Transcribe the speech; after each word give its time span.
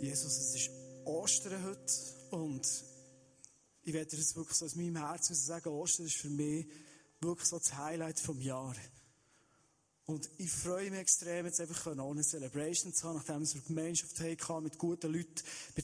Jesus, 0.00 0.38
es 0.38 0.54
ist 0.54 0.70
Ostern 1.04 1.62
heute 1.62 1.92
und 2.30 2.66
ich 3.82 3.92
werde 3.92 4.16
das 4.16 4.34
wirklich 4.34 4.56
so 4.56 4.64
aus 4.64 4.74
meinem 4.74 4.96
Herzen 4.96 5.34
sagen, 5.34 5.68
Ostern 5.68 6.06
ist 6.06 6.16
für 6.16 6.30
mich 6.30 6.66
wirklich 7.20 7.46
so 7.46 7.58
das 7.58 7.76
Highlight 7.76 8.18
vom 8.18 8.40
Jahr. 8.40 8.74
Und 10.06 10.30
ich 10.38 10.50
freue 10.50 10.90
mich 10.90 11.00
extrem, 11.00 11.44
jetzt 11.44 11.60
einfach 11.60 11.86
auch 11.86 12.10
eine 12.10 12.22
Celebration 12.22 12.94
zu 12.94 13.06
haben, 13.06 13.16
nachdem 13.16 13.42
wir 13.42 13.52
eine 13.52 13.62
Gemeinschaft 13.62 14.18
hatten, 14.18 14.62
mit 14.64 14.78
guten 14.78 15.12
Leuten 15.12 15.34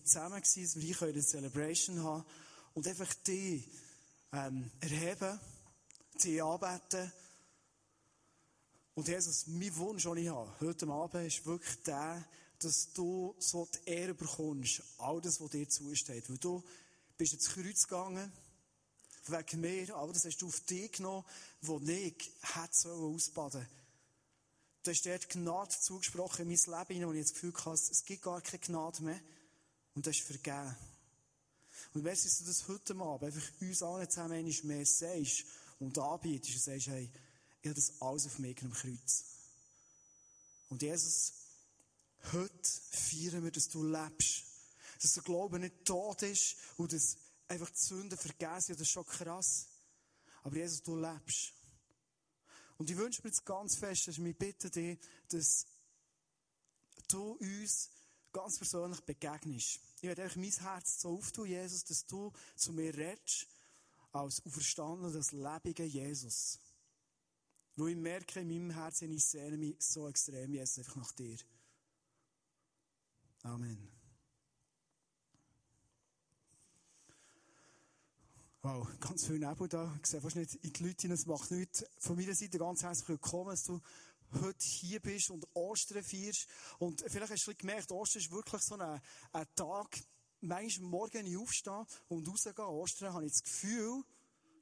zusammen 0.03 0.33
waren, 0.33 0.43
dass 0.43 0.77
wir 0.77 0.83
hier 0.83 1.03
eine 1.03 1.23
Celebration 1.23 2.03
haben 2.03 2.25
und 2.73 2.89
einfach 2.89 3.13
die 3.27 3.71
ähm, 4.33 4.71
erheben, 4.81 5.39
die 6.25 6.41
anbeten. 6.41 7.13
Und 8.95 9.09
Jesus, 9.09 9.47
mein 9.47 9.77
Wunsch, 9.77 10.05
den 10.05 10.17
ich 10.17 10.29
habe, 10.31 10.59
heute 10.61 10.89
Abend, 10.89 11.27
ist 11.27 11.45
wirklich 11.45 11.83
der, 11.83 12.25
dass 12.59 12.93
du 12.93 13.35
so 13.39 13.67
die 13.67 13.91
Ehre 13.91 14.15
bekommst, 14.15 14.83
all 14.99 15.21
das, 15.21 15.41
was 15.41 15.51
dir 15.51 15.69
zusteht. 15.69 16.29
Weil 16.29 16.39
du 16.39 16.63
bist 17.17 17.35
ins 17.35 17.49
Kreuz 17.49 17.87
gegangen, 17.87 18.33
wegen 19.27 19.61
mir, 19.61 19.95
aber 19.95 20.13
das 20.13 20.25
hast 20.25 20.39
du 20.39 20.47
auf 20.47 20.61
dich 20.61 20.93
genommen, 20.93 21.25
wo 21.63 21.81
ich 21.81 22.31
hätte 22.43 22.93
ausbaden 22.93 23.67
Du 24.83 24.93
hast 24.93 25.05
dir 25.05 25.19
Gnade 25.19 25.75
zugesprochen 25.81 26.49
in 26.49 26.57
mein 26.65 26.87
Leben, 26.89 27.09
wo 27.09 27.13
ich 27.13 27.23
das 27.23 27.33
Gefühl 27.33 27.53
hatte, 27.53 27.91
es 27.91 28.05
gibt 28.05 28.23
gar 28.23 28.41
keine 28.41 28.61
Gnade 28.61 29.03
mehr. 29.03 29.21
Und 29.97 30.07
du 30.07 30.11
hast 30.11 30.21
vergeben. 30.21 30.77
Und 31.93 32.05
weißt 32.05 32.25
du, 32.25 32.29
dass 32.29 32.39
du 32.39 32.45
das 32.45 32.69
heute 32.69 32.95
Abend 32.95 33.25
einfach 33.25 33.61
uns 33.61 33.83
allen 33.83 34.09
zusammen 34.09 34.35
einmal 34.35 34.55
mehr 34.63 34.87
sagst 34.87 35.45
und 35.81 35.99
anbietest 35.99 36.55
und 36.55 36.63
sagst, 36.63 36.87
hey, 36.87 37.11
ich 37.63 37.69
habe 37.69 37.75
das 37.75 38.01
alles 38.01 38.27
auf 38.27 38.39
mich 38.39 38.63
am 38.63 38.73
Kreuz. 38.73 39.25
Und 40.69 40.83
Jesus, 40.83 41.33
Heute 42.33 42.71
feiern 42.91 43.45
wir, 43.45 43.51
dass 43.51 43.69
du 43.69 43.83
lebst. 43.85 44.45
Dass 45.01 45.13
der 45.13 45.23
Glaube 45.23 45.59
nicht 45.59 45.85
tot 45.85 46.23
ist 46.23 46.57
und 46.77 46.93
dass 46.93 47.17
einfach 47.49 47.71
die 47.71 47.79
Sünden 47.79 48.19
vergessen. 48.19 48.73
Das 48.73 48.83
ist 48.83 48.91
schon 48.91 49.07
krass. 49.07 49.69
Aber 50.43 50.57
Jesus, 50.57 50.83
du 50.83 50.97
lebst. 50.97 51.53
Und 52.79 52.91
ich 52.91 52.97
wünsche 52.97 53.23
mir 53.23 53.31
jetzt 53.31 53.45
ganz 53.45 53.77
fest, 53.77 54.09
dass 54.09 54.19
ich 54.19 54.39
bitte 54.39 54.71
dich, 54.71 54.99
dass 55.29 55.67
du 57.09 57.33
uns 57.33 57.91
ganz 58.33 58.59
persönlich 58.59 59.01
begegnest. 59.01 59.81
Ich 59.97 60.03
werde 60.03 60.23
einfach 60.23 60.37
mein 60.37 60.53
Herz 60.53 61.01
so 61.01 61.17
auftun, 61.17 61.47
Jesus, 61.47 61.85
dass 61.85 62.05
du 62.05 62.33
zu 62.55 62.73
mir 62.73 62.95
redest, 62.95 63.47
als 64.13 64.45
auferstanden, 64.45 65.13
das 65.13 65.33
lebige 65.33 65.85
Jesus. 65.85 66.59
Weil 67.77 67.91
ich 67.91 67.97
merke 67.97 68.41
in 68.41 68.49
meinem 68.49 68.71
Herzen, 68.71 69.11
ich 69.13 69.25
sehne 69.25 69.57
mich 69.57 69.77
so 69.79 70.09
extrem, 70.09 70.53
Jesus, 70.53 70.79
einfach 70.79 70.97
nach 70.97 71.13
dir. 71.13 71.39
Amen. 73.47 73.79
Wow, 78.61 78.89
ganz 78.99 79.25
viel 79.25 79.39
Nebel 79.39 79.69
da. 79.69 79.97
Ich 80.03 80.09
sehe 80.09 80.21
fast 80.21 80.35
nicht 80.35 80.57
in 80.57 80.73
die 80.73 80.85
Leute. 80.85 81.13
Es 81.13 81.27
macht 81.27 81.53
nichts. 81.53 81.85
Von 81.99 82.17
meiner 82.17 82.35
Seite 82.35 82.59
ganz 82.59 82.83
herzlich 82.83 83.09
willkommen, 83.09 83.51
dass 83.51 83.63
du 83.63 83.81
heute 84.33 84.67
hier 84.67 84.99
bist 84.99 85.31
und 85.31 85.47
Ostern 85.55 86.03
feierst. 86.03 86.49
Und 86.81 87.05
vielleicht 87.07 87.31
hast 87.31 87.47
du 87.47 87.55
gemerkt, 87.55 87.93
Ostern 87.93 88.21
ist 88.23 88.33
wirklich 88.33 88.63
so 88.63 88.75
ein, 88.75 89.01
ein 89.33 89.47
Tag, 89.55 89.97
manchmal 90.41 90.91
morgen 90.91 91.27
ich 91.27 91.39
aufstehe 91.39 91.87
und 92.09 92.27
rausgehe. 92.27 92.67
Ostern 92.67 93.13
habe 93.13 93.27
ich 93.27 93.33
das 93.33 93.45
Gefühl, 93.45 94.03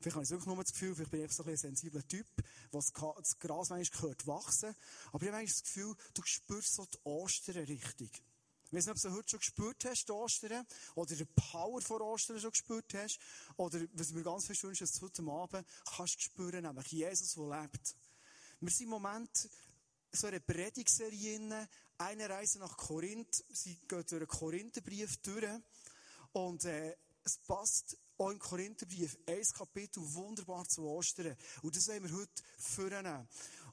Vielleicht 0.01 0.17
habe 0.17 0.25
ich 0.25 0.31
wirklich 0.31 0.47
nur 0.47 0.63
das 0.63 0.73
Gefühl, 0.73 0.95
vielleicht 0.95 1.11
bin 1.11 1.21
ich 1.21 1.25
einfach 1.25 1.37
so 1.37 1.45
ein 1.45 1.57
sensibler 1.57 2.07
Typ, 2.07 2.27
was 2.73 2.93
das 2.93 3.39
Gras 3.39 3.71
manchmal 3.71 4.01
gehört 4.03 4.27
wachsen. 4.27 4.75
Aber 5.13 5.23
ich 5.23 5.29
habe 5.33 5.39
manchmal 5.39 5.47
das 5.47 5.63
Gefühl, 5.63 5.95
du 6.13 6.23
spürst 6.27 6.75
so 6.75 6.85
die 6.85 6.99
Ostern 7.05 7.65
richtig. 7.65 8.23
Ich 8.67 8.73
weiß 8.73 8.87
nicht, 8.87 8.97
ob 8.97 9.03
du 9.03 9.17
heute 9.17 9.31
schon 9.31 9.39
gespürt 9.41 9.85
hast, 9.85 10.11
Ostern, 10.11 10.67
oder 10.95 11.15
die 11.15 11.25
Power 11.25 11.81
vor 11.81 12.01
Ostern 12.01 12.41
schon 12.41 12.51
gespürt 12.51 12.93
hast, 12.95 13.19
oder 13.57 13.81
was 13.93 14.13
mir 14.13 14.23
ganz 14.23 14.47
fest 14.47 14.65
wünsche, 14.65 14.85
dass 14.85 14.93
du 14.93 15.03
heute 15.03 15.23
Abend 15.23 15.67
kannst 15.97 16.23
spüren, 16.23 16.65
nämlich 16.65 16.87
Jesus, 16.89 17.35
der 17.35 17.63
lebt. 17.63 17.97
Wir 18.61 18.71
sind 18.71 18.85
im 18.85 18.91
Moment 18.91 19.49
so 20.13 20.27
eine 20.27 20.41
Predigserie 20.41 21.69
eine 21.99 22.29
Reise 22.29 22.59
nach 22.59 22.77
Korinth. 22.77 23.45
Sie 23.51 23.75
geht 23.89 24.11
durch 24.11 24.13
einen 24.13 24.27
Korintherbrief 24.27 25.17
durch. 25.19 25.61
Und, 26.33 26.65
äh, 26.65 26.97
es 27.25 27.39
passt 27.39 27.97
auch 28.19 28.31
im 28.31 28.39
Korintherbrief, 28.39 29.17
ein 29.27 29.43
Kapitel 29.57 30.03
wunderbar 30.15 30.69
zu 30.69 30.83
Ostern. 30.83 31.37
Und 31.63 31.75
das 31.75 31.89
wollen 31.89 32.05
wir 32.05 32.17
heute 32.17 32.43
vornehmen. 32.59 33.29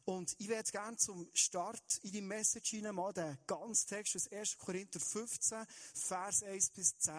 Und 0.06 0.36
ich 0.40 0.48
werde 0.48 0.72
gerne 0.72 0.98
zum 0.98 1.28
Start 1.34 2.00
in 2.04 2.12
die 2.12 2.22
Message 2.22 2.72
hinein 2.72 2.96
mal 2.96 3.14
den 3.14 3.38
ganzen 3.46 3.88
Text 3.88 4.16
aus 4.16 4.32
1. 4.32 4.58
Korinther 4.58 5.00
15, 5.00 5.66
Vers 5.94 6.44
1 6.44 6.70
bis 6.72 6.98
10, 6.98 7.14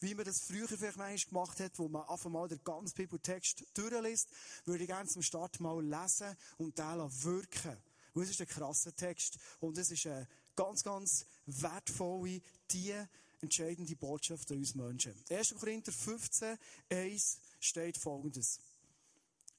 wie 0.00 0.14
man 0.14 0.24
das 0.24 0.40
früher 0.40 0.68
vielleicht 0.68 0.96
manchmal 0.96 1.44
gemacht 1.46 1.60
hat, 1.60 1.78
wo 1.78 1.88
man 1.88 2.06
einfach 2.06 2.30
mal 2.30 2.48
den 2.48 2.62
ganzen 2.62 2.94
Bibeltext 2.94 3.64
durchliest, 3.74 4.28
würde 4.66 4.84
ich 4.84 4.88
gerne 4.88 5.08
zum 5.08 5.22
Start 5.22 5.58
mal 5.60 5.82
lesen 5.82 6.36
und 6.58 6.78
den 6.78 6.84
wirken. 7.22 7.76
Und 8.12 8.22
es 8.22 8.30
ist 8.30 8.40
ein 8.40 8.48
krasser 8.48 8.94
Text 8.94 9.38
und 9.60 9.78
es 9.78 9.90
ist 9.90 10.06
eine 10.06 10.28
ganz, 10.54 10.82
ganz 10.82 11.24
wertvolle, 11.46 12.42
die 12.70 12.94
entscheidende 13.40 13.96
Botschaft 13.96 14.50
an 14.50 14.58
uns 14.58 14.74
Menschen. 14.74 15.14
1. 15.30 15.54
Korinther 15.54 15.92
15, 15.92 16.58
1 16.90 17.38
steht 17.60 17.96
folgendes. 17.96 18.60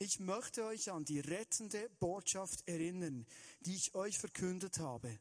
Ich 0.01 0.21
möchte 0.21 0.63
euch 0.63 0.91
an 0.91 1.03
die 1.03 1.19
rettende 1.19 1.89
Botschaft 1.99 2.65
erinnern, 2.65 3.25
die 3.59 3.75
ich 3.75 3.93
euch 3.95 4.17
verkündet 4.17 4.79
habe. 4.79 5.19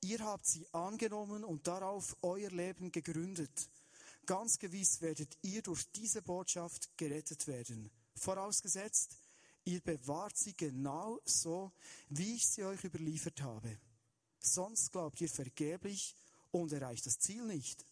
Ihr 0.00 0.20
habt 0.20 0.46
sie 0.46 0.66
angenommen 0.72 1.44
und 1.44 1.66
darauf 1.66 2.16
euer 2.22 2.48
Leben 2.48 2.90
gegründet. 2.90 3.68
Ganz 4.24 4.58
gewiss 4.58 5.02
werdet 5.02 5.36
ihr 5.42 5.60
durch 5.60 5.92
diese 5.92 6.22
Botschaft 6.22 6.96
gerettet 6.96 7.46
werden. 7.48 7.90
Vorausgesetzt, 8.14 9.18
ihr 9.64 9.82
bewahrt 9.82 10.38
sie 10.38 10.56
genau 10.56 11.20
so, 11.26 11.70
wie 12.08 12.36
ich 12.36 12.48
sie 12.48 12.64
euch 12.64 12.82
überliefert 12.84 13.42
habe. 13.42 13.78
Sonst 14.40 14.90
glaubt 14.90 15.20
ihr 15.20 15.28
vergeblich 15.28 16.16
und 16.50 16.72
erreicht 16.72 17.04
das 17.04 17.18
Ziel 17.18 17.44
nicht. 17.44 17.84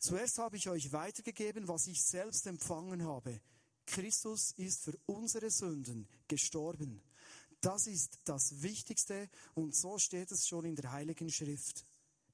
Zuerst 0.00 0.38
habe 0.38 0.56
ich 0.56 0.68
euch 0.68 0.90
weitergegeben, 0.90 1.68
was 1.68 1.86
ich 1.86 2.02
selbst 2.02 2.48
empfangen 2.48 3.04
habe 3.04 3.40
Christus 3.86 4.52
ist 4.52 4.84
für 4.84 4.98
unsere 5.06 5.50
Sünden 5.50 6.08
gestorben. 6.28 7.02
Das 7.60 7.86
ist 7.86 8.18
das 8.24 8.62
Wichtigste 8.62 9.28
und 9.54 9.74
so 9.74 9.98
steht 9.98 10.30
es 10.30 10.46
schon 10.46 10.64
in 10.64 10.76
der 10.76 10.92
Heiligen 10.92 11.30
Schrift. 11.30 11.84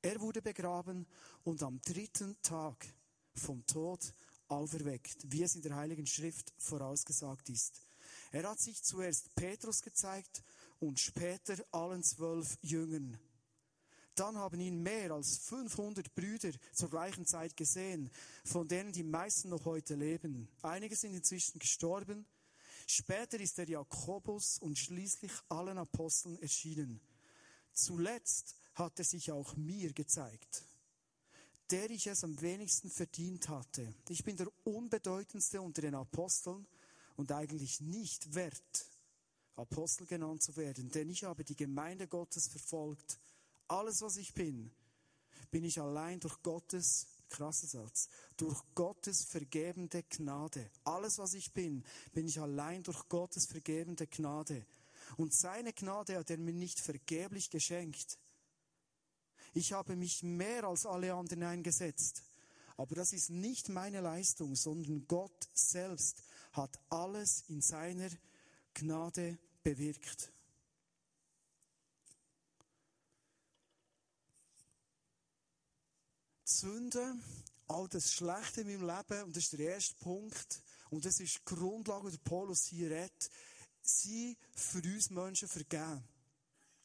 Er 0.03 0.21
wurde 0.21 0.41
begraben 0.41 1.07
und 1.43 1.63
am 1.63 1.81
dritten 1.81 2.37
Tag 2.43 2.87
vom 3.35 3.67
Tod 3.67 4.15
auferweckt, 4.49 5.25
wie 5.27 5.43
es 5.43 5.57
in 5.57 5.63
der 5.63 5.75
Heiligen 5.75 6.07
Schrift 6.07 6.53
vorausgesagt 6.59 7.49
ist. 7.49 7.81
Er 8.31 8.49
hat 8.49 8.61
sich 8.61 8.83
zuerst 8.83 9.35
Petrus 9.35 9.83
gezeigt 9.83 10.45
und 10.79 11.01
später 11.01 11.57
allen 11.73 12.05
zwölf 12.05 12.57
Jüngern. 12.63 13.19
Dann 14.17 14.39
haben 14.39 14.59
ihn 14.61 14.83
mehr 14.83 15.11
als 15.11 15.37
500 15.45 16.15
Brüder 16.15 16.51
zur 16.73 16.89
gleichen 16.89 17.27
Zeit 17.27 17.55
gesehen, 17.55 18.11
von 18.47 18.67
denen 18.67 18.91
die 18.91 19.03
meisten 19.03 19.51
noch 19.51 19.67
heute 19.67 19.95
leben. 19.95 20.49
Einige 20.63 20.97
sind 20.97 21.13
inzwischen 21.13 21.59
gestorben. 21.59 22.25
Später 22.87 23.39
ist 23.39 23.59
der 23.59 23.69
Jakobus 23.69 24.59
und 24.59 24.79
schließlich 24.79 25.33
allen 25.51 25.77
Aposteln 25.77 26.41
erschienen. 26.41 26.99
Zuletzt 27.73 28.55
hat 28.75 28.99
er 28.99 29.05
sich 29.05 29.31
auch 29.33 29.55
mir 29.55 29.93
gezeigt, 29.93 30.65
der 31.71 31.91
ich 31.91 32.07
es 32.07 32.25
am 32.25 32.41
wenigsten 32.41 32.89
verdient 32.89 33.51
hatte. 33.51 33.95
Ich 34.09 34.25
bin 34.25 34.39
der 34.39 34.49
unbedeutendste 34.65 35.61
unter 35.61 35.83
den 35.83 35.95
Aposteln 35.95 36.67
und 37.17 37.33
eigentlich 37.33 37.83
nicht 37.83 38.35
wert, 38.35 38.87
Apostel 39.57 40.07
genannt 40.07 40.43
zu 40.43 40.57
werden, 40.57 40.91
denn 40.91 41.11
ich 41.11 41.25
habe 41.25 41.45
die 41.45 41.57
Gemeinde 41.57 42.09
Gottes 42.09 42.49
verfolgt 42.49 43.19
alles, 43.69 44.03
was 44.03 44.17
ich 44.17 44.35
bin, 44.35 44.71
bin 45.51 45.65
ich 45.65 45.81
allein 45.81 46.21
durch 46.21 46.43
Gottes, 46.43 47.07
krasser 47.29 47.67
Satz, 47.67 48.09
durch 48.37 48.63
Gottes 48.75 49.25
vergebende 49.25 50.03
Gnade. 50.05 50.71
Alles, 50.85 51.19
was 51.19 51.35
ich 51.35 51.53
bin, 51.53 51.85
bin 52.13 52.27
ich 52.27 52.41
allein 52.41 52.83
durch 52.83 53.09
Gottes 53.09 53.47
vergebende 53.47 54.07
Gnade. 54.07 54.67
Und 55.17 55.35
seine 55.35 55.73
Gnade 55.73 56.17
hat 56.17 56.31
er 56.31 56.39
mir 56.39 56.53
nicht 56.53 56.81
vergeblich 56.81 57.51
geschenkt. 57.51 58.19
Ich 59.55 59.73
habe 59.73 59.97
mich 59.97 60.23
mehr 60.23 60.65
als 60.65 60.85
alle 60.85 61.15
anderen 61.15 61.45
eingesetzt. 61.45 62.23
Aber 62.77 62.95
das 62.95 63.13
ist 63.13 63.31
nicht 63.31 63.69
meine 63.69 64.01
Leistung, 64.01 64.55
sondern 64.55 65.07
Gott 65.07 65.49
selbst 65.55 66.23
hat 66.53 66.79
alles 66.91 67.45
in 67.49 67.63
seiner 67.63 68.11
Gnade 68.75 69.39
bewirkt. 69.63 70.31
Sünde, 76.61 77.15
all 77.69 77.89
das 77.89 78.13
Schlechte 78.13 78.63
in 78.63 78.69
meinem 78.69 78.87
Leben, 78.87 79.25
und 79.25 79.37
das 79.37 79.45
ist 79.45 79.53
der 79.53 79.75
erste 79.75 79.95
Punkt, 79.97 80.63
und 80.91 81.05
das 81.05 81.21
ist 81.21 81.37
die 81.37 81.55
Grundlage, 81.55 82.11
die 82.11 82.19
Paulus 82.19 82.65
hier 82.65 82.91
redet, 82.91 83.31
sie 83.83 84.37
für 84.55 84.79
uns 84.79 85.11
Menschen 85.11 85.49
vergeben. 85.49 86.03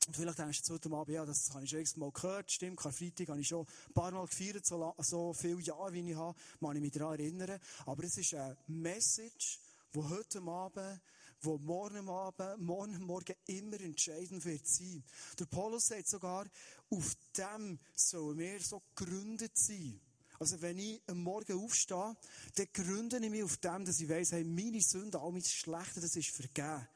Und 0.07 0.15
vielleicht 0.15 0.39
denkst 0.39 0.63
du 0.63 0.73
heute 0.73 0.91
Abend, 0.91 1.13
ja, 1.13 1.25
das 1.25 1.53
habe 1.53 1.63
ich 1.63 1.69
schon 1.69 1.79
x 1.79 1.95
Mal 1.95 2.11
gehört, 2.11 2.51
stimmt, 2.51 2.77
Karfreitag 2.77 3.29
habe 3.29 3.39
ich 3.39 3.47
schon 3.47 3.65
ein 3.65 3.93
paar 3.93 4.11
Mal 4.11 4.25
gefeiert, 4.25 4.65
so, 4.65 4.93
so 4.97 5.33
viele 5.33 5.61
Jahre, 5.61 5.93
wie 5.93 6.09
ich 6.09 6.17
habe, 6.17 6.37
kann 6.59 6.75
ich 6.75 6.81
mich 6.81 6.91
daran 6.91 7.19
erinnern. 7.19 7.59
Aber 7.85 8.03
es 8.03 8.17
ist 8.17 8.33
eine 8.33 8.57
Message, 8.67 9.59
die 9.93 9.99
heute 9.99 10.41
Abend, 10.41 10.99
wo 11.41 11.57
morgen 11.57 12.07
Abend, 12.09 12.61
morgen 12.61 13.03
Morgen 13.03 13.35
immer 13.47 13.79
entscheidend 13.79 14.45
wird 14.45 14.67
sein. 14.67 15.03
Der 15.39 15.45
Paulus 15.45 15.87
sagt 15.87 16.07
sogar, 16.07 16.45
auf 16.89 17.15
dem 17.37 17.79
sollen 17.95 18.37
wir 18.37 18.59
so 18.59 18.81
gegründet 18.95 19.57
sein. 19.57 19.99
Also 20.39 20.61
wenn 20.61 20.79
ich 20.79 21.01
am 21.07 21.21
Morgen 21.21 21.63
aufstehe, 21.63 22.15
dann 22.55 22.67
gründe 22.73 23.19
ich 23.23 23.29
mich 23.29 23.43
auf 23.43 23.57
dem, 23.57 23.85
dass 23.85 23.99
ich 23.99 24.09
weiss, 24.09 24.31
hey, 24.31 24.43
meine 24.43 24.81
Sünde, 24.81 25.19
all 25.19 25.31
mein 25.31 25.43
Schlechte, 25.43 26.01
das 26.01 26.15
ist 26.15 26.29
vergeben. 26.29 26.87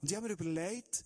Und 0.00 0.10
ich 0.10 0.16
habe 0.16 0.26
mir 0.26 0.32
überlegt, 0.32 1.04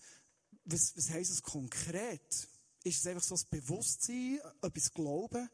was, 0.65 0.95
was 0.95 1.09
heisst 1.09 1.31
das 1.31 1.41
konkret? 1.43 2.47
Ist 2.83 2.99
es 2.99 3.07
einfach 3.07 3.23
so 3.23 3.35
ein 3.35 3.41
Bewusstsein, 3.49 4.39
etwas 4.61 4.91
Glauben? 4.91 5.49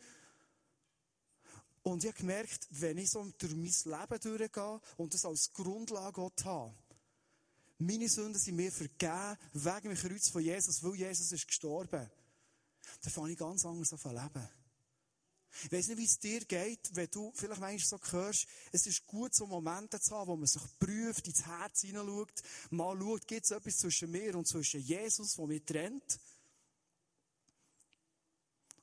Und 1.83 2.03
ich 2.03 2.09
habe 2.09 2.17
gemerkt, 2.17 2.67
wenn 2.69 2.97
ich 2.97 3.09
so 3.09 3.29
durch 3.37 3.55
mein 3.55 3.63
Leben 3.63 4.19
durchgehe 4.21 4.81
und 4.97 5.13
das 5.13 5.25
als 5.25 5.51
Grundlage 5.51 6.31
habe, 6.45 6.73
meine 7.77 8.07
Sünden 8.07 8.39
sind 8.39 8.55
mir 8.55 8.71
vergeben 8.71 9.37
wegen 9.51 9.89
dem 9.89 9.97
Kreuz 9.97 10.29
von 10.29 10.41
Jesus, 10.41 10.81
weil 10.81 10.95
Jesus 10.95 11.31
ist 11.33 11.45
gestorben, 11.45 12.09
dann 13.01 13.11
fange 13.11 13.31
ich 13.33 13.37
ganz 13.37 13.65
anders 13.65 13.91
an 13.91 13.99
zu 13.99 14.09
leben. 14.09 14.49
Ich 15.63 15.71
weiss 15.71 15.87
nicht, 15.87 15.97
wie 15.97 16.05
es 16.05 16.19
dir 16.19 16.43
geht, 16.45 16.89
wenn 16.93 17.11
du 17.11 17.31
vielleicht 17.35 17.61
manchmal 17.61 17.99
so 17.99 18.11
hörst, 18.11 18.47
es 18.71 18.87
ist 18.87 19.05
gut, 19.05 19.35
so 19.35 19.45
Momente 19.45 19.99
zu 19.99 20.15
haben, 20.15 20.29
wo 20.29 20.35
man 20.35 20.47
sich 20.47 20.63
prüft, 20.79 21.27
ins 21.27 21.45
Herz 21.45 21.81
hineinschaut, 21.81 22.41
mal 22.71 22.97
schaut, 22.97 23.27
gibt 23.27 23.45
es 23.45 23.51
etwas 23.51 23.77
zwischen 23.77 24.09
mir 24.09 24.35
und 24.35 24.47
zwischen 24.47 24.81
Jesus, 24.81 25.35
der 25.35 25.45
mich 25.45 25.63
trennt? 25.63 26.19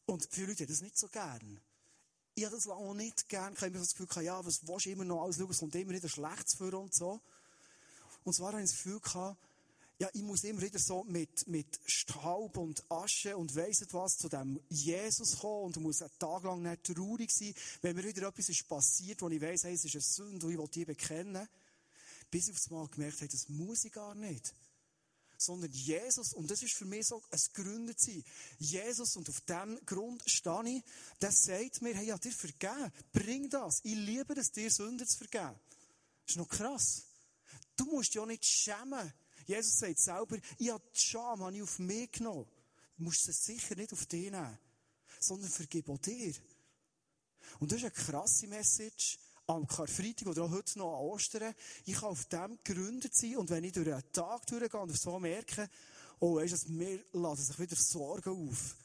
Und 0.06 0.28
viele 0.30 0.48
Leute 0.48 0.64
haben 0.64 0.70
das 0.70 0.80
nicht 0.80 0.98
so 0.98 1.08
gern. 1.08 1.60
Ich 2.34 2.44
habe 2.44 2.54
das 2.54 2.64
lange 2.64 2.94
nicht 2.94 3.28
gern. 3.28 3.52
Ich 3.54 3.60
habe 3.60 3.72
das 3.72 3.94
Gefühl, 3.94 4.24
ja, 4.24 4.44
was 4.44 4.66
willst 4.66 4.86
du 4.86 4.90
immer 4.90 5.04
noch 5.04 5.22
alles 5.22 5.36
schauen, 5.36 5.50
es 5.50 5.58
kommt 5.58 5.74
immer 5.74 5.92
wieder 5.92 6.08
Schlechtes 6.08 6.54
für 6.56 6.78
und 6.78 6.94
so. 6.94 7.20
Und 8.24 8.34
zwar 8.34 8.52
habe 8.52 8.62
ich 8.62 8.70
das 8.70 8.76
Gefühl 8.76 9.00
gehabt, 9.00 9.36
ja, 10.00 10.08
ich 10.14 10.22
muss 10.22 10.44
immer 10.44 10.62
wieder 10.62 10.78
so 10.78 11.04
mit, 11.04 11.46
mit 11.46 11.78
Staub 11.84 12.56
und 12.56 12.82
Asche 12.90 13.36
und 13.36 13.54
weiss 13.54 13.84
was 13.90 14.16
zu 14.16 14.30
dem 14.30 14.58
Jesus 14.70 15.38
kommen 15.38 15.66
und 15.66 15.76
muss 15.76 16.00
einen 16.00 16.18
Tag 16.18 16.42
lang 16.44 16.62
nicht 16.62 16.84
traurig 16.84 17.30
sein, 17.30 17.54
wenn 17.82 17.96
mir 17.96 18.04
wieder 18.04 18.28
etwas 18.28 18.48
ist 18.48 18.66
passiert, 18.66 19.20
wo 19.20 19.28
ich 19.28 19.42
weiss, 19.42 19.64
hey, 19.64 19.74
es 19.74 19.84
ist 19.84 19.94
eine 19.94 20.02
Sünde 20.02 20.46
und 20.46 20.52
ich 20.52 20.58
will 20.58 20.68
die 20.68 20.84
bekennen. 20.86 21.46
Bis 22.30 22.48
ich 22.48 22.54
aufs 22.54 22.70
Mal 22.70 22.88
gemerkt 22.88 23.18
habe, 23.18 23.28
das 23.28 23.48
muss 23.50 23.84
ich 23.84 23.92
gar 23.92 24.14
nicht. 24.14 24.54
Sondern 25.42 25.70
Jesus, 25.72 26.34
und 26.34 26.50
das 26.50 26.62
ist 26.62 26.74
für 26.74 26.84
mich 26.84 27.06
so 27.06 27.22
ein 27.30 27.40
Gründersein. 27.54 28.22
Jesus, 28.58 29.16
und 29.16 29.26
auf 29.30 29.40
dem 29.42 29.80
Grund 29.86 30.22
stehe 30.26 30.76
ich, 30.76 30.84
der 31.22 31.32
sagt 31.32 31.80
mir, 31.80 31.94
hey, 31.94 32.08
ja, 32.08 32.18
dir 32.18 32.32
vergeben. 32.32 32.92
Bring 33.10 33.48
das. 33.48 33.80
Ich 33.82 33.94
liebe 33.94 34.34
es, 34.34 34.52
dir 34.52 34.70
Sünden 34.70 35.06
zu 35.06 35.16
vergeben. 35.16 35.58
Das 36.26 36.34
ist 36.34 36.36
noch 36.36 36.48
krass. 36.48 37.04
Du 37.74 37.86
musst 37.86 38.16
auch 38.18 38.26
nicht 38.26 38.44
schämen 38.44 39.12
Jesus 39.50 39.78
sagt 39.78 39.98
selber, 39.98 40.36
ich 40.58 40.70
habe 40.70 40.84
die 40.94 41.00
Scham 41.00 41.42
habe 41.42 41.56
ich 41.56 41.62
auf 41.62 41.78
mich 41.80 42.12
genommen. 42.12 42.46
Du 42.96 43.04
musst 43.04 43.24
sie 43.24 43.32
sicher 43.32 43.74
nicht 43.74 43.92
auf 43.92 44.06
dich 44.06 44.30
nehmen, 44.30 44.58
sondern 45.18 45.50
vergib 45.50 45.88
auch 45.88 45.98
dir. 45.98 46.32
Und 47.58 47.72
das 47.72 47.78
ist 47.78 47.84
eine 47.84 47.90
krasse 47.92 48.46
Message 48.46 49.18
am 49.54 49.66
Karfreitag 49.66 50.28
oder 50.28 50.44
auch 50.44 50.50
heute 50.50 50.78
noch 50.78 50.98
an 50.98 51.06
Ostern. 51.06 51.54
Ich 51.84 51.94
kann 51.94 52.10
auf 52.10 52.24
dem 52.26 52.58
gegründet 52.62 53.14
sein 53.14 53.36
und 53.36 53.50
wenn 53.50 53.64
ich 53.64 53.72
durch 53.72 53.92
einen 53.92 54.12
Tag 54.12 54.46
durchgehe 54.46 54.80
und 54.80 54.98
so 54.98 55.18
merke, 55.18 55.68
oh, 56.20 56.36
weißt 56.36 56.68
du, 56.68 56.72
mir 56.72 57.02
lassen 57.12 57.44
sich 57.44 57.58
wieder 57.58 57.76
Sorgen 57.76 58.48
auf. 58.48 58.76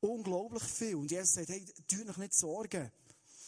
Unglaublich 0.00 0.62
viel. 0.64 0.96
Und 0.96 1.10
Jesus 1.10 1.34
sagt, 1.34 1.48
hey, 1.50 1.64
tu 1.86 2.04
dich 2.04 2.16
nicht 2.16 2.34
Sorgen. 2.34 2.90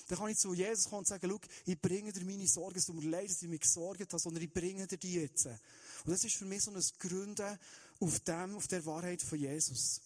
Dann 0.08 0.18
kann 0.18 0.28
ich 0.28 0.36
zu 0.36 0.52
Jesus 0.52 0.84
kommen 0.84 1.00
und 1.00 1.08
sagen, 1.08 1.30
schau, 1.30 1.40
ich 1.64 1.80
bringe 1.80 2.12
dir 2.12 2.24
meine 2.24 2.46
Sorgen. 2.46 2.78
Es 2.78 2.84
tut 2.84 2.96
mir 2.96 3.08
leid, 3.08 3.30
dass 3.30 3.42
ich 3.42 3.48
mich 3.48 3.60
gesorgt 3.60 4.00
habe, 4.00 4.18
sondern 4.18 4.42
ich 4.42 4.52
bringe 4.52 4.86
dir 4.86 4.98
die 4.98 5.14
jetzt. 5.14 5.46
Und 5.46 6.12
das 6.12 6.24
ist 6.24 6.36
für 6.36 6.44
mich 6.44 6.62
so 6.62 6.70
ein 6.70 6.82
Gründen 6.98 7.58
auf 8.00 8.20
dem, 8.20 8.56
auf 8.56 8.66
der 8.66 8.84
Wahrheit 8.84 9.22
von 9.22 9.38
Jesus. 9.38 10.00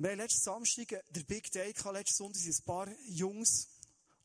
Wir 0.00 0.12
haben 0.12 0.18
letzten 0.18 0.40
Samstag 0.40 1.04
der 1.10 1.24
Big 1.24 1.52
Day 1.52 1.74
gehabt, 1.74 1.94
letzten 1.94 2.14
Sonntag 2.14 2.40
sind 2.40 2.58
ein 2.58 2.64
paar 2.64 2.88
Jungs 3.06 3.68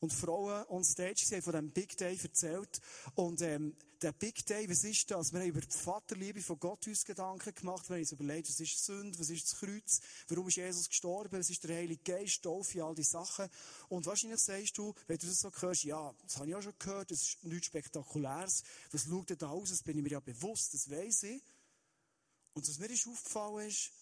und 0.00 0.10
Frauen 0.10 0.64
on 0.68 0.82
stage, 0.82 1.16
sie 1.18 1.34
haben 1.34 1.42
von 1.42 1.52
diesem 1.52 1.70
Big 1.70 1.98
Day 1.98 2.16
erzählt. 2.16 2.80
Und, 3.14 3.42
ähm, 3.42 3.76
der 4.00 4.12
Big 4.12 4.46
Day, 4.46 4.66
was 4.70 4.84
ist 4.84 5.10
das? 5.10 5.34
Wir 5.34 5.40
haben 5.40 5.48
über 5.48 5.60
die 5.60 5.76
Vaterliebe 5.76 6.40
von 6.40 6.58
Gott 6.58 6.86
uns 6.86 7.04
Gedanken 7.04 7.54
gemacht. 7.54 7.90
Wir 7.90 7.96
haben 7.96 8.00
uns 8.00 8.12
überlegt, 8.12 8.48
was 8.48 8.58
ist 8.58 8.86
Sünde, 8.86 9.18
was 9.18 9.28
ist 9.28 9.52
das 9.52 9.60
Kreuz, 9.60 10.00
warum 10.28 10.48
ist 10.48 10.56
Jesus 10.56 10.88
gestorben, 10.88 11.38
was 11.38 11.50
ist 11.50 11.62
der 11.62 11.76
Heilige 11.76 12.02
Geist, 12.02 12.42
Taufe, 12.42 12.82
all 12.82 12.94
diese 12.94 13.10
Sachen. 13.10 13.46
Und 13.90 14.06
wahrscheinlich 14.06 14.40
sagst 14.40 14.78
du, 14.78 14.94
wenn 15.06 15.18
du 15.18 15.26
das 15.26 15.40
so 15.40 15.50
hörst, 15.60 15.84
ja, 15.84 16.10
das 16.22 16.38
habe 16.38 16.48
ich 16.48 16.54
auch 16.54 16.62
schon 16.62 16.78
gehört, 16.78 17.10
das 17.10 17.20
ist 17.20 17.44
nichts 17.44 17.66
Spektakuläres. 17.66 18.62
Was 18.92 19.04
schaut 19.04 19.28
denn 19.28 19.36
da 19.36 19.50
aus? 19.50 19.68
Das 19.68 19.82
bin 19.82 19.98
ich 19.98 20.02
mir 20.02 20.12
ja 20.12 20.20
bewusst, 20.20 20.72
das 20.72 20.88
weiss 20.88 21.22
ich. 21.22 21.42
Und 22.54 22.66
was 22.66 22.78
mir 22.78 22.88
ist 22.88 23.06
aufgefallen 23.06 23.68
ist, 23.68 23.92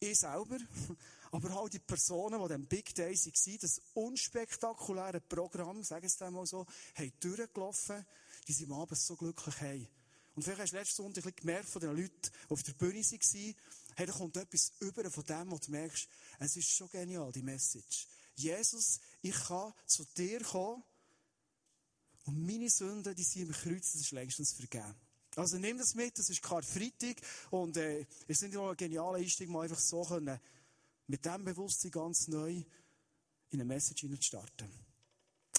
ich 0.00 0.18
selber, 0.18 0.56
aber 1.30 1.54
halt 1.54 1.72
die 1.72 1.78
Personen, 1.78 2.40
die 2.42 2.48
dem 2.48 2.66
Big 2.66 2.94
Day 2.94 3.14
waren, 3.14 3.58
das 3.60 3.80
unspektakuläre 3.94 5.20
Programm, 5.20 5.82
sagen 5.84 6.06
es 6.06 6.18
mal 6.18 6.46
so, 6.46 6.66
haben 6.94 7.12
durchgelaufen, 7.20 8.04
die 8.48 8.52
sind 8.52 8.70
am 8.72 8.80
Abend 8.80 8.98
so 8.98 9.16
glücklich 9.16 9.60
haben. 9.60 9.88
Und 10.34 10.42
vielleicht 10.42 10.60
hast 10.60 10.72
du 10.72 10.76
letzten 10.76 11.02
Sonntag 11.02 11.36
gemerkt 11.36 11.68
von 11.68 11.80
den 11.80 11.96
Leuten, 11.96 12.20
die 12.22 12.50
auf 12.50 12.62
der 12.62 12.72
Bühne 12.72 13.00
waren, 13.00 13.54
hey, 13.96 14.06
da 14.06 14.12
kommt 14.12 14.36
etwas 14.36 14.72
über 14.80 15.10
von 15.10 15.24
dem, 15.24 15.50
was 15.50 15.60
du 15.60 15.70
merkst, 15.70 16.08
es 16.38 16.56
ist 16.56 16.70
schon 16.70 16.88
genial, 16.88 17.32
die 17.32 17.42
Message. 17.42 18.08
Jesus, 18.34 19.00
ich 19.22 19.34
kann 19.34 19.72
zu 19.86 20.04
dir 20.16 20.40
kommen 20.42 20.82
und 22.24 22.46
meine 22.46 22.70
Sünden, 22.70 23.14
die 23.14 23.24
sind 23.24 23.42
im 23.42 23.52
Kreuz, 23.52 23.92
das 23.92 24.02
ist 24.02 24.12
längstens 24.12 24.52
vergeben. 24.52 24.94
Also 25.36 25.58
nimm 25.58 25.78
das 25.78 25.94
mit, 25.94 26.18
das 26.18 26.28
ist 26.28 26.42
Karfreitag 26.42 27.16
und 27.50 27.76
äh, 27.76 28.04
es 28.26 28.38
sind 28.40 28.52
ja 28.52 28.70
ein 28.70 28.76
genialer 28.76 29.18
Einstieg, 29.18 29.48
mal 29.48 29.62
einfach 29.62 29.78
so 29.78 30.02
können, 30.02 30.40
mit 31.10 31.24
diesem 31.24 31.44
Bewusstsein 31.44 31.90
ganz 31.90 32.28
neu 32.28 32.52
in 32.52 32.64
eine 33.60 33.64
Message 33.64 34.06
zu 34.08 34.22
starten. 34.22 34.70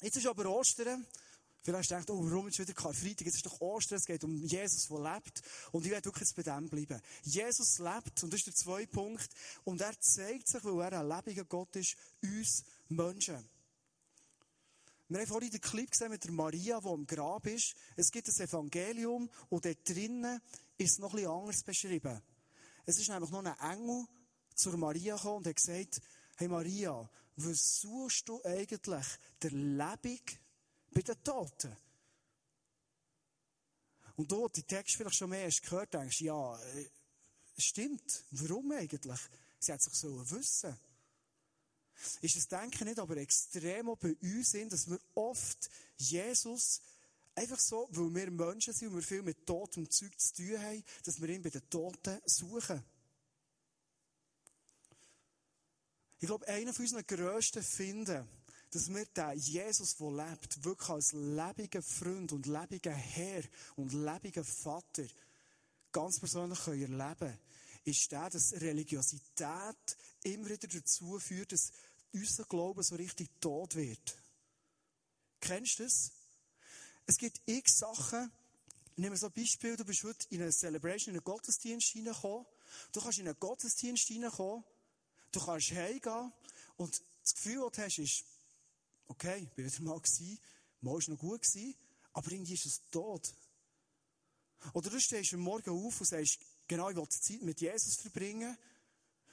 Jetzt 0.02 0.16
ist 0.16 0.26
aber 0.26 0.50
Ostern. 0.50 1.06
Vielleicht 1.62 1.92
denkt, 1.92 2.10
oh, 2.10 2.24
warum 2.24 2.48
ist 2.48 2.58
wieder 2.58 2.74
Karfreitag? 2.74 3.28
Es 3.28 3.36
ist 3.36 3.46
doch 3.46 3.60
Ostern, 3.60 3.98
es 3.98 4.06
geht 4.06 4.24
um 4.24 4.34
Jesus, 4.34 4.88
der 4.88 5.14
lebt. 5.14 5.42
Und 5.74 5.86
ich 5.86 5.92
werde 5.92 6.06
wirklich 6.06 6.34
bei 6.34 6.42
dem 6.42 6.70
bleiben. 6.70 7.00
Jesus 7.24 7.78
lebt, 7.78 8.24
und 8.24 8.32
das 8.32 8.40
ist 8.40 8.48
der 8.48 8.56
zweite 8.56 8.88
Punkt, 8.88 9.30
und 9.66 9.80
er 9.82 10.00
zeigt 10.00 10.48
sich, 10.48 10.64
weil 10.64 10.80
er 10.92 11.02
ein 11.02 11.08
lebendiger 11.08 11.46
Gott 11.46 11.76
ist, 11.76 11.98
uns 12.24 12.64
Menschen. 12.88 13.48
Wir 15.10 15.20
haben 15.20 15.28
vorhin 15.28 15.52
den 15.52 15.62
Clip 15.62 15.92
gesehen 15.92 16.10
mit 16.10 16.24
der 16.24 16.32
Maria, 16.32 16.80
die 16.80 16.88
am 16.88 17.06
Grab 17.06 17.46
ist. 17.46 17.76
Es 17.98 18.10
gibt 18.10 18.28
ein 18.30 18.48
Evangelium 18.48 19.30
und 19.50 19.66
dort 19.66 19.88
drinnen 19.88 20.42
ist 20.78 20.94
es 20.94 20.98
noch 21.00 21.14
etwas 21.14 21.30
anders 21.30 21.64
beschrieben. 21.64 22.22
Es 22.86 22.98
ist 22.98 23.10
nämlich 23.10 23.30
noch 23.30 23.44
ein 23.44 23.78
Engel 23.78 24.08
zur 24.62 24.78
Maria 24.78 25.16
gekommen 25.16 25.38
und 25.38 25.48
hat 25.48 25.56
gesagt, 25.56 26.02
hey 26.38 26.48
Maria, 26.48 27.10
was 27.36 27.82
suchst 27.82 28.28
du 28.30 28.44
eigentlich 28.44 29.06
der 29.42 29.52
Lebung 29.52 30.22
bei 30.92 31.02
den 31.02 31.24
Toten? 31.24 31.76
Und 34.16 34.32
dort 34.32 34.56
die 34.56 34.64
Text 34.64 34.96
vielleicht 34.96 35.16
schon 35.16 35.30
mehr 35.30 35.48
hast 35.48 35.64
gehört, 35.64 35.94
denkst 35.94 36.20
du, 36.20 36.26
ja, 36.26 36.62
äh, 36.62 36.90
stimmt. 37.58 38.26
Warum 38.32 38.72
eigentlich? 38.72 39.20
Sie 39.60 39.72
hat 39.72 39.82
sich 39.82 39.94
so 39.94 40.30
wissen 40.32 40.78
ist 42.22 42.36
das 42.36 42.48
Denken 42.48 42.86
nicht 42.86 43.00
aber 43.00 43.18
extrem 43.18 43.90
auch 43.90 43.98
bei 43.98 44.16
uns 44.22 44.52
sind, 44.52 44.72
dass 44.72 44.90
wir 44.90 45.00
oft 45.14 45.70
Jesus 45.98 46.82
einfach 47.36 47.60
so, 47.60 47.88
weil 47.92 48.14
wir 48.14 48.32
Menschen 48.32 48.74
sind 48.74 48.90
und 48.90 48.96
wir 48.96 49.04
viel 49.04 49.22
mit 49.22 49.46
totem 49.46 49.90
Zeug 49.90 50.20
zu 50.20 50.34
tun 50.36 50.60
haben, 50.60 50.84
dass 51.04 51.22
wir 51.22 51.30
ihn 51.30 51.42
bei 51.42 51.50
den 51.50 51.70
Toten 51.70 52.20
suchen. 52.26 52.84
Ich 56.22 56.28
glaube, 56.28 56.48
einer 56.48 56.72
von 56.72 56.86
unseren 56.86 57.08
grössten 57.08 57.64
Finden, 57.64 58.30
dass 58.70 58.94
wir 58.94 59.06
den 59.06 59.40
Jesus, 59.40 59.96
der 59.96 60.12
lebt, 60.12 60.64
wirklich 60.64 60.90
als 60.90 61.14
lebiger 61.14 61.82
Freund 61.82 62.32
und 62.32 62.46
lebiger 62.46 62.94
Herr 62.94 63.44
und 63.76 63.92
lebiger 63.92 64.44
Vater 64.44 65.04
ganz 65.92 66.20
persönlich 66.20 66.60
erleben 66.68 67.18
können, 67.18 67.40
ist 67.86 68.12
der, 68.12 68.30
dass 68.30 68.54
Religiosität 68.54 69.98
immer 70.22 70.46
wieder 70.46 70.68
dazu 70.68 71.18
führt, 71.18 71.54
dass 71.54 71.72
unser 72.14 72.44
Glaube 72.44 72.84
so 72.84 72.96
richtig 72.96 73.28
tot 73.42 73.76
wird. 73.76 74.16
Kennst 75.40 75.80
du 75.80 75.84
das? 75.86 76.12
Es 77.08 77.18
gibt 77.18 77.42
x 77.48 77.80
Sachen, 77.80 78.32
nehmen 78.96 79.14
wir 79.14 79.18
so 79.18 79.26
ein 79.26 79.34
Beispiel, 79.34 79.76
du 79.76 79.86
bist 79.86 80.04
heute 80.04 80.28
in 80.30 80.44
einer 80.44 80.52
Celebration, 80.52 81.16
in 81.16 81.20
einen 81.20 81.24
Gottesdienst 81.24 81.88
hineingekommen. 81.94 82.46
Du 82.92 83.02
kannst 83.02 83.18
in 83.18 83.28
einen 83.28 83.40
Gottesdienst 83.40 84.08
hineinkommen, 84.08 84.64
du 85.32 85.40
kannst 85.40 85.72
heimgehen 85.72 86.32
und 86.78 87.02
das 87.24 87.34
Gefühl, 87.36 87.62
das 87.62 87.72
du 87.72 87.82
hast, 87.84 88.00
ist, 88.00 88.24
okay, 89.08 89.40
ich 89.44 89.50
bin 89.50 89.66
wieder 89.66 89.82
mal 89.84 90.00
gewesen, 90.00 90.40
mal 90.82 90.98
ist 90.98 91.10
noch 91.10 91.18
gut 91.18 91.42
gewesen, 91.42 91.76
aber 92.14 92.32
irgendwie 92.32 92.54
ist 92.54 92.66
es 92.66 92.82
tot. 92.92 93.34
Oder 94.74 94.90
du 94.90 95.00
stehst 95.00 95.34
am 95.34 95.42
Morgen 95.42 95.70
auf 95.70 96.00
und 96.00 96.08
sagst, 96.08 96.40
genau, 96.68 96.90
ich 96.90 96.96
will 96.96 97.08
Zeit 97.10 97.42
mit 97.42 97.62
Jesus 97.62 97.96
verbringen, 98.02 98.58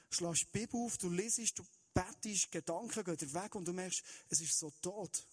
schlägst 0.09 0.43
die 0.43 0.59
Bibel 0.59 0.81
auf, 0.81 0.97
du 0.97 1.09
liest, 1.09 1.57
du 1.57 1.65
betest, 1.93 2.51
Gedanken 2.51 3.03
gehen 3.03 3.33
weg 3.33 3.55
und 3.55 3.67
du 3.67 3.73
merkst, 3.73 4.03
es 4.29 4.41
ist 4.41 4.57
so 4.57 4.71
tot. 4.81 5.25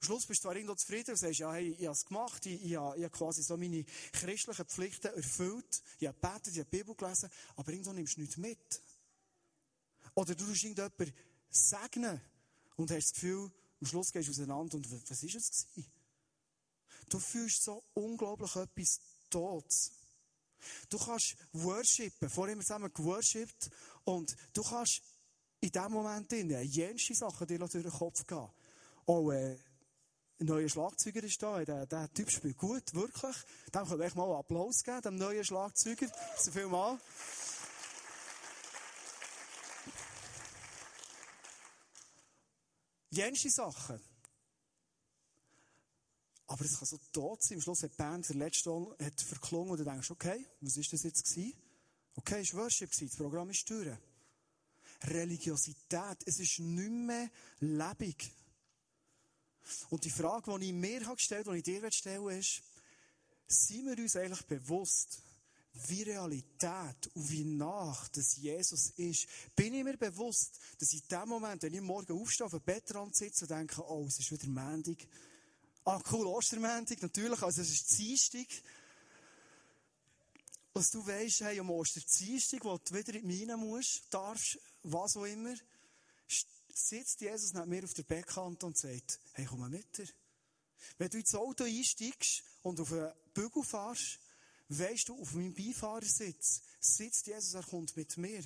Am 0.00 0.06
Schluss 0.06 0.26
bist 0.26 0.40
du 0.40 0.48
zwar 0.48 0.56
irgendwo 0.56 0.74
zufrieden 0.74 1.10
und 1.10 1.16
sagst, 1.16 1.40
ja, 1.40 1.52
hey, 1.52 1.70
ich 1.70 1.86
habe 1.86 1.92
es 1.92 2.04
gemacht, 2.04 2.46
ich, 2.46 2.62
ich, 2.62 2.70
ich 2.70 2.76
habe 2.76 3.10
quasi 3.10 3.42
so 3.42 3.56
meine 3.56 3.84
christlichen 4.12 4.64
Pflichten 4.66 5.08
erfüllt, 5.08 5.82
ich 5.98 6.06
habe 6.06 6.18
gebetet, 6.20 6.52
ich 6.52 6.58
habe 6.60 6.70
die 6.70 6.76
Bibel 6.78 6.94
gelesen, 6.94 7.30
aber 7.56 7.72
irgendwo 7.72 7.92
nimmst 7.92 8.16
du 8.16 8.20
nichts 8.20 8.36
mit. 8.36 8.82
Oder 10.14 10.34
du 10.34 10.44
tust 10.44 10.62
irgendjemanden 10.62 11.12
segnen 11.50 12.20
und 12.76 12.90
hast 12.90 13.10
das 13.10 13.12
Gefühl, 13.12 13.50
am 13.80 13.86
Schluss 13.86 14.12
gehst 14.12 14.28
du 14.28 14.32
auseinander 14.32 14.76
und 14.76 14.90
was 14.90 15.10
war 15.10 15.28
es 15.28 15.66
gewesen? 15.74 15.92
Du 17.08 17.18
fühlst 17.18 17.64
so 17.64 17.82
unglaublich 17.94 18.54
etwas 18.54 19.00
Todes. 19.30 19.92
Du 20.90 20.98
kannst 20.98 21.36
worshipen. 21.52 22.28
Vorher 22.28 22.52
haben 22.52 22.60
wir 22.60 22.66
zusammen 22.66 22.92
geworshipped. 22.92 23.70
Und 24.04 24.36
du 24.52 24.62
kannst 24.62 25.02
in 25.60 25.70
diesem 25.70 25.92
Moment 25.92 26.30
jenste 26.32 27.14
Sachen 27.14 27.46
dir 27.46 27.58
durch 27.58 27.72
den 27.72 27.90
Kopf 27.90 28.26
gehen. 28.26 28.48
Oh, 29.06 29.30
äh, 29.30 29.56
ein 30.40 30.46
neuer 30.46 30.68
Schlagzeuger 30.68 31.22
ist 31.22 31.42
da. 31.42 31.64
Der, 31.64 31.86
der 31.86 32.12
Typ 32.12 32.30
spielt 32.30 32.56
gut, 32.56 32.94
wirklich. 32.94 33.36
Dem 33.74 33.86
können 33.86 33.98
wir 33.98 34.06
echt 34.06 34.16
mal 34.16 34.36
Applaus 34.36 34.82
geben, 34.82 35.02
dem 35.02 35.16
neuen 35.16 35.44
Schlagzeuger. 35.44 36.06
So 36.38 36.52
viel 36.52 36.66
mal. 36.66 36.98
Jenste 43.10 43.50
Sachen. 43.50 44.00
Aber 46.46 46.64
es 46.64 46.78
kann 46.78 46.86
so 46.86 46.98
tot 47.12 47.42
sein. 47.42 47.58
Am 47.58 47.62
Schluss 47.62 47.82
hat 47.82 47.92
die 47.92 47.96
Band 47.96 48.28
der 48.28 48.36
letzte 48.36 48.70
hat 49.02 49.20
verklungen 49.20 49.72
und 49.72 49.78
du 49.78 49.84
denkst, 49.84 50.10
okay, 50.10 50.46
was 50.60 50.76
ist 50.76 50.92
das 50.92 51.02
jetzt 51.02 51.24
gewesen? 51.24 51.52
Okay, 52.14 52.40
es 52.40 52.54
war 52.54 52.64
Worship, 52.64 52.90
das 52.90 53.16
Programm 53.16 53.50
ist 53.50 53.68
durch. 53.68 53.96
Religiosität, 55.04 56.18
es 56.26 56.38
ist 56.38 56.58
nicht 56.58 56.90
mehr 56.90 57.30
lebendig. 57.60 58.32
Und 59.90 60.04
die 60.04 60.10
Frage, 60.10 60.58
die 60.58 60.66
ich 60.66 60.72
mir 60.72 61.00
gestellt 61.00 61.46
habe, 61.46 61.60
die 61.60 61.72
ich 61.72 61.80
dir 61.80 61.90
stellen 61.92 62.28
ist, 62.28 62.62
sind 63.46 63.86
wir 63.86 63.98
uns 63.98 64.16
eigentlich 64.16 64.42
bewusst, 64.46 65.22
wie 65.86 66.02
Realität 66.02 67.10
und 67.14 67.30
wie 67.30 67.44
nach 67.44 68.08
das 68.08 68.36
Jesus 68.36 68.90
ist? 68.96 69.26
Bin 69.54 69.74
ich 69.74 69.84
mir 69.84 69.96
bewusst, 69.96 70.58
dass 70.78 70.92
in 70.92 71.02
dem 71.10 71.28
Moment, 71.28 71.62
wenn 71.62 71.74
ich 71.74 71.80
morgen 71.80 72.20
aufstehe, 72.20 72.46
auf 72.46 72.52
dem 72.52 72.62
Bettrand 72.62 73.14
sitze 73.14 73.44
und 73.44 73.50
denke, 73.50 73.82
oh, 73.88 74.04
es 74.06 74.18
ist 74.18 74.30
wieder 74.32 74.48
Mendig. 74.48 75.08
Ah, 75.84 76.02
cool, 76.12 76.26
Ostermäntig, 76.26 77.00
natürlich, 77.00 77.40
also 77.42 77.62
es 77.62 77.70
ist 77.70 77.98
Dienstag. 77.98 78.46
Was 80.74 80.90
du 80.90 81.06
weisst, 81.06 81.40
hey, 81.40 81.58
am 81.58 81.70
Osterdienstag, 81.70 82.64
wo 82.64 82.76
du 82.76 82.94
wieder 82.94 83.14
in 83.14 83.26
die 83.26 83.38
Mine 83.38 83.56
musst, 83.56 84.02
darfst, 84.10 84.58
was 84.82 85.16
auch 85.16 85.24
immer, 85.24 85.54
sitzt 86.78 87.20
Jesus 87.20 87.52
neben 87.52 87.68
mir 87.68 87.84
auf 87.84 87.94
der 87.94 88.04
Beckkante 88.04 88.66
und 88.66 88.78
sagt, 88.78 89.20
hey, 89.32 89.46
komm 89.46 89.60
mal 89.60 89.68
mit 89.68 89.96
dir. 89.96 90.08
Wenn 90.96 91.10
du 91.10 91.18
ins 91.18 91.34
Auto 91.34 91.64
einsteigst 91.64 92.42
und 92.62 92.80
auf 92.80 92.92
einen 92.92 93.12
Bügel 93.34 93.64
fährst, 93.64 94.20
weisst 94.68 95.08
du, 95.08 95.20
auf 95.20 95.34
meinem 95.34 95.54
Beifahrersitz 95.54 96.62
sitzt 96.80 97.26
Jesus, 97.26 97.54
er 97.54 97.64
kommt 97.64 97.96
mit 97.96 98.16
mir. 98.16 98.44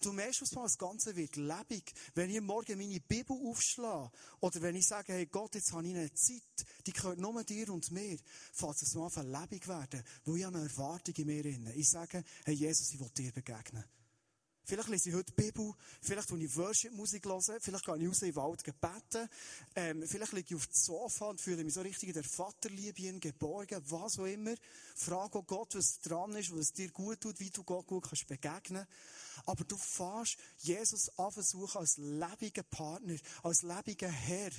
Du 0.00 0.12
merkst, 0.12 0.42
was 0.42 0.50
das 0.50 0.78
Ganze 0.78 1.14
wird 1.14 1.36
lebendig. 1.36 1.94
Wenn 2.14 2.30
ich 2.30 2.40
morgen 2.40 2.78
meine 2.78 3.00
Bibel 3.00 3.36
aufschlage, 3.36 4.10
oder 4.40 4.62
wenn 4.62 4.74
ich 4.74 4.86
sage, 4.86 5.12
hey 5.12 5.26
Gott, 5.26 5.54
jetzt 5.54 5.72
habe 5.72 5.86
ich 5.86 5.94
eine 5.94 6.12
Zeit, 6.14 6.42
die 6.84 6.92
gehört 6.92 7.18
nur 7.18 7.44
dir 7.44 7.72
und 7.72 7.90
mir, 7.92 8.18
fängt 8.52 8.82
es 8.82 8.94
mal 8.94 9.08
lebendig 9.24 9.68
werden, 9.68 10.02
wo 10.24 10.34
ich 10.34 10.44
eine 10.44 10.62
Erwartung 10.62 11.14
in 11.14 11.26
mir 11.26 11.44
inne. 11.44 11.72
Ich 11.74 11.90
sage, 11.90 12.24
hey 12.44 12.54
Jesus, 12.54 12.92
ich 12.92 12.98
will 12.98 13.10
dir 13.10 13.30
begegnen. 13.30 13.84
Vielleicht 14.68 14.90
lese 14.90 15.08
ich 15.08 15.14
heute 15.14 15.32
die 15.32 15.42
Bibel, 15.42 15.72
vielleicht 16.02 16.28
tue 16.28 16.44
ich 16.44 16.54
Worship-Musik 16.54 17.22
vielleicht 17.22 17.86
gehe 17.86 17.96
ich 17.96 18.06
raus 18.06 18.20
in 18.20 18.28
den 18.28 18.36
Wald 18.36 18.62
beten, 18.62 19.28
ähm, 19.74 20.06
vielleicht 20.06 20.32
liege 20.34 20.48
ich 20.50 20.54
auf 20.56 20.66
dem 20.66 20.74
Sofa 20.74 21.30
und 21.30 21.40
fühle 21.40 21.64
mich 21.64 21.72
so 21.72 21.80
richtig 21.80 22.10
in 22.10 22.14
der 22.14 22.22
Vaterliebe 22.22 23.18
geborgen, 23.18 23.82
was 23.86 24.18
auch 24.18 24.26
immer. 24.26 24.54
Frage 24.94 25.42
Gott, 25.44 25.74
was 25.74 26.00
dran 26.00 26.36
ist, 26.36 26.54
was 26.54 26.74
dir 26.74 26.90
gut 26.90 27.18
tut, 27.22 27.40
wie 27.40 27.48
du 27.48 27.64
Gott 27.64 27.86
gut 27.86 28.04
kannst 28.10 28.26
begegnen. 28.26 28.86
Aber 29.46 29.64
du 29.64 29.78
fährst 29.78 30.36
Jesus 30.58 31.08
anversuchen 31.18 31.80
als 31.80 31.96
lebigen 31.96 32.64
Partner, 32.68 33.16
als 33.42 33.62
lebigen 33.62 34.10
Herr. 34.10 34.50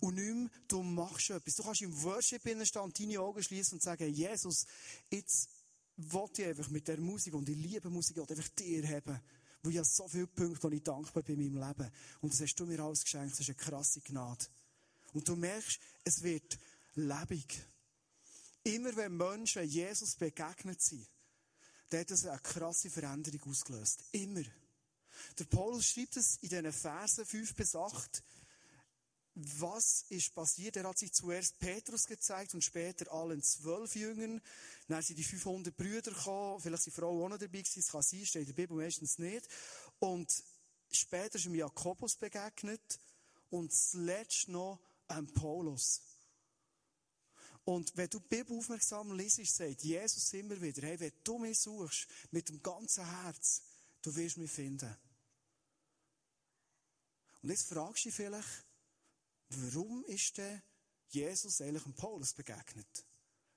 Und 0.00 0.16
nicht 0.16 0.34
mehr, 0.34 0.50
du 0.68 0.82
machst 0.82 1.30
etwas. 1.30 1.54
Du 1.54 1.62
kannst 1.62 1.80
im 1.80 2.02
Worship 2.02 2.44
innenstand 2.44 3.00
deine 3.00 3.20
Augen 3.20 3.42
schließen 3.42 3.76
und 3.76 3.82
sagen, 3.82 4.06
Jesus, 4.12 4.66
jetzt 5.10 5.48
wollte 5.96 6.42
ich 6.42 6.48
einfach 6.48 6.68
mit 6.70 6.88
der 6.88 6.98
Musik 6.98 7.34
und 7.34 7.48
ich 7.48 7.56
liebe 7.56 7.90
Musik 7.90 8.18
und 8.18 8.30
einfach 8.30 8.48
dir 8.48 8.86
haben. 8.88 9.20
Weil 9.62 9.76
ich 9.76 9.84
so 9.84 10.06
viele 10.08 10.26
Punkte, 10.26 10.68
die 10.68 10.76
ich 10.76 10.82
dankbar 10.82 11.22
bin 11.22 11.40
in 11.40 11.54
meinem 11.54 11.68
Leben. 11.68 11.90
Und 12.20 12.32
das 12.32 12.40
hast 12.40 12.54
du 12.56 12.66
mir 12.66 12.80
alles 12.80 13.02
geschenkt. 13.02 13.32
Das 13.32 13.40
ist 13.40 13.48
eine 13.48 13.56
krasse 13.56 14.00
Gnade. 14.00 14.44
Und 15.14 15.26
du 15.26 15.36
merkst, 15.36 15.80
es 16.04 16.22
wird 16.22 16.58
lebendig. 16.94 17.66
Immer 18.64 18.94
wenn 18.96 19.16
Menschen 19.16 19.64
Jesus 19.64 20.16
begegnet 20.16 20.82
sind, 20.82 21.06
dann 21.90 22.00
hat 22.00 22.10
das 22.10 22.26
eine 22.26 22.38
krasse 22.40 22.90
Veränderung 22.90 23.50
ausgelöst. 23.50 24.04
Immer. 24.12 24.42
Der 25.38 25.44
Paulus 25.44 25.86
schreibt 25.86 26.16
es 26.16 26.36
in 26.40 26.48
diesen 26.48 26.72
Versen 26.72 27.24
5 27.24 27.54
bis 27.54 27.76
8 27.76 28.22
was 29.34 30.04
ist 30.10 30.32
passiert? 30.34 30.76
Er 30.76 30.88
hat 30.88 30.98
sich 30.98 31.12
zuerst 31.12 31.58
Petrus 31.58 32.06
gezeigt 32.06 32.54
und 32.54 32.62
später 32.62 33.12
allen 33.12 33.42
zwölf 33.42 33.94
Jüngern. 33.96 34.40
Dann 34.86 35.02
sind 35.02 35.18
die 35.18 35.24
500 35.24 35.76
Brüder 35.76 36.12
gekommen, 36.12 36.60
vielleicht 36.60 36.84
sind 36.84 36.94
Frauen 36.94 37.24
auch 37.24 37.28
noch 37.28 37.38
dabei 37.38 37.58
gewesen, 37.58 37.80
das 37.80 37.90
kann 37.90 38.02
sein, 38.02 38.24
steht 38.24 38.42
in 38.42 38.46
der 38.46 38.62
Bibel 38.62 38.76
meistens 38.76 39.18
nicht. 39.18 39.48
Und 39.98 40.30
später 40.92 41.36
ist 41.36 41.46
ihm 41.46 41.54
Jakobus 41.56 42.16
begegnet 42.16 43.00
und 43.50 43.72
zuletzt 43.72 44.48
noch 44.48 44.80
ein 45.08 45.26
Paulus. 45.32 46.00
Und 47.64 47.96
wenn 47.96 48.10
du 48.10 48.20
die 48.20 48.28
Bibel 48.28 48.58
aufmerksam 48.58 49.12
liest, 49.12 49.40
sagt 49.46 49.82
Jesus 49.82 50.32
immer 50.34 50.60
wieder, 50.60 50.86
hey, 50.86 51.00
wenn 51.00 51.12
du 51.24 51.38
mich 51.38 51.58
suchst, 51.58 52.06
mit 52.30 52.48
dem 52.48 52.62
ganzen 52.62 53.04
Herz, 53.22 53.62
du 54.02 54.14
wirst 54.14 54.36
mich 54.36 54.50
finden. 54.50 54.94
Und 57.42 57.50
jetzt 57.50 57.66
fragst 57.68 58.04
du 58.04 58.08
dich 58.08 58.16
vielleicht, 58.16 58.64
warum 59.56 60.04
ist 60.06 60.36
denn 60.38 60.62
Jesus 61.08 61.60
eigentlich 61.60 61.82
dem 61.82 61.94
Paulus 61.94 62.32
begegnet? 62.32 63.04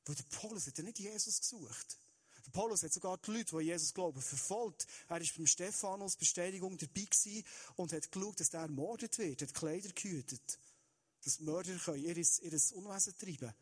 Weil 0.05 0.15
der 0.15 0.23
Paulus 0.23 0.67
hat 0.67 0.77
ja 0.77 0.83
nicht 0.83 0.99
Jesus 0.99 1.39
gesucht. 1.39 1.97
Der 2.45 2.51
Paulus 2.51 2.83
hat 2.83 2.93
sogar 2.93 3.17
die 3.17 3.31
Leute, 3.31 3.57
die 3.57 3.65
Jesus 3.65 3.93
glauben, 3.93 4.21
verfolgt. 4.21 4.87
Er 5.09 5.19
ist 5.19 5.35
beim 5.35 5.47
Stephanus 5.47 6.15
Bestätigung 6.15 6.77
dabei 6.77 7.07
und 7.75 7.91
hat 7.91 8.11
geschaut, 8.11 8.39
dass 8.39 8.49
der 8.49 8.61
ermordet 8.61 9.17
wird, 9.17 9.41
hat 9.41 9.53
Kleider 9.53 9.89
gehütet. 9.89 10.59
Dass 11.23 11.39
Mörder 11.41 11.75
können 11.77 12.03
ihr, 12.03 12.15
ihr 12.15 12.75
Unwesen 12.75 13.17
treiben 13.17 13.53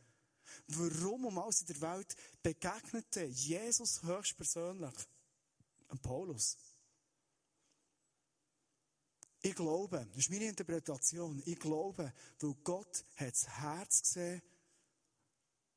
Warum 0.68 1.25
um 1.25 1.38
alles 1.39 1.62
in 1.62 1.68
der 1.68 1.82
Welt 1.82 2.15
begegnete 2.44 3.25
Jesus 3.25 4.04
höchstpersönlich 4.04 4.94
an 5.88 6.00
Paulus? 6.00 6.58
Ich 9.46 9.54
glaube, 9.54 10.08
das 10.10 10.18
ist 10.18 10.32
meine 10.32 10.46
Interpretation, 10.46 11.40
ich 11.46 11.60
glaube, 11.60 12.12
weil 12.40 12.56
Gott 12.64 13.06
hat 13.16 13.32
das 13.32 13.48
Herz 13.48 14.02
gesehen 14.02 14.42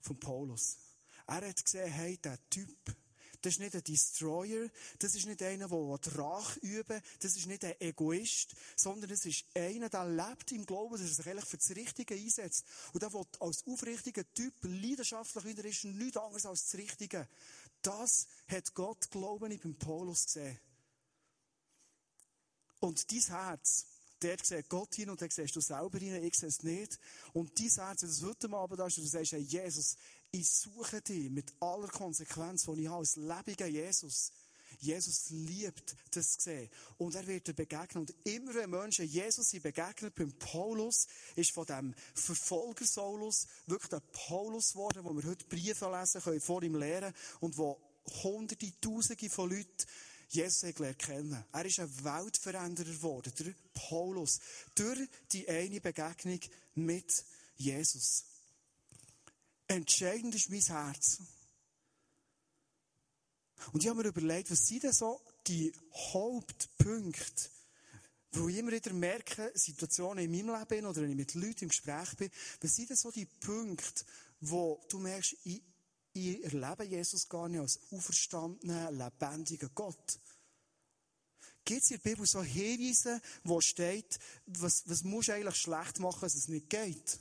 von 0.01 0.19
Paulus. 0.19 0.79
Er 1.27 1.47
hat 1.47 1.63
gesehen, 1.63 1.93
hey, 1.93 2.17
der 2.17 2.39
Typ, 2.49 2.97
das 3.43 3.53
ist 3.53 3.59
nicht 3.59 3.75
ein 3.75 3.85
Destroyer, 3.85 4.71
das 5.01 5.15
ist 5.15 5.27
nicht 5.27 5.43
einer, 5.43 5.69
der 5.69 6.19
Rache 6.19 6.59
üben 6.61 7.03
das 7.21 7.37
ist 7.37 7.47
nicht 7.47 7.63
ein 7.63 7.79
Egoist, 7.79 8.55
sondern 8.75 9.11
es 9.11 9.27
ist 9.27 9.45
einer, 9.55 9.91
der 9.91 10.07
lebt 10.07 10.51
im 10.53 10.65
Glauben, 10.65 10.93
dass 10.93 11.03
er 11.03 11.09
sich 11.09 11.27
eigentlich 11.27 11.45
für 11.45 11.59
das 11.59 11.77
Richtige 11.77 12.15
einsetzt. 12.15 12.65
Und 12.95 13.03
der 13.03 13.13
will 13.13 13.27
als 13.39 13.67
aufrichtiger 13.67 14.25
Typ, 14.33 14.55
leidenschaftlich 14.63 15.45
wie 15.45 15.61
er 15.61 15.65
ist, 15.67 15.85
nichts 15.85 16.17
anderes 16.17 16.47
als 16.47 16.71
das 16.71 16.81
Richtige. 16.81 17.29
Das 17.83 18.29
hat 18.47 18.73
Gott, 18.73 19.11
glaube 19.11 19.53
ich, 19.53 19.61
beim 19.61 19.75
Paulus 19.75 20.25
gesehen. 20.25 20.59
Und 22.81 23.11
dein 23.11 23.23
Herz, 23.23 23.87
dort 24.21 24.47
sieht 24.47 24.69
Gott 24.69 24.95
hin 24.95 25.11
und 25.11 25.21
dann 25.21 25.31
siehst 25.31 25.57
du 25.57 25.61
selber 25.61 25.99
hin, 25.99 26.23
ich 26.23 26.35
sehe 26.35 26.49
es 26.49 26.63
nicht. 26.63 26.99
Und 27.33 27.59
dein 27.59 27.69
Herz, 27.69 28.03
wenn 28.03 28.09
du 28.09 28.15
es 28.15 28.23
heute 28.23 28.51
Abend 28.53 28.81
hast 28.81 28.99
du 28.99 29.07
sagst, 29.07 29.33
hey, 29.33 29.41
Jesus, 29.41 29.97
ich 30.31 30.49
suche 30.49 31.01
dich 31.01 31.31
mit 31.31 31.53
aller 31.61 31.89
Konsequenz, 31.89 32.65
die 32.65 32.83
ich 32.83 32.89
habe, 32.89 32.99
als 32.99 33.17
lebiger 33.17 33.67
Jesus. 33.67 34.33
Jesus 34.81 35.31
liebt 35.31 35.97
das 36.13 36.35
sehen. 36.39 36.71
Und 36.99 37.15
er 37.15 37.27
wird 37.27 37.49
dir 37.49 37.55
begegnen. 37.55 38.03
Und 38.03 38.15
immer 38.25 38.55
wenn 38.55 38.71
Menschen 38.71 39.07
Jesus 39.07 39.49
sie 39.49 39.61
begegnen, 39.61 40.13
beim 40.15 40.33
Paulus, 40.39 41.09
ist 41.35 41.53
von 41.53 41.67
dem 41.67 41.95
Verfolger 42.15 42.85
Saulus 42.85 43.47
wirklich 43.67 43.91
der 43.91 44.03
Paulus 44.13 44.73
geworden, 44.73 45.05
wo 45.05 45.15
wir 45.15 45.29
heute 45.29 45.47
Briefe 45.47 45.91
lesen 45.91 46.23
können, 46.23 46.41
vor 46.41 46.63
ihm 46.63 46.77
lehren 46.77 47.13
und 47.41 47.57
wo 47.57 47.81
hunderte, 48.23 48.73
tausende 48.81 49.29
von 49.29 49.51
Leuten 49.51 49.87
Jesus 50.29 50.75
kennen. 50.99 51.45
Er 51.53 51.65
ist 51.65 51.81
ein 51.81 52.05
Weltveränderer 52.05 52.91
geworden, 52.91 53.33
der 53.39 53.55
Paulus, 53.73 54.41
durch 54.75 55.09
die 55.33 55.49
eine 55.49 55.81
Begegnung 55.81 56.41
mit 56.75 57.25
Jesus. 57.57 58.25
Entscheidend 59.67 60.35
ist 60.35 60.51
mein 60.51 60.61
Herz. 60.61 61.19
Und 63.73 63.83
ich 63.83 63.89
habe 63.89 64.03
mir 64.03 64.09
überlegt, 64.09 64.51
was 64.51 64.67
sind 64.67 64.85
denn 64.85 64.93
so 64.93 65.21
die 65.47 65.73
Hauptpunkte, 66.13 67.51
wo 68.33 68.49
ich 68.49 68.57
immer 68.57 68.73
wieder 68.73 68.93
merke, 68.93 69.51
Situationen 69.55 70.25
in 70.25 70.31
meinem 70.31 70.59
Leben 70.59 70.87
oder 70.87 71.03
wenn 71.03 71.11
ich 71.11 71.17
mit 71.17 71.35
Leuten 71.35 71.65
im 71.65 71.69
Gespräch 71.69 72.15
bin, 72.17 72.31
was 72.61 72.77
sind 72.77 72.91
denn 72.91 72.97
so 72.97 73.11
die 73.11 73.27
Punkte, 73.27 74.05
wo 74.41 74.81
du 74.89 74.99
merkst, 74.99 75.37
ich, 75.45 75.63
ich 76.19 76.45
erlebe 76.45 76.85
Jesus 76.85 77.29
gar 77.29 77.49
nicht 77.49 77.61
als 77.61 77.81
auferstandenen, 77.91 78.97
lebendigen 78.97 79.71
Gott. 79.75 80.19
Gibt 81.65 81.83
es 81.83 81.91
in 81.91 82.01
der 82.03 82.11
Bibel 82.11 82.27
so 82.27 82.43
Hinweise, 82.43 83.21
wo 83.45 83.61
steht, 83.61 84.19
was, 84.47 84.85
was 84.87 85.05
musst 85.05 85.29
du 85.29 85.35
eigentlich 85.35 85.57
schlecht 85.57 85.99
machen, 85.99 86.21
dass 86.23 86.35
es 86.35 86.49
nicht 86.49 86.71
geht? 86.71 87.19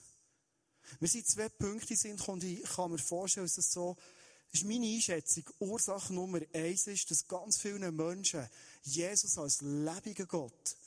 Wir 0.99 1.07
sind 1.09 1.27
zwei 1.27 1.49
Punkte 1.49 1.95
sind 1.95 2.25
und 2.27 2.43
ich 2.43 2.63
kann 2.63 2.91
mir 2.91 2.97
vorstellen, 2.97 3.45
dass 3.45 3.57
es 3.57 3.71
so, 3.71 3.97
das 4.51 4.61
ist 4.61 4.67
meine 4.67 4.87
Einschätzung, 4.87 5.43
Ursache 5.59 6.13
Nummer 6.13 6.39
eins 6.53 6.87
ist, 6.87 7.11
dass 7.11 7.27
ganz 7.27 7.57
vielen 7.57 7.93
Menschen 7.95 8.47
Jesus 8.83 9.37
als 9.37 9.61
lebendiger 9.61 10.25
Gott 10.25 10.77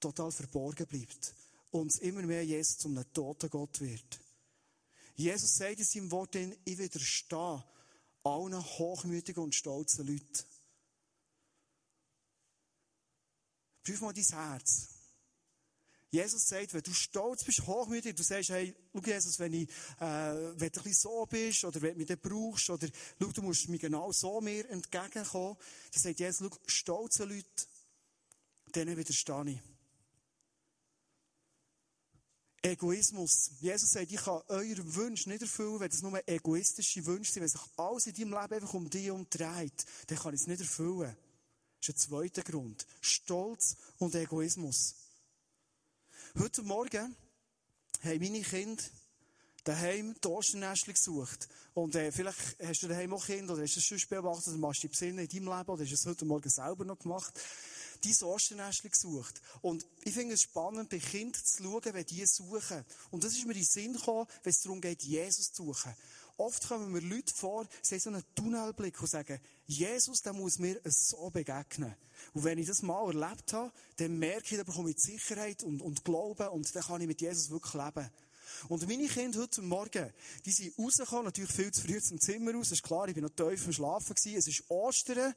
total 0.00 0.32
verborgen 0.32 0.86
bleibt 0.86 1.34
und 1.72 1.96
immer 1.98 2.22
mehr 2.22 2.44
Jesus 2.44 2.78
zum 2.78 3.00
toten 3.12 3.50
Gott 3.50 3.80
wird. 3.80 4.20
Jesus 5.16 5.56
sagt 5.56 5.78
in 5.78 5.84
seinem 5.84 6.10
Wort, 6.10 6.34
ich 6.34 6.78
widerstehe 6.78 7.64
allen 8.22 8.62
hochmütigen 8.62 9.42
und 9.42 9.54
stolzen 9.54 10.06
Leuten. 10.06 10.44
Prüf 13.82 14.00
mal 14.00 14.12
dein 14.12 14.24
Herz. 14.24 14.88
Jesus 16.12 16.48
sagt, 16.48 16.74
wenn 16.74 16.82
du 16.82 16.92
stolz 16.92 17.44
bist, 17.44 17.66
hochmütig, 17.66 18.16
du 18.16 18.24
sagst, 18.24 18.50
hey, 18.50 18.74
schau 18.92 19.00
Jesus, 19.00 19.38
wenn 19.38 19.52
ich, 19.52 19.68
äh, 20.00 20.00
wenn 20.00 20.58
du 20.58 20.64
ein 20.64 20.70
bisschen 20.70 20.94
so 20.94 21.26
bist, 21.26 21.64
oder 21.64 21.80
wenn 21.82 21.96
du 21.96 22.04
mich 22.04 22.20
brauchst, 22.20 22.68
oder 22.68 22.88
schau, 23.20 23.30
du 23.30 23.42
musst 23.42 23.68
mir 23.68 23.78
genau 23.78 24.10
so 24.10 24.40
mir 24.40 24.68
entgegenkommen, 24.70 25.56
dann 25.92 26.02
sagt 26.02 26.18
Jesus, 26.18 26.50
schau, 26.50 26.58
stolze 26.66 27.24
Leute, 27.24 27.66
denen 28.74 28.96
widerstehe 28.96 29.50
ich. 29.52 29.69
Egoismus. 32.62 33.52
Jesus 33.60 33.90
sagt, 33.90 34.12
ich 34.12 34.20
kann 34.20 34.42
eure 34.48 34.94
Wünsche 34.94 35.28
nicht 35.30 35.42
erfüllen, 35.42 35.80
wenn 35.80 35.90
es 35.90 36.02
nur 36.02 36.28
egoistische 36.28 37.04
Wünsche 37.06 37.32
sind. 37.32 37.42
Wenn 37.42 37.48
sich 37.48 37.60
alles 37.76 38.06
in 38.06 38.14
deinem 38.14 38.40
Leben 38.40 38.54
einfach 38.54 38.74
um 38.74 38.90
dich 38.90 39.10
umdreht, 39.10 39.86
dann 40.06 40.18
kann 40.18 40.34
ich 40.34 40.42
es 40.42 40.46
nicht 40.46 40.60
erfüllen. 40.60 41.16
Das 41.80 41.88
ist 41.88 41.94
ein 41.94 41.96
zweiter 41.96 42.42
Grund. 42.42 42.86
Stolz 43.00 43.76
und 43.98 44.14
Egoismus. 44.14 44.94
Heute 46.38 46.62
Morgen 46.62 47.16
haben 48.02 48.20
meine 48.20 48.42
Kinder 48.42 48.82
daheim 49.64 50.14
die 50.22 50.28
Osternestchen 50.28 50.94
gesucht. 50.94 51.48
Und 51.74 51.94
äh, 51.94 52.12
vielleicht 52.12 52.56
hast 52.62 52.82
du 52.82 52.88
daheim 52.88 53.14
auch 53.14 53.24
Kinder 53.24 53.54
oder 53.54 53.62
hast 53.62 53.76
du 53.76 53.80
es 53.80 53.86
schon 53.86 54.08
beobachtet 54.08 54.48
oder 54.48 54.58
machst 54.58 54.82
du 54.82 54.88
die 54.88 54.92
Besinnen 54.92 55.18
in 55.18 55.28
deinem 55.28 55.56
Leben 55.56 55.70
oder 55.70 55.82
hast 55.82 55.90
du 55.90 55.94
es 55.94 56.06
heute 56.06 56.24
Morgen 56.24 56.48
selber 56.48 56.84
noch 56.84 56.98
gemacht. 56.98 57.38
Dein 58.02 58.28
Osternestchen 58.28 58.90
gesucht. 58.90 59.40
Und 59.60 59.86
ich 60.04 60.14
finde 60.14 60.34
es 60.34 60.42
spannend, 60.42 60.88
bei 60.88 60.98
Kindern 60.98 61.42
zu 61.44 61.62
schauen, 61.62 61.94
wenn 61.94 62.06
die 62.06 62.24
suchen. 62.26 62.84
Und 63.10 63.24
das 63.24 63.32
ist 63.32 63.46
mir 63.46 63.52
in 63.52 63.58
den 63.58 63.66
Sinn 63.66 63.92
gekommen, 63.92 64.26
wenn 64.42 64.50
es 64.50 64.62
darum 64.62 64.80
geht, 64.80 65.02
Jesus 65.02 65.52
zu 65.52 65.66
suchen. 65.66 65.94
Oft 66.40 66.66
kommen 66.68 66.90
mir 66.90 67.00
Leute 67.00 67.34
vor, 67.34 67.66
sie 67.82 67.96
haben 67.96 68.00
so 68.00 68.08
einen 68.08 68.24
Tunnelblick 68.34 68.98
und 68.98 69.10
sagen, 69.10 69.38
Jesus, 69.66 70.22
der 70.22 70.32
muss 70.32 70.58
mir 70.58 70.80
so 70.84 71.28
begegnen. 71.28 71.94
Und 72.32 72.44
wenn 72.44 72.56
ich 72.56 72.66
das 72.66 72.80
mal 72.80 73.06
erlebt 73.08 73.52
habe, 73.52 73.70
dann 73.98 74.18
merke 74.18 74.46
ich, 74.50 74.56
da 74.56 74.64
bekomme 74.64 74.90
ich 74.90 74.98
Sicherheit 74.98 75.62
und, 75.62 75.82
und 75.82 76.02
Glauben 76.02 76.48
und 76.48 76.74
dann 76.74 76.82
kann 76.82 77.02
ich 77.02 77.06
mit 77.06 77.20
Jesus 77.20 77.50
wirklich 77.50 77.74
leben. 77.74 78.10
Und 78.68 78.86
meine 78.88 79.06
Kinder 79.06 79.40
heute 79.40 79.62
Morgen, 79.62 80.12
die 80.44 80.52
sind 80.52 80.78
rausgekommen, 80.78 81.26
natürlich 81.26 81.52
viel 81.52 81.72
zu 81.72 81.82
früh 81.82 82.00
zum 82.00 82.20
Zimmer 82.20 82.52
raus, 82.52 82.72
ist 82.72 82.82
klar, 82.82 83.08
ich 83.08 83.14
bin 83.14 83.24
noch 83.24 83.30
tief 83.30 83.66
im 83.66 83.72
Schlafen 83.72 84.14
gewesen, 84.14 84.38
es 84.38 84.46
ist 84.48 84.64
Ostern, 84.68 85.34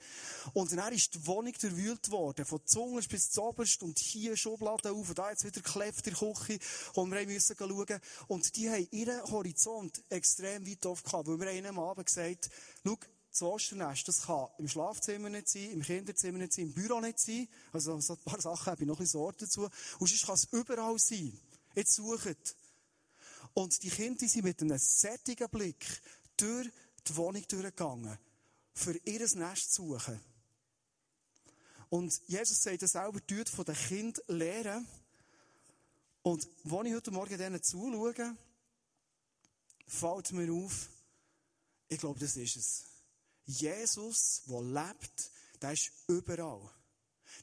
und 0.54 0.72
dann 0.72 0.94
ist 0.94 1.14
die 1.14 1.26
Wohnung 1.26 1.54
durchwühlt 1.60 2.10
worden, 2.12 2.46
von 2.46 2.60
Zungens 2.66 3.08
bis 3.08 3.30
Zoberst, 3.32 3.84
und 3.84 4.00
hier 4.00 4.36
Schubladen 4.38 4.92
auf, 4.92 5.10
und 5.10 5.18
da 5.18 5.30
jetzt 5.30 5.46
wieder 5.46 5.62
Kleft 5.62 6.08
in 6.08 6.14
Küche, 6.14 6.60
und 6.94 7.12
wir 7.12 7.26
müssen 7.26 7.56
schauen, 7.58 8.00
und 8.28 8.56
die 8.56 8.70
haben 8.70 8.88
ihren 8.92 9.24
Horizont 9.32 10.02
extrem 10.10 10.68
weit 10.68 10.86
aufgehauen, 10.86 11.28
weil 11.28 11.40
wir 11.40 11.52
ihnen 11.52 11.68
am 11.68 11.80
Abend 11.80 12.06
gesagt, 12.06 12.50
schau, 12.84 12.98
das 13.34 13.42
Osternest, 13.42 14.08
das 14.08 14.22
kann 14.22 14.48
im 14.60 14.68
Schlafzimmer 14.68 15.30
nicht 15.30 15.50
sein, 15.50 15.72
im 15.72 15.82
Kinderzimmer 15.82 16.38
nicht 16.38 16.54
sein, 16.54 16.66
im 16.66 16.74
Büro 16.74 17.00
nicht 17.00 17.20
sein. 17.20 17.48
Also, 17.72 18.00
so 18.00 18.14
ein 18.14 18.20
paar 18.20 18.40
Sachen 18.40 18.68
habe 18.68 18.84
ich 18.84 18.88
noch 18.88 18.96
ein 18.96 19.04
bisschen 19.04 19.20
Sorte 19.20 19.46
dazu. 19.46 19.64
Und 19.98 20.08
sonst 20.08 20.26
kann 20.26 20.36
es 20.36 20.48
überall 20.52 21.00
sein. 21.00 21.34
Jetzt 21.74 21.96
sucht. 21.96 22.56
Und 23.54 23.82
die 23.84 23.90
Kinder 23.90 24.28
sind 24.28 24.44
mit 24.44 24.62
einem 24.62 24.78
sättigen 24.78 25.50
Blick 25.50 25.86
durch 26.38 26.70
die 27.08 27.16
Wohnung 27.16 27.46
durchgegangen, 27.48 28.18
für 28.74 28.98
ihr 29.06 29.20
Nest 29.36 29.74
zu 29.74 29.90
suchen. 29.90 30.20
Und 31.90 32.20
Jesus 32.28 32.62
sagt 32.62 32.82
das 32.82 32.94
selber, 32.94 33.26
tut 33.26 33.50
von 33.50 33.66
den 33.66 33.76
Kindern 33.76 34.24
lehren. 34.28 34.88
Und 36.24 36.48
wenn 36.64 36.88
ich 36.88 36.96
heute 36.96 37.12
Morgen 37.12 37.38
denen 37.38 37.62
zuschaue, 37.62 38.36
fällt 39.86 40.32
mir 40.32 40.52
auf, 40.52 40.90
ich 41.88 42.00
glaube, 42.00 42.20
das 42.20 42.36
ist 42.36 42.56
es. 42.56 42.86
Jesus, 43.46 44.42
der 44.48 44.62
lebt, 44.62 45.32
der 45.62 45.74
ist 45.74 45.92
überall. 46.08 46.68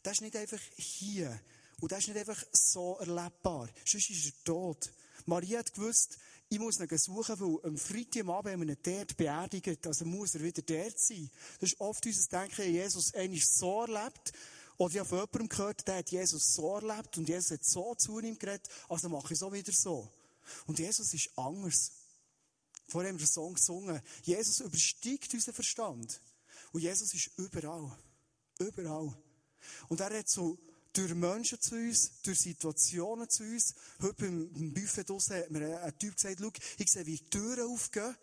Der 0.05 0.12
ist 0.12 0.23
nicht 0.23 0.35
einfach 0.35 0.61
hier. 0.77 1.40
Und 1.81 1.92
der 1.92 1.99
ist 1.99 2.09
nicht 2.09 2.16
einfach 2.16 2.42
so 2.53 2.99
erlebbar. 2.99 3.68
Sonst 3.85 4.11
ist 4.11 4.27
er 4.27 4.44
tot. 4.44 4.90
Maria 5.27 5.61
hat 5.61 5.75
gewusst, 5.75 6.19
ich 6.49 6.59
muss 6.59 6.81
ihn 6.81 6.99
suchen, 6.99 7.41
weil 7.41 7.71
am 7.71 7.77
Freitagabend 7.77 8.53
haben 8.53 8.67
wir 8.67 8.75
ihn 8.75 8.83
dort 8.83 9.17
beerdigt, 9.17 9.87
also 9.87 10.05
muss 10.05 10.35
er 10.35 10.43
wieder 10.43 10.63
dort 10.63 10.99
sein. 10.99 11.31
Das 11.61 11.73
ist 11.73 11.81
oft 11.81 12.05
unser 12.05 12.29
Denken, 12.29 12.73
Jesus 12.73 13.15
eigentlich 13.15 13.47
so 13.47 13.83
erlebt, 13.83 14.33
oder 14.77 14.95
ich 14.95 14.99
habe 14.99 15.09
von 15.09 15.19
jemandem 15.19 15.49
gehört, 15.49 15.87
der 15.87 15.97
hat 15.99 16.11
Jesus 16.11 16.55
so 16.55 16.75
erlebt 16.75 17.19
und 17.19 17.29
Jesus 17.29 17.51
hat 17.51 17.65
so 17.65 17.95
zu 17.95 18.19
ihm 18.19 18.39
geredet, 18.39 18.67
also 18.89 19.09
mache 19.09 19.35
ich 19.35 19.43
auch 19.43 19.53
wieder 19.53 19.73
so. 19.73 20.11
Und 20.67 20.79
Jesus 20.79 21.13
ist 21.13 21.31
anders. 21.37 21.93
Vorher 22.89 23.11
haben 23.11 23.19
wir 23.19 23.27
den 23.27 23.31
Song 23.31 23.55
gesungen. 23.55 24.01
Jesus 24.23 24.61
übersteigt 24.61 25.33
unseren 25.35 25.55
Verstand. 25.55 26.21
Und 26.73 26.81
Jesus 26.81 27.15
ist 27.15 27.31
überall. 27.37 27.97
Überall. 28.59 29.15
Und 29.89 30.01
er 30.01 30.19
hat 30.19 30.29
so 30.29 30.59
durch 30.92 31.14
Menschen 31.14 31.61
zu 31.61 31.76
uns, 31.76 32.12
durch 32.22 32.40
Situationen 32.40 33.29
zu 33.29 33.44
uns. 33.44 33.74
Heute 34.03 34.14
beim 34.14 34.72
Buffet 34.72 35.05
draussen 35.05 35.37
hat 35.37 35.50
mir 35.50 35.81
ein 35.81 35.98
Typ 35.98 36.14
gesagt, 36.14 36.38
schau, 36.40 36.50
ich 36.79 36.90
sehe, 36.90 37.07
wie 37.07 37.16
die 37.16 37.31
Türen 37.31 37.72
aufgehen. 37.72 38.16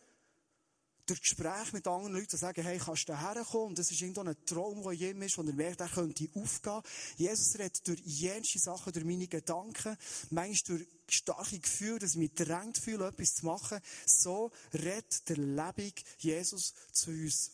Durch 1.05 1.21
Gespräche 1.21 1.71
mit 1.71 1.87
anderen 1.87 2.13
Leuten, 2.13 2.27
die 2.31 2.35
sagen, 2.37 2.61
hey, 2.63 2.77
kannst 2.79 3.07
du 3.07 3.17
herkommen? 3.17 3.67
Und 3.69 3.79
das 3.79 3.89
ist 3.89 4.01
irgendwo 4.01 4.21
ein 4.21 4.35
Traum, 4.45 4.83
der 4.83 4.91
jedem 4.91 5.21
ist, 5.21 5.37
wo 5.37 5.41
er 5.41 5.53
merkt, 5.53 5.79
er 5.79 5.87
könnte 5.87 6.27
aufgehen. 6.33 6.81
Jesus 7.15 7.57
redet 7.57 7.87
durch 7.87 8.01
jenste 8.03 8.59
Sachen, 8.59 8.91
durch 8.91 9.05
meine 9.05 9.27
Gedanken, 9.27 9.95
manchmal 10.31 10.79
durch 10.79 10.87
starke 11.07 11.59
Gefühle, 11.59 11.99
dass 11.99 12.11
ich 12.11 12.17
mich 12.17 12.33
drängt 12.33 12.77
fühle, 12.77 13.07
etwas 13.07 13.35
zu 13.35 13.45
machen. 13.45 13.79
So 14.05 14.51
redet 14.73 15.29
der 15.29 15.37
Lebig 15.37 16.03
Jesus 16.19 16.73
zu 16.91 17.11
uns. 17.11 17.51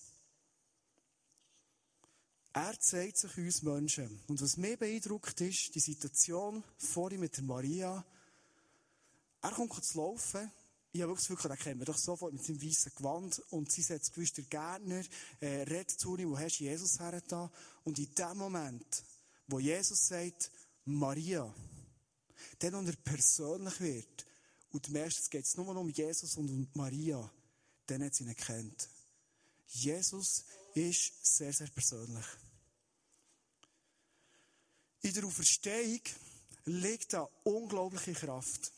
Er 2.53 2.79
zeigt 2.79 3.17
sich 3.17 3.35
uns 3.37 3.63
Menschen. 3.63 4.21
Und 4.27 4.39
was 4.39 4.57
mir 4.57 4.77
beeindruckt 4.77 5.41
ist, 5.41 5.73
die 5.73 5.79
Situation 5.79 6.63
vorhin 6.77 7.19
mit 7.19 7.35
der 7.35 7.43
Maria. 7.43 8.05
Er 9.41 9.51
kommt 9.51 9.83
zu 9.83 9.97
laufen. 9.97 10.51
Ich 10.91 11.01
habe 11.01 11.09
wirklich 11.09 11.27
das 11.27 11.35
Gefühl, 11.35 11.49
den 11.49 11.63
kennen 11.63 11.79
wir 11.81 11.85
doch 11.87 11.97
sofort 11.97 12.31
mit 12.31 12.45
seinem 12.45 12.61
weißen 12.61 12.91
Gewand. 12.95 13.39
Und 13.49 13.71
sie 13.71 13.81
sagt 13.81 14.13
gewiss, 14.13 14.33
der 14.33 14.43
Gärtner, 14.43 15.03
äh, 15.39 15.63
redet 15.63 15.89
zu 15.99 16.15
ihm, 16.15 16.29
wo 16.29 16.37
hast 16.37 16.59
du 16.59 16.65
Jesus 16.65 16.99
her 16.99 17.19
da? 17.27 17.51
Und 17.83 17.97
in 17.97 18.13
dem 18.13 18.37
Moment, 18.37 19.03
wo 19.47 19.59
Jesus 19.59 20.07
sagt, 20.07 20.51
Maria, 20.85 21.51
dann, 22.59 22.75
und 22.75 22.87
er 22.87 22.95
persönlich 22.97 23.79
wird, 23.79 24.27
und 24.71 24.89
meistens 24.91 25.29
geht 25.31 25.45
es 25.45 25.57
nur 25.57 25.75
um 25.75 25.89
Jesus 25.89 26.37
und 26.37 26.49
um 26.49 26.67
Maria, 26.75 27.31
dann 27.87 28.03
hat 28.03 28.13
sie 28.13 28.25
ihn 28.25 28.29
erkannt. 28.29 28.89
Jesus 29.67 30.45
ist 30.75 31.13
sehr, 31.37 31.51
sehr 31.51 31.67
persönlich. 31.67 32.25
In 35.03 35.13
der 35.13 35.25
Auferstehung 35.25 35.99
liegt 36.63 37.11
da 37.11 37.27
unglaubliche 37.43 38.13
Kraft. 38.13 38.71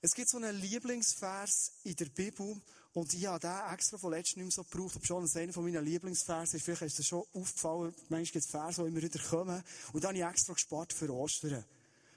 Es 0.00 0.14
gibt 0.14 0.28
so 0.28 0.36
einen 0.36 0.56
Lieblingsvers 0.56 1.72
in 1.82 1.96
der 1.96 2.06
Bibel, 2.06 2.60
und 2.94 3.12
ich 3.12 3.26
habe 3.26 3.40
den 3.40 3.72
extra 3.72 3.98
von 3.98 4.12
letztem 4.12 4.44
nicht 4.44 4.56
mehr 4.56 4.64
so 4.64 4.70
gebraucht, 4.70 4.96
aber 4.96 5.04
schon 5.04 5.28
einer 5.28 5.52
von 5.52 5.64
meinen 5.64 5.84
Lieblingsversen 5.84 6.58
ist. 6.58 6.64
Vielleicht 6.64 6.82
ist 6.82 6.98
das 7.00 7.06
schon 7.06 7.24
aufgefallen, 7.32 7.92
manchmal 8.08 8.24
gibt 8.24 8.44
es 8.44 8.50
Verse, 8.50 8.82
die 8.82 8.88
immer 8.88 9.02
wieder 9.02 9.18
kommen. 9.18 9.64
Und 9.92 10.04
dann 10.04 10.10
habe 10.10 10.18
ich 10.18 10.24
extra 10.24 10.52
gespart 10.52 10.92
für 10.92 11.12
Ostern. 11.12 11.64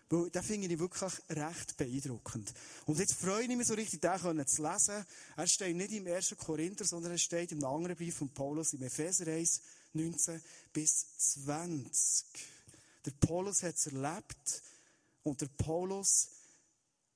Weil, 0.09 0.29
den 0.29 0.43
finde 0.43 0.67
ich 0.67 0.77
wirklich 0.77 1.13
recht 1.29 1.77
beeindruckend. 1.77 2.53
Und 2.85 2.99
jetzt 2.99 3.13
freue 3.13 3.43
ich 3.43 3.55
mich 3.55 3.65
so 3.67 3.73
richtig, 3.73 4.01
den 4.01 4.47
zu 4.47 4.61
lesen. 4.61 5.05
Er 5.35 5.47
steht 5.47 5.75
nicht 5.75 5.93
im 5.93 6.05
1. 6.05 6.35
Korinther, 6.37 6.85
sondern 6.85 7.13
er 7.13 7.17
steht 7.17 7.53
im 7.53 7.63
anderen 7.63 7.95
Brief 7.95 8.17
von 8.17 8.29
Paulus 8.29 8.73
im 8.73 8.83
Epheser 8.83 9.25
1, 9.25 9.61
19 9.95 10.41
bis 10.73 11.05
20. 11.17 12.25
Der 13.05 13.11
Paulus 13.11 13.63
hat 13.63 13.75
es 13.75 13.87
erlebt 13.87 14.61
und 15.23 15.41
der 15.41 15.47
Paulus 15.47 16.29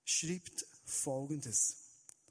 schreibt 0.06 0.66
Folgendes. 0.86 1.76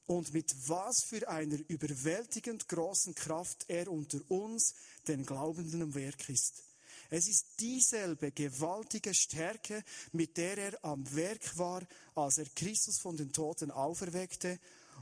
und 0.06 0.32
mit 0.32 0.54
was 0.68 1.04
für 1.04 1.28
einer 1.28 1.58
überwältigend 1.68 2.66
großen 2.66 3.14
Kraft 3.14 3.66
er 3.68 3.88
unter 3.88 4.18
uns, 4.30 4.74
den 5.06 5.24
Glaubenden, 5.24 5.82
am 5.82 5.94
Werk 5.94 6.28
ist. 6.30 6.62
Es 7.10 7.28
ist 7.28 7.44
dieselbe 7.60 8.32
gewaltige 8.32 9.14
Stärke, 9.14 9.84
mit 10.12 10.36
der 10.36 10.58
er 10.58 10.84
am 10.84 11.14
Werk 11.14 11.56
war, 11.58 11.86
als 12.14 12.38
er 12.38 12.46
Christus 12.56 12.98
von 13.00 13.16
den 13.16 13.32
Toten 13.32 13.70
auferweckte 13.70 14.58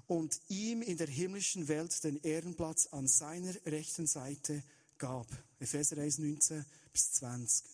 und 0.08 0.40
ihm 0.48 0.82
in 0.82 0.96
der 0.96 1.08
himmlischen 1.08 1.68
Welt 1.68 2.02
den 2.02 2.20
Ehrenplatz 2.22 2.88
an 2.88 3.06
seiner 3.08 3.54
rechten 3.64 4.06
Seite 4.06 4.62
gab. 4.98 5.26
Epheser 5.58 5.98
1, 5.98 6.18
19 6.18 6.64
bis 6.92 7.12
20. 7.12 7.66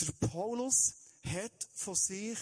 Der 0.00 0.28
Paulus 0.28 0.94
hat 1.24 1.68
von 1.74 1.94
sich 1.94 2.38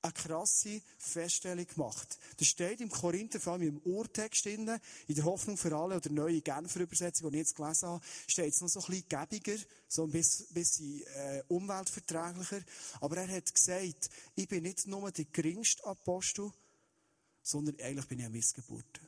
eine 0.00 0.12
krasse 0.12 0.80
Feststellung 0.98 1.66
gemacht. 1.66 2.18
Das 2.36 2.46
steht 2.46 2.80
im 2.80 2.88
Korinther, 2.88 3.40
vor 3.40 3.54
allem 3.54 3.62
im 3.62 3.78
Urtext 3.78 4.44
drin, 4.44 4.70
in 5.08 5.14
der 5.14 5.24
Hoffnung 5.24 5.56
für 5.56 5.74
alle 5.76 5.96
oder 5.96 6.10
neue 6.10 6.40
Genfer 6.40 6.80
Übersetzung, 6.80 7.30
die 7.30 7.38
ich 7.38 7.46
jetzt 7.46 7.56
gelesen 7.56 7.88
habe, 7.88 8.04
steht 8.28 8.54
es 8.54 8.60
noch 8.60 8.68
so 8.68 8.80
ein 8.80 8.86
bisschen 8.86 9.08
gäbiger, 9.08 9.58
so 9.88 10.04
ein 10.04 10.10
bisschen, 10.10 11.02
äh, 11.14 11.42
umweltverträglicher. 11.48 12.62
Aber 13.00 13.16
er 13.16 13.28
hat 13.28 13.52
gesagt, 13.52 14.10
ich 14.36 14.48
bin 14.48 14.62
nicht 14.62 14.86
nur 14.86 15.10
der 15.10 15.24
geringste 15.24 15.84
Apostel, 15.84 16.52
sondern 17.42 17.80
eigentlich 17.80 18.06
bin 18.06 18.20
ich 18.20 18.26
eine 18.26 18.34
Missgeburt. 18.34 19.00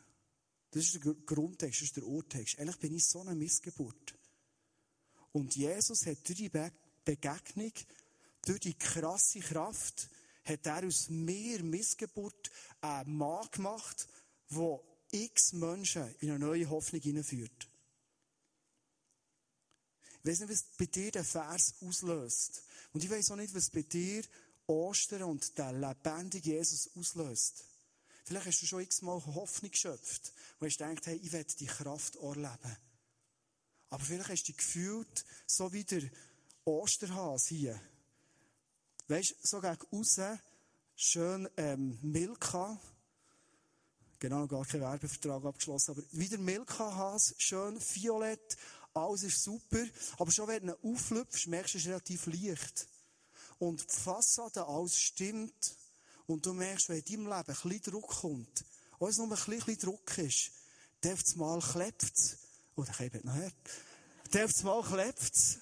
Das 0.71 0.85
ist 0.85 1.05
der 1.05 1.15
Grundtext, 1.15 1.81
das 1.81 1.89
ist 1.89 1.97
der 1.97 2.07
Urtext. 2.07 2.59
Eigentlich 2.59 2.79
bin 2.79 2.95
ich 2.95 3.07
so 3.07 3.21
eine 3.21 3.35
Missgeburt. 3.35 4.15
Und 5.33 5.57
Jesus 5.57 6.07
hat 6.07 6.27
durch 6.29 6.39
die 6.39 6.51
Begegnung, 7.05 7.73
durch 8.45 8.61
die 8.61 8.75
krasse 8.75 9.41
Kraft, 9.41 10.09
hat 10.45 10.67
er 10.67 10.87
aus 10.87 11.09
mir 11.09 11.63
Missgeburt 11.63 12.51
einen 12.81 13.17
Mann 13.17 13.49
gemacht, 13.51 14.09
der 14.51 14.81
x 15.13 15.53
Menschen 15.53 16.15
in 16.21 16.31
eine 16.31 16.39
neue 16.39 16.69
Hoffnung 16.69 17.01
hineinführt. 17.01 17.69
Ich 20.23 20.31
weiß 20.31 20.41
nicht, 20.41 20.51
was 20.51 20.65
bei 20.77 20.87
dir 20.87 21.11
der 21.11 21.25
Vers 21.25 21.75
auslöst. 21.81 22.63
Und 22.93 23.03
ich 23.03 23.11
weiß 23.11 23.31
auch 23.31 23.37
nicht, 23.37 23.55
was 23.55 23.71
bei 23.71 23.83
dir 23.83 24.23
Ostern 24.67 25.23
und 25.23 25.57
der 25.57 25.73
lebendige 25.73 26.51
Jesus 26.51 26.91
auslöst. 26.95 27.65
Vielleicht 28.25 28.47
hast 28.47 28.63
du 28.63 28.67
schon 28.67 28.83
x-mal 28.83 29.21
Hoffnung 29.27 29.71
geschöpft 29.71 30.33
und 30.59 30.67
hast 30.67 30.79
gedacht, 30.79 31.07
hey, 31.07 31.17
ich 31.17 31.33
werde 31.33 31.55
die 31.55 31.67
Kraft 31.67 32.17
erleben. 32.17 32.77
Aber 33.91 34.05
vielleicht 34.05 34.31
hast 34.31 34.43
du 34.43 34.53
dich 34.53 34.57
gefühlt, 34.57 35.25
so 35.47 35.73
wie 35.73 35.85
der 35.85 36.03
Osterhas 36.65 37.47
hier. 37.47 37.81
Weißt 39.09 39.31
du, 39.31 39.35
so 39.43 39.61
gegen 39.61 39.77
außen, 39.91 40.39
schön, 40.95 41.49
ähm, 41.57 41.99
Milka. 42.03 42.81
Genau, 44.21 44.47
gar 44.47 44.65
keinen 44.67 44.83
Werbevertrag 44.83 45.45
abgeschlossen, 45.45 45.93
aber 45.93 46.03
wieder 46.13 46.39
Milka-Has, 46.39 47.35
schön 47.39 47.81
violett, 47.81 48.57
alles 48.95 49.23
ist 49.23 49.43
super. 49.43 49.85
Aber 50.19 50.31
schon 50.31 50.49
wenn 50.49 50.67
du 50.67 50.79
auflüpfst, 50.85 51.47
merkst 51.47 51.75
du, 51.75 51.79
es 51.79 51.85
ist 51.85 51.89
relativ 51.89 52.27
leicht. 52.27 52.87
Und 53.59 53.83
die 53.83 53.97
Fassade, 53.97 54.67
alles 54.67 54.99
stimmt. 54.99 55.77
Und 56.27 56.47
du 56.47 56.53
merkst, 56.53 56.89
wenn 56.89 56.99
in 56.99 57.05
deinem 57.05 57.27
Leben 57.27 57.35
ein 57.35 57.45
bisschen 57.45 57.83
Druck 57.83 58.09
kommt, 58.09 58.65
auch 58.93 59.01
wenn 59.01 59.09
es 59.09 59.19
nur 59.19 59.27
ein 59.27 59.31
bisschen 59.31 59.79
Druck 59.79 60.19
ist, 60.19 60.53
dann 61.01 61.13
auf 61.13 61.37
mal 61.37 61.61
klebt 61.61 62.03
es. 62.03 62.39
Oder 62.77 62.93
habe 62.93 63.21
noch. 63.25 63.53
Dann 64.31 64.45
auf 64.45 64.63
mal 64.63 64.83
klebt 64.83 65.35
es. 65.35 65.59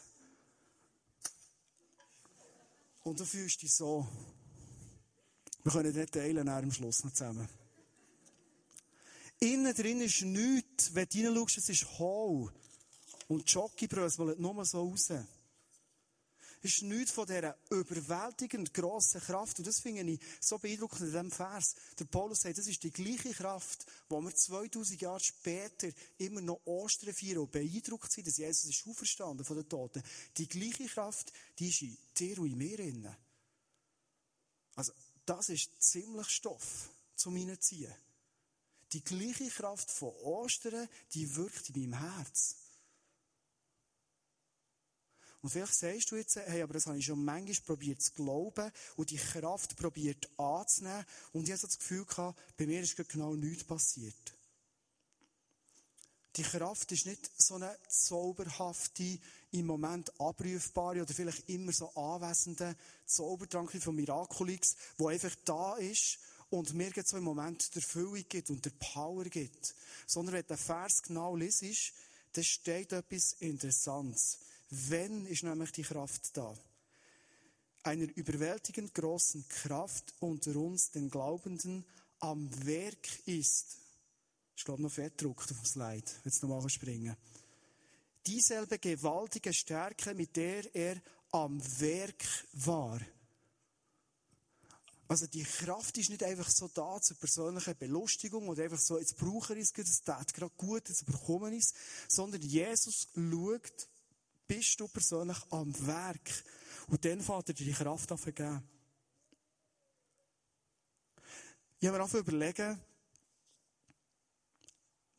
Und 3.04 3.18
du 3.18 3.24
fühlst 3.24 3.62
dich 3.62 3.72
so. 3.72 4.06
Wir 5.62 5.72
können 5.72 5.94
nicht 5.94 6.12
teilen, 6.12 6.48
am 6.48 6.72
Schluss 6.72 7.04
noch 7.04 7.12
zusammen. 7.12 7.48
Innen 9.40 9.74
drin 9.74 10.00
ist 10.00 10.22
nichts. 10.22 10.94
Wenn 10.94 11.08
du 11.08 11.28
reinschaust, 11.28 11.58
es 11.58 11.68
ist 11.68 11.98
hohl. 11.98 12.52
Und 13.28 13.46
die 13.46 13.48
wollen 14.18 14.40
nur 14.40 14.64
so 14.64 14.82
raus 14.82 15.12
ist 16.62 16.82
nichts 16.82 17.12
von 17.12 17.26
dieser 17.26 17.56
überwältigend 17.70 18.72
grossen 18.74 19.20
Kraft. 19.20 19.58
Und 19.58 19.66
das 19.66 19.80
finde 19.80 20.02
ich 20.12 20.20
so 20.40 20.58
beeindruckend 20.58 21.00
in 21.00 21.06
diesem 21.06 21.30
Vers. 21.30 21.74
Der 21.98 22.04
Paulus 22.06 22.40
sagt, 22.40 22.58
das 22.58 22.66
ist 22.66 22.82
die 22.82 22.90
gleiche 22.90 23.32
Kraft, 23.32 23.86
wo 24.08 24.20
wir 24.20 24.34
2000 24.34 25.00
Jahre 25.00 25.20
später 25.20 25.88
immer 26.18 26.40
noch 26.40 26.60
Ostern 26.64 27.14
feiern 27.14 27.38
und 27.38 27.52
beeindruckt 27.52 28.10
sind, 28.10 28.26
dass 28.26 28.38
Jesus 28.38 28.70
ist 28.70 28.86
auferstanden 28.86 29.44
von 29.44 29.56
den 29.56 29.68
Toten. 29.68 30.02
Die 30.36 30.48
gleiche 30.48 30.86
Kraft, 30.86 31.32
die 31.58 31.68
ist 31.68 31.82
in 31.82 31.96
dir 32.16 32.38
und 32.38 32.50
in 32.50 32.58
mir 32.58 32.76
drin. 32.76 33.16
Also, 34.74 34.92
das 35.26 35.48
ist 35.48 35.70
ziemlich 35.82 36.28
Stoff 36.28 36.90
zum 37.14 37.36
Hineinziehen. 37.36 37.94
Die 38.92 39.04
gleiche 39.04 39.48
Kraft 39.48 39.90
von 39.90 40.14
Ostern, 40.22 40.88
die 41.12 41.36
wirkt 41.36 41.68
in 41.70 41.90
meinem 41.90 41.98
Herz. 41.98 42.56
Und 45.40 45.50
vielleicht 45.50 45.74
sagst 45.74 46.10
du 46.10 46.16
jetzt, 46.16 46.36
hey, 46.36 46.62
aber 46.62 46.74
das 46.74 46.86
habe 46.86 46.98
ich 46.98 47.04
schon 47.04 47.24
manchmal 47.24 47.76
probiert 47.76 48.02
zu 48.02 48.12
glauben 48.12 48.72
und 48.96 49.10
die 49.10 49.16
Kraft 49.16 49.76
probiert 49.76 50.28
anzunehmen. 50.36 51.04
Und 51.32 51.44
ich 51.44 51.50
habe 51.50 51.60
so 51.60 51.66
das 51.68 51.78
Gefühl 51.78 52.04
gehabt, 52.04 52.38
bei 52.56 52.66
mir 52.66 52.80
ist 52.80 52.96
genau 53.08 53.34
nichts 53.34 53.64
passiert. 53.64 54.34
Die 56.36 56.42
Kraft 56.42 56.90
ist 56.92 57.06
nicht 57.06 57.30
so 57.40 57.54
eine 57.54 57.76
zauberhafte, 57.88 59.18
im 59.52 59.66
Moment 59.66 60.12
abrufbare 60.20 61.02
oder 61.02 61.14
vielleicht 61.14 61.48
immer 61.48 61.72
so 61.72 61.88
anwesende 61.94 62.76
Zaubertrank 63.06 63.70
von 63.82 63.94
Miraculix, 63.94 64.76
wo 64.98 65.08
einfach 65.08 65.34
da 65.44 65.76
ist 65.76 66.18
und 66.50 66.74
mir 66.74 66.90
jetzt 66.94 67.10
so 67.10 67.16
im 67.16 67.24
Moment 67.24 67.74
der 67.74 67.82
Füllung 67.82 68.24
gibt 68.28 68.50
und 68.50 68.64
der 68.64 68.72
Power 68.78 69.24
gibt. 69.24 69.74
Sondern 70.06 70.34
wenn 70.34 70.46
der 70.46 70.58
Vers 70.58 71.02
genau 71.02 71.34
liest, 71.34 71.92
dann 72.32 72.44
steht 72.44 72.92
etwas 72.92 73.32
Interessantes. 73.40 74.38
Wenn 74.70 75.26
ist 75.26 75.42
nämlich 75.42 75.72
die 75.72 75.82
Kraft 75.82 76.36
da? 76.36 76.54
Einer 77.82 78.08
überwältigend 78.16 78.94
großen 78.94 79.48
Kraft 79.48 80.14
unter 80.20 80.54
uns, 80.56 80.90
den 80.90 81.10
Glaubenden, 81.10 81.84
am 82.20 82.50
Werk 82.66 83.26
ist. 83.26 83.78
Ich 84.56 84.64
glaube 84.64 84.82
noch 84.82 84.92
fett 84.92 85.22
druckt 85.22 85.50
auf 85.50 85.58
dem 85.58 85.64
Slide. 85.64 86.10
Jetzt 86.24 86.42
nochmal 86.42 86.68
springen. 86.68 87.16
Dieselbe 88.26 88.78
gewaltige 88.78 89.52
Stärke, 89.52 90.14
mit 90.14 90.36
der 90.36 90.74
er 90.74 91.00
am 91.30 91.60
Werk 91.80 92.24
war. 92.52 93.00
Also 95.06 95.26
die 95.26 95.44
Kraft 95.44 95.96
ist 95.96 96.10
nicht 96.10 96.22
einfach 96.22 96.50
so 96.50 96.68
da 96.68 97.00
zur 97.00 97.16
persönlichen 97.16 97.74
Belustigung 97.78 98.48
oder 98.48 98.64
einfach 98.64 98.78
so, 98.78 98.98
jetzt 98.98 99.16
brauche 99.16 99.54
ich 99.54 99.60
es, 99.60 99.72
das 99.72 100.02
tut 100.02 100.34
gerade 100.34 100.52
gut, 100.58 100.86
jetzt 100.90 101.06
bekomme 101.06 101.54
ich 101.54 101.64
es, 101.64 101.72
sondern 102.08 102.42
Jesus 102.42 103.08
schaut 103.14 103.88
bist 104.48 104.80
du 104.80 104.88
persönlich 104.88 105.38
am 105.50 105.72
Werk. 105.86 106.44
Und 106.88 107.04
dann 107.04 107.20
fährt 107.20 107.50
er 107.50 107.54
dir 107.54 107.66
die 107.66 107.72
Kraft 107.72 108.10
an. 108.10 108.62
Ich 111.80 111.86
habe 111.86 111.96
mir 111.96 112.02
einfach 112.02 112.18
überlegen, 112.18 112.80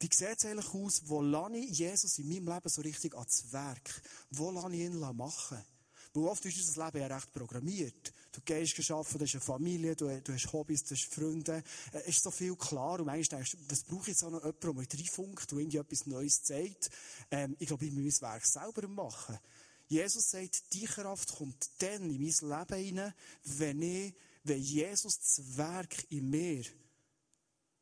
wie 0.01 0.09
sieht 0.11 0.37
es 0.37 0.45
eigentlich 0.45 0.73
aus, 0.73 1.01
wo 1.05 1.21
lasse 1.21 1.57
ich 1.57 1.77
Jesus 1.77 2.17
in 2.19 2.27
meinem 2.27 2.53
Leben 2.53 2.69
so 2.69 2.81
richtig 2.81 3.13
ans 3.13 3.51
Werk? 3.51 4.01
Wo 4.31 4.51
lasse 4.51 4.73
ich 4.73 4.81
ihn 4.81 4.99
machen? 4.99 5.63
Weil 6.13 6.23
oft 6.23 6.43
ist 6.45 6.57
unser 6.57 6.85
Leben 6.85 7.01
ja 7.01 7.15
recht 7.15 7.31
programmiert. 7.31 8.13
Du 8.31 8.41
gehst 8.41 8.91
arbeiten, 8.91 9.17
du 9.19 9.25
hast 9.25 9.35
eine 9.35 9.41
Familie, 9.41 9.95
du, 9.95 10.21
du 10.21 10.33
hast 10.33 10.51
Hobbys, 10.51 10.83
du 10.83 10.95
hast 10.95 11.13
Freunde. 11.13 11.63
Es 11.93 12.07
ist 12.07 12.23
so 12.23 12.31
viel 12.31 12.55
klar 12.55 12.99
und 12.99 13.05
manchmal 13.05 13.39
denkst 13.39 13.51
du, 13.51 13.57
das 13.67 13.83
brauche 13.83 14.01
ich 14.01 14.07
jetzt 14.09 14.23
auch 14.23 14.31
noch 14.31 14.43
jemanden, 14.43 14.59
der 14.61 14.73
mich 14.73 14.93
reinfunkt, 14.93 15.51
der 15.51 15.57
irgendwie 15.59 15.77
etwas 15.77 16.05
Neues 16.07 16.43
zeigt. 16.43 16.89
Ähm, 17.29 17.55
ich 17.59 17.67
glaube, 17.67 17.85
ich 17.85 17.91
muss 17.91 18.21
mein 18.21 18.31
Werk 18.31 18.45
selber 18.45 18.87
machen. 18.87 19.37
Jesus 19.87 20.29
sagt, 20.29 20.73
die 20.73 20.85
Kraft 20.85 21.35
kommt 21.35 21.69
dann 21.79 22.09
in 22.09 22.21
mein 22.21 22.59
Leben 22.59 22.85
hinein, 22.85 23.13
wenn 23.43 23.81
ich, 23.81 24.13
wenn 24.43 24.61
Jesus 24.61 25.19
das 25.19 25.57
Werk 25.57 26.05
in 26.11 26.29
mir 26.29 26.63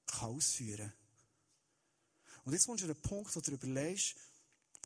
kann 0.06 0.30
ausführen. 0.30 0.94
Und 2.46 2.54
jetzt 2.54 2.66
kommst 2.66 2.82
du 2.82 2.88
an 2.88 2.94
einen 2.94 3.02
Punkt, 3.02 3.36
wo 3.36 3.42
du 3.42 3.52
überlegst, 3.52 4.16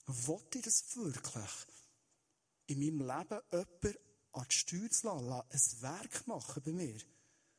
wollte 0.08 0.58
ich 0.58 0.65
das 0.65 0.84
wirklich? 0.95 1.51
In 2.71 2.79
meinem 2.79 2.99
Leben 2.99 3.41
jemanden 3.51 3.97
an 4.34 4.45
die 4.49 4.55
Steuer 4.55 4.89
zu 4.89 5.07
lassen, 5.07 5.31
ein 5.49 5.81
Werk 5.81 6.27
machen 6.27 6.63
bei 6.63 6.71
mir. 6.71 6.99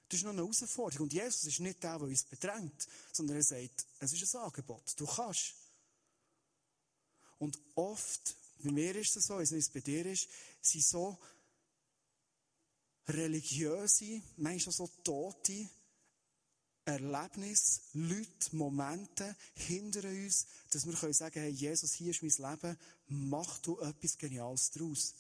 Das 0.09 0.18
ist 0.18 0.25
noch 0.25 0.33
eine 0.33 0.42
Herausforderung. 0.42 1.05
Und 1.05 1.12
Jesus 1.12 1.44
ist 1.44 1.61
nicht 1.61 1.83
der, 1.83 1.98
der 1.98 2.09
uns 2.09 2.25
bedrängt, 2.25 2.87
sondern 3.12 3.37
er 3.37 3.42
sagt, 3.42 3.87
es 4.01 4.12
ist 4.12 4.35
ein 4.35 4.42
Angebot. 4.42 4.83
Du 4.96 5.07
kannst. 5.07 5.55
Und 7.38 7.59
oft, 7.75 8.37
bei 8.62 8.70
mir 8.70 8.94
ist 8.96 9.16
es 9.16 9.27
so, 9.27 9.38
wie 9.38 9.42
es 9.42 9.70
bei 9.70 9.81
dir 9.81 10.07
ist, 10.07 10.29
sind 10.61 10.85
so 10.85 11.18
religiöse, 13.09 14.22
manchmal 14.37 14.72
so 14.72 14.87
tote 15.03 15.68
Erlebnisse, 16.85 17.81
Leute, 17.95 18.57
Momente 18.57 19.37
hinter 19.55 20.09
uns, 20.09 20.47
dass 20.71 20.87
wir 20.87 20.95
können 20.95 21.12
sagen, 21.12 21.40
hey, 21.40 21.51
Jesus, 21.51 21.92
hier 21.92 22.11
ist 22.11 22.23
mein 22.23 22.51
Leben, 22.51 22.79
mach 23.09 23.59
du 23.59 23.79
etwas 23.81 24.18
Geniales 24.18 24.71
daraus. 24.73 25.14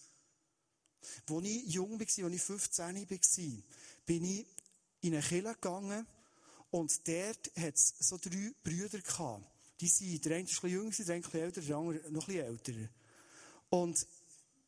Als 1.28 1.44
ich 1.44 1.66
jung 1.66 1.98
war, 1.98 2.24
als 2.24 2.34
ich 2.34 2.42
15 2.42 3.10
war, 3.10 3.62
bin 4.06 4.24
ich 4.24 4.46
in 5.02 5.14
eine 5.14 5.22
Kirche 5.22 5.54
gegangen 5.54 6.06
Und 6.70 7.06
dort 7.06 7.52
hat 7.56 7.74
es 7.74 7.94
so 7.98 8.18
drei 8.18 8.52
Brüder 8.62 8.98
gehabt. 8.98 9.44
Die 9.80 9.88
sind, 9.88 10.24
der 10.24 10.36
eine 10.36 10.44
ist 10.44 10.62
ein 10.62 10.70
bisschen 10.70 10.70
jünger, 10.70 10.90
der 10.90 11.06
eine 11.06 11.14
ein 11.14 11.22
bisschen 11.22 11.40
älter, 11.40 11.60
der 11.60 11.76
andere 11.76 12.10
noch 12.10 12.28
ein 12.28 12.34
bisschen 12.34 12.46
älter. 12.46 12.88
Und 13.68 14.06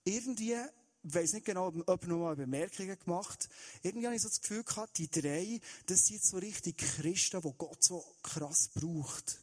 irgendwie, 0.04 0.56
weiss 1.04 1.32
nicht 1.32 1.46
genau, 1.46 1.68
ob 1.68 1.74
jemand 1.74 2.08
noch 2.08 2.18
mal 2.18 2.36
Bemerkungen 2.36 2.98
gemacht 2.98 3.48
Irgendwie 3.82 4.06
habe 4.06 4.16
ich 4.16 4.22
so 4.22 4.28
das 4.28 4.40
Gefühl 4.40 4.64
gehabt, 4.64 4.98
die 4.98 5.08
drei, 5.08 5.60
das 5.86 6.06
sind 6.06 6.24
so 6.24 6.38
richtig 6.38 6.78
Christen, 6.78 7.40
die 7.42 7.52
Gott 7.56 7.82
so 7.82 8.04
krass 8.22 8.70
braucht. 8.74 9.38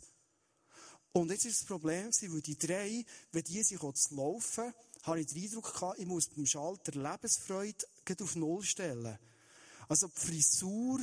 Und 1.14 1.30
jetzt 1.30 1.46
ist 1.46 1.62
das 1.62 1.68
Problem, 1.68 2.10
weil 2.10 2.42
die 2.42 2.58
drei, 2.58 3.06
wenn 3.32 3.44
die 3.44 3.64
sich 3.64 3.80
zu 3.80 4.16
laufen, 4.16 4.74
habe 5.04 5.20
ich 5.20 5.28
den 5.28 5.44
Eindruck 5.44 5.74
gehabt, 5.74 6.00
ich 6.00 6.06
muss 6.06 6.30
beim 6.30 6.46
Schalter 6.46 6.94
Lebensfreude 6.94 7.86
auf 8.22 8.36
Null 8.36 8.64
stellen. 8.64 9.18
Also 9.88 10.08
die 10.08 10.20
Frisur, 10.20 11.00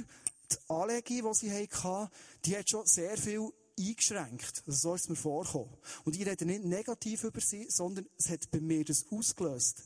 die 0.51 0.57
Anlegung, 0.69 1.33
die 1.33 1.39
sie 1.39 1.53
hatten, 1.53 2.11
die 2.45 2.57
hat 2.57 2.71
schon 2.71 2.87
sehr 2.87 3.19
viel 3.19 3.51
eingeschränkt. 3.79 4.63
Also 4.67 4.79
so 4.79 4.95
ist 4.95 5.03
es 5.03 5.09
mir 5.09 5.17
vorgekommen. 5.17 5.77
Und 6.05 6.17
ich 6.17 6.27
rede 6.27 6.47
nicht 6.47 6.65
negativ 6.65 7.25
über 7.25 7.41
sie, 7.41 7.67
sondern 7.69 8.07
es 8.17 8.29
hat 8.31 8.51
bei 8.51 8.61
mir 8.61 8.85
das 8.85 9.05
ausgelöst. 9.11 9.83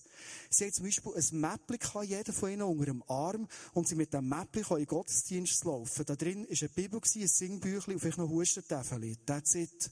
Sie 0.50 0.66
hat 0.66 0.74
zum 0.74 0.84
Beispiel 0.84 1.12
ein 1.14 1.40
Mäppchen 1.40 2.02
jeder 2.02 2.32
von 2.32 2.50
ihnen 2.50 2.62
unter 2.62 2.86
dem 2.86 3.02
Arm 3.08 3.48
und 3.74 3.88
sie 3.88 3.94
mit 3.94 4.12
dem 4.12 4.28
Mäppchen 4.28 4.76
in 4.76 4.84
den 4.84 4.86
Gottesdienst 4.86 5.64
laufen. 5.64 6.04
Da 6.04 6.16
drin 6.16 6.46
war 6.48 6.56
eine 6.58 6.68
Bibel, 6.68 7.00
ein 7.00 7.28
Singbüchlein 7.28 7.94
und 7.94 8.00
vielleicht 8.00 8.18
noch 8.18 8.28
Hustentäfeli. 8.28 9.16
That's 9.26 9.54
it. 9.54 9.90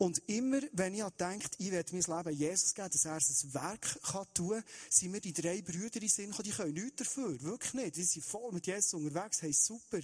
Und 0.00 0.22
immer, 0.28 0.62
wenn 0.72 0.94
ich 0.94 1.04
denke, 1.20 1.46
ich 1.58 1.70
werde 1.70 1.92
mein 1.94 2.24
Leben 2.24 2.38
Jesus 2.38 2.74
geben, 2.74 2.88
dass 2.90 3.04
er 3.04 3.16
ein 3.16 3.54
Werk 3.54 4.02
kann 4.02 4.26
tun 4.32 4.48
kann, 4.48 4.64
sind 4.88 5.10
mir 5.10 5.20
die 5.20 5.34
drei 5.34 5.60
Brüder 5.60 6.00
in 6.00 6.08
Sinn 6.08 6.34
die 6.42 6.50
können 6.50 6.72
nichts 6.72 6.96
dafür. 6.96 7.42
Wirklich 7.42 7.74
nicht. 7.74 7.96
Die 7.96 8.04
sind 8.04 8.24
voll 8.24 8.50
mit 8.50 8.66
Jesus 8.66 8.94
unterwegs, 8.94 9.42
hey, 9.42 9.52
super. 9.52 10.00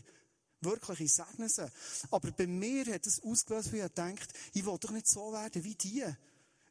Wirklich, 0.61 1.01
ich 1.01 1.15
segne 1.15 1.49
sie. 1.49 1.67
Aber 2.11 2.31
bei 2.31 2.47
mir 2.47 2.85
hat 2.93 3.07
es 3.07 3.23
ausgelöst, 3.23 3.73
wie 3.73 3.81
ich 3.81 3.89
denkt, 3.89 4.29
ich 4.53 4.67
will 4.67 4.77
doch 4.79 4.91
nicht 4.91 5.09
so 5.09 5.33
werden 5.33 5.65
wie 5.65 5.75
die. 5.75 6.05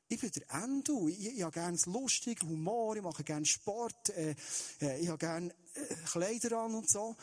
Ich 0.08 0.20
bin 0.20 0.32
der 0.32 0.64
Endo. 0.64 1.08
Ich, 1.08 1.26
ich 1.26 1.42
habe 1.42 1.52
gerne 1.52 1.78
lustig, 1.86 2.42
Humor, 2.44 2.96
ich 2.96 3.02
mache 3.02 3.24
gerne 3.24 3.46
Sport, 3.46 4.10
äh, 4.10 4.36
äh, 4.82 5.00
ich 5.00 5.08
habe 5.08 5.18
gerne 5.18 5.54
äh, 5.74 5.96
Kleider 6.06 6.60
an 6.60 6.76
und 6.76 6.90
so. 6.90 7.16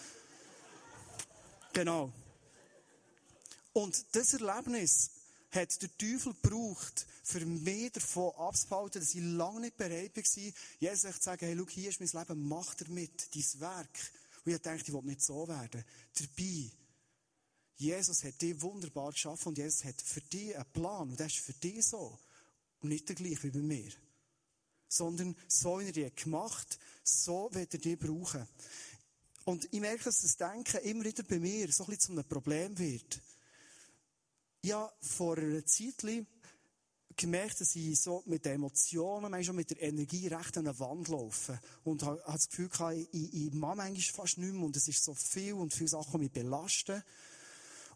Genau. 1.73 2.13
Und 3.73 4.05
das 4.15 4.35
Erlebnis, 4.35 5.11
hat 5.53 5.83
der 5.83 5.97
Teufel 5.99 6.35
gebraucht, 6.35 7.07
für 7.23 7.45
mich 7.45 7.93
davon 7.93 8.35
abzuhalten, 8.37 9.01
dass 9.01 9.15
ich 9.15 9.23
lange 9.23 9.61
nicht 9.61 9.77
bereit 9.77 10.17
war, 10.17 10.53
Jesus 10.81 11.17
zu 11.17 11.23
sagen, 11.23 11.47
hey, 11.47 11.57
schau, 11.57 11.69
hier 11.69 11.91
ist 11.91 12.01
mein 12.01 12.09
Leben, 12.09 12.49
mach 12.49 12.75
damit, 12.75 13.29
dein 13.35 13.61
Werk. 13.61 14.13
Und 14.45 14.53
ich 14.53 14.61
dachte, 14.61 14.85
ich 14.87 14.93
will 14.93 15.03
nicht 15.03 15.23
so 15.23 15.47
werden. 15.47 15.85
Dabei, 16.15 16.71
Jesus 17.77 18.25
hat 18.25 18.41
dich 18.41 18.61
wunderbar 18.63 19.13
geschaffen 19.13 19.49
und 19.49 19.59
Jesus 19.59 19.85
hat 19.85 20.01
für 20.01 20.21
dich 20.23 20.57
einen 20.57 20.73
Plan 20.73 21.11
und 21.11 21.21
das 21.21 21.33
ist 21.33 21.45
für 21.45 21.53
dich 21.53 21.85
so. 21.85 22.19
Und 22.83 22.91
nicht 22.91 23.09
der 23.09 23.17
gleiche 23.17 23.45
wie 23.45 23.51
bei 23.51 23.61
mir. 23.61 23.91
Sondern 24.89 25.37
so, 25.49 25.81
wie 25.81 25.87
er 25.87 25.93
dich 25.93 26.15
gemacht 26.15 26.79
so 27.05 27.49
wird 27.53 27.75
er 27.75 27.81
dich 27.81 27.99
brauchen. 27.99 28.47
Und 29.45 29.67
ich 29.73 29.81
merke, 29.81 30.05
dass 30.05 30.21
das 30.21 30.37
Denken 30.37 30.79
immer 30.85 31.05
wieder 31.05 31.25
bei 31.25 31.39
mir 31.39 31.71
so 31.73 31.85
ein 31.85 31.91
bisschen 31.91 32.01
zu 32.01 32.13
einem 32.13 32.29
Problem 32.29 32.79
wird 32.79 33.21
ja 34.65 34.91
vor 35.01 35.39
einer 35.39 35.65
Zeit 35.67 36.05
gemerkt, 37.17 37.61
dass 37.61 37.75
ich 37.75 38.01
so 38.01 38.23
mit 38.27 38.45
den 38.45 38.55
Emotionen, 38.55 39.31
manchmal 39.31 39.57
mit 39.57 39.71
der 39.71 39.83
Energie 39.83 40.29
recht 40.29 40.57
an 40.57 40.67
eine 40.67 40.79
Wand 40.79 41.09
laufe. 41.09 41.61
Und 41.85 42.03
habe 42.05 42.23
das 42.27 42.49
Gefühl 42.49 42.69
gehabt, 42.69 42.97
ich, 42.97 43.35
ich 43.35 43.53
mache 43.53 43.77
manchmal 43.77 44.27
fast 44.27 44.39
nicht 44.39 44.55
mehr 44.55 44.65
und 44.65 44.77
es 44.77 44.89
ist 44.89 45.05
so 45.05 45.15
viel 45.15 45.55
und 45.55 45.75
viele 45.75 45.89
Sachen, 45.89 46.13
die 46.13 46.19
mich 46.19 46.33
belasten. 46.33 47.03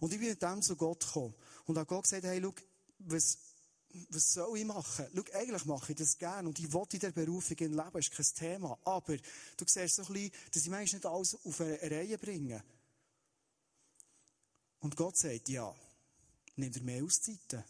Und 0.00 0.12
ich 0.12 0.18
bin 0.18 0.28
mit 0.28 0.42
dem 0.42 0.60
zu 0.60 0.76
Gott 0.76 1.06
gekommen. 1.06 1.34
Und 1.64 1.78
habe 1.78 1.86
Gott 1.86 2.02
gesagt, 2.02 2.24
hey, 2.24 2.40
schau, 2.42 2.52
was, 2.98 3.38
was 4.10 4.32
soll 4.32 4.58
ich 4.58 4.64
machen? 4.64 5.06
Schau, 5.14 5.38
eigentlich 5.38 5.64
mache 5.64 5.92
ich 5.92 5.98
das 5.98 6.18
gerne 6.18 6.48
und 6.48 6.58
ich 6.58 6.72
will 6.72 6.84
in 6.92 6.98
der 6.98 7.12
Berufung 7.12 7.56
leben, 7.56 7.98
ist 7.98 8.10
kein 8.10 8.26
Thema. 8.34 8.78
Aber 8.84 9.16
du 9.16 9.64
siehst 9.66 9.96
so 9.96 10.02
ein 10.02 10.12
bisschen, 10.12 10.32
dass 10.52 10.62
ich 10.62 10.70
manchmal 10.70 10.98
nicht 10.98 11.06
alles 11.06 11.34
auf 11.44 11.60
eine 11.60 11.80
Reihe 11.82 12.18
bringe. 12.18 12.62
Und 14.80 14.96
Gott 14.96 15.16
sagt, 15.16 15.48
ja, 15.48 15.74
nimm 16.56 16.72
dir 16.72 16.82
mehr 16.82 17.04
Auszeiten. 17.04 17.64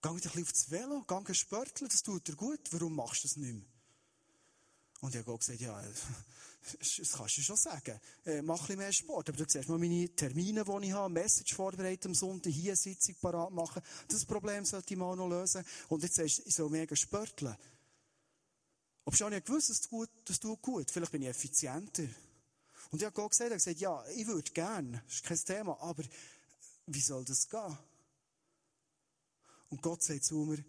Geh 0.00 0.08
ein 0.08 0.14
bisschen 0.14 0.42
aufs 0.42 0.70
Velo, 0.70 1.04
geh 1.06 1.34
sporteln, 1.34 1.88
das 1.88 2.02
tut 2.02 2.28
dir 2.28 2.36
gut. 2.36 2.60
Warum 2.70 2.94
machst 2.94 3.24
du 3.24 3.28
das 3.28 3.36
nicht 3.36 3.54
mehr? 3.54 3.77
Und 5.00 5.14
ich 5.14 5.24
habe 5.24 5.38
gesagt, 5.38 5.60
ja, 5.60 5.80
das 6.78 7.12
kannst 7.12 7.36
du 7.38 7.42
schon 7.42 7.56
sagen. 7.56 8.00
Äh, 8.24 8.42
mach 8.42 8.54
ein 8.54 8.66
bisschen 8.66 8.78
mehr 8.78 8.92
Sport. 8.92 9.28
Aber 9.28 9.38
du 9.38 9.44
siehst 9.48 9.68
mal 9.68 9.78
meine 9.78 10.08
Termine, 10.14 10.64
die 10.64 10.86
ich 10.86 10.92
habe, 10.92 11.12
Message 11.12 11.54
vorbereiten 11.54 12.08
am 12.08 12.14
Sonntag, 12.14 12.52
hier 12.52 12.72
eine 12.72 12.76
Sitzung 12.76 13.14
parat 13.20 13.52
machen. 13.52 13.82
Das 14.08 14.24
Problem 14.24 14.64
sollte 14.64 14.94
ich 14.94 14.98
mal 14.98 15.14
noch 15.16 15.28
lösen. 15.28 15.64
Und 15.88 16.02
jetzt 16.02 16.16
sagst 16.16 16.38
du, 16.38 16.42
ich 16.46 16.54
soll 16.54 16.70
mega 16.70 16.96
sporteln. 16.96 17.56
Ob 19.04 19.16
schon 19.16 19.32
nicht 19.32 19.46
gewusst, 19.46 19.70
das 19.70 19.80
tut, 19.80 20.10
das 20.24 20.38
tut 20.40 20.60
gut. 20.60 20.90
Vielleicht 20.90 21.12
bin 21.12 21.22
ich 21.22 21.28
effizienter. 21.28 22.08
Und 22.90 23.00
ich 23.00 23.04
habe 23.04 23.14
Gott 23.14 23.30
gesagt, 23.30 23.52
gesagt, 23.52 23.80
ja, 23.80 24.04
ich 24.16 24.26
würde 24.26 24.50
gerne, 24.52 25.02
das 25.06 25.14
ist 25.16 25.24
kein 25.24 25.38
Thema, 25.38 25.80
aber 25.80 26.02
wie 26.86 27.00
soll 27.00 27.24
das 27.24 27.48
gehen? 27.48 27.78
Und 29.68 29.82
Gott 29.82 30.02
sagt 30.02 30.24
zu 30.24 30.36
mir, 30.44 30.64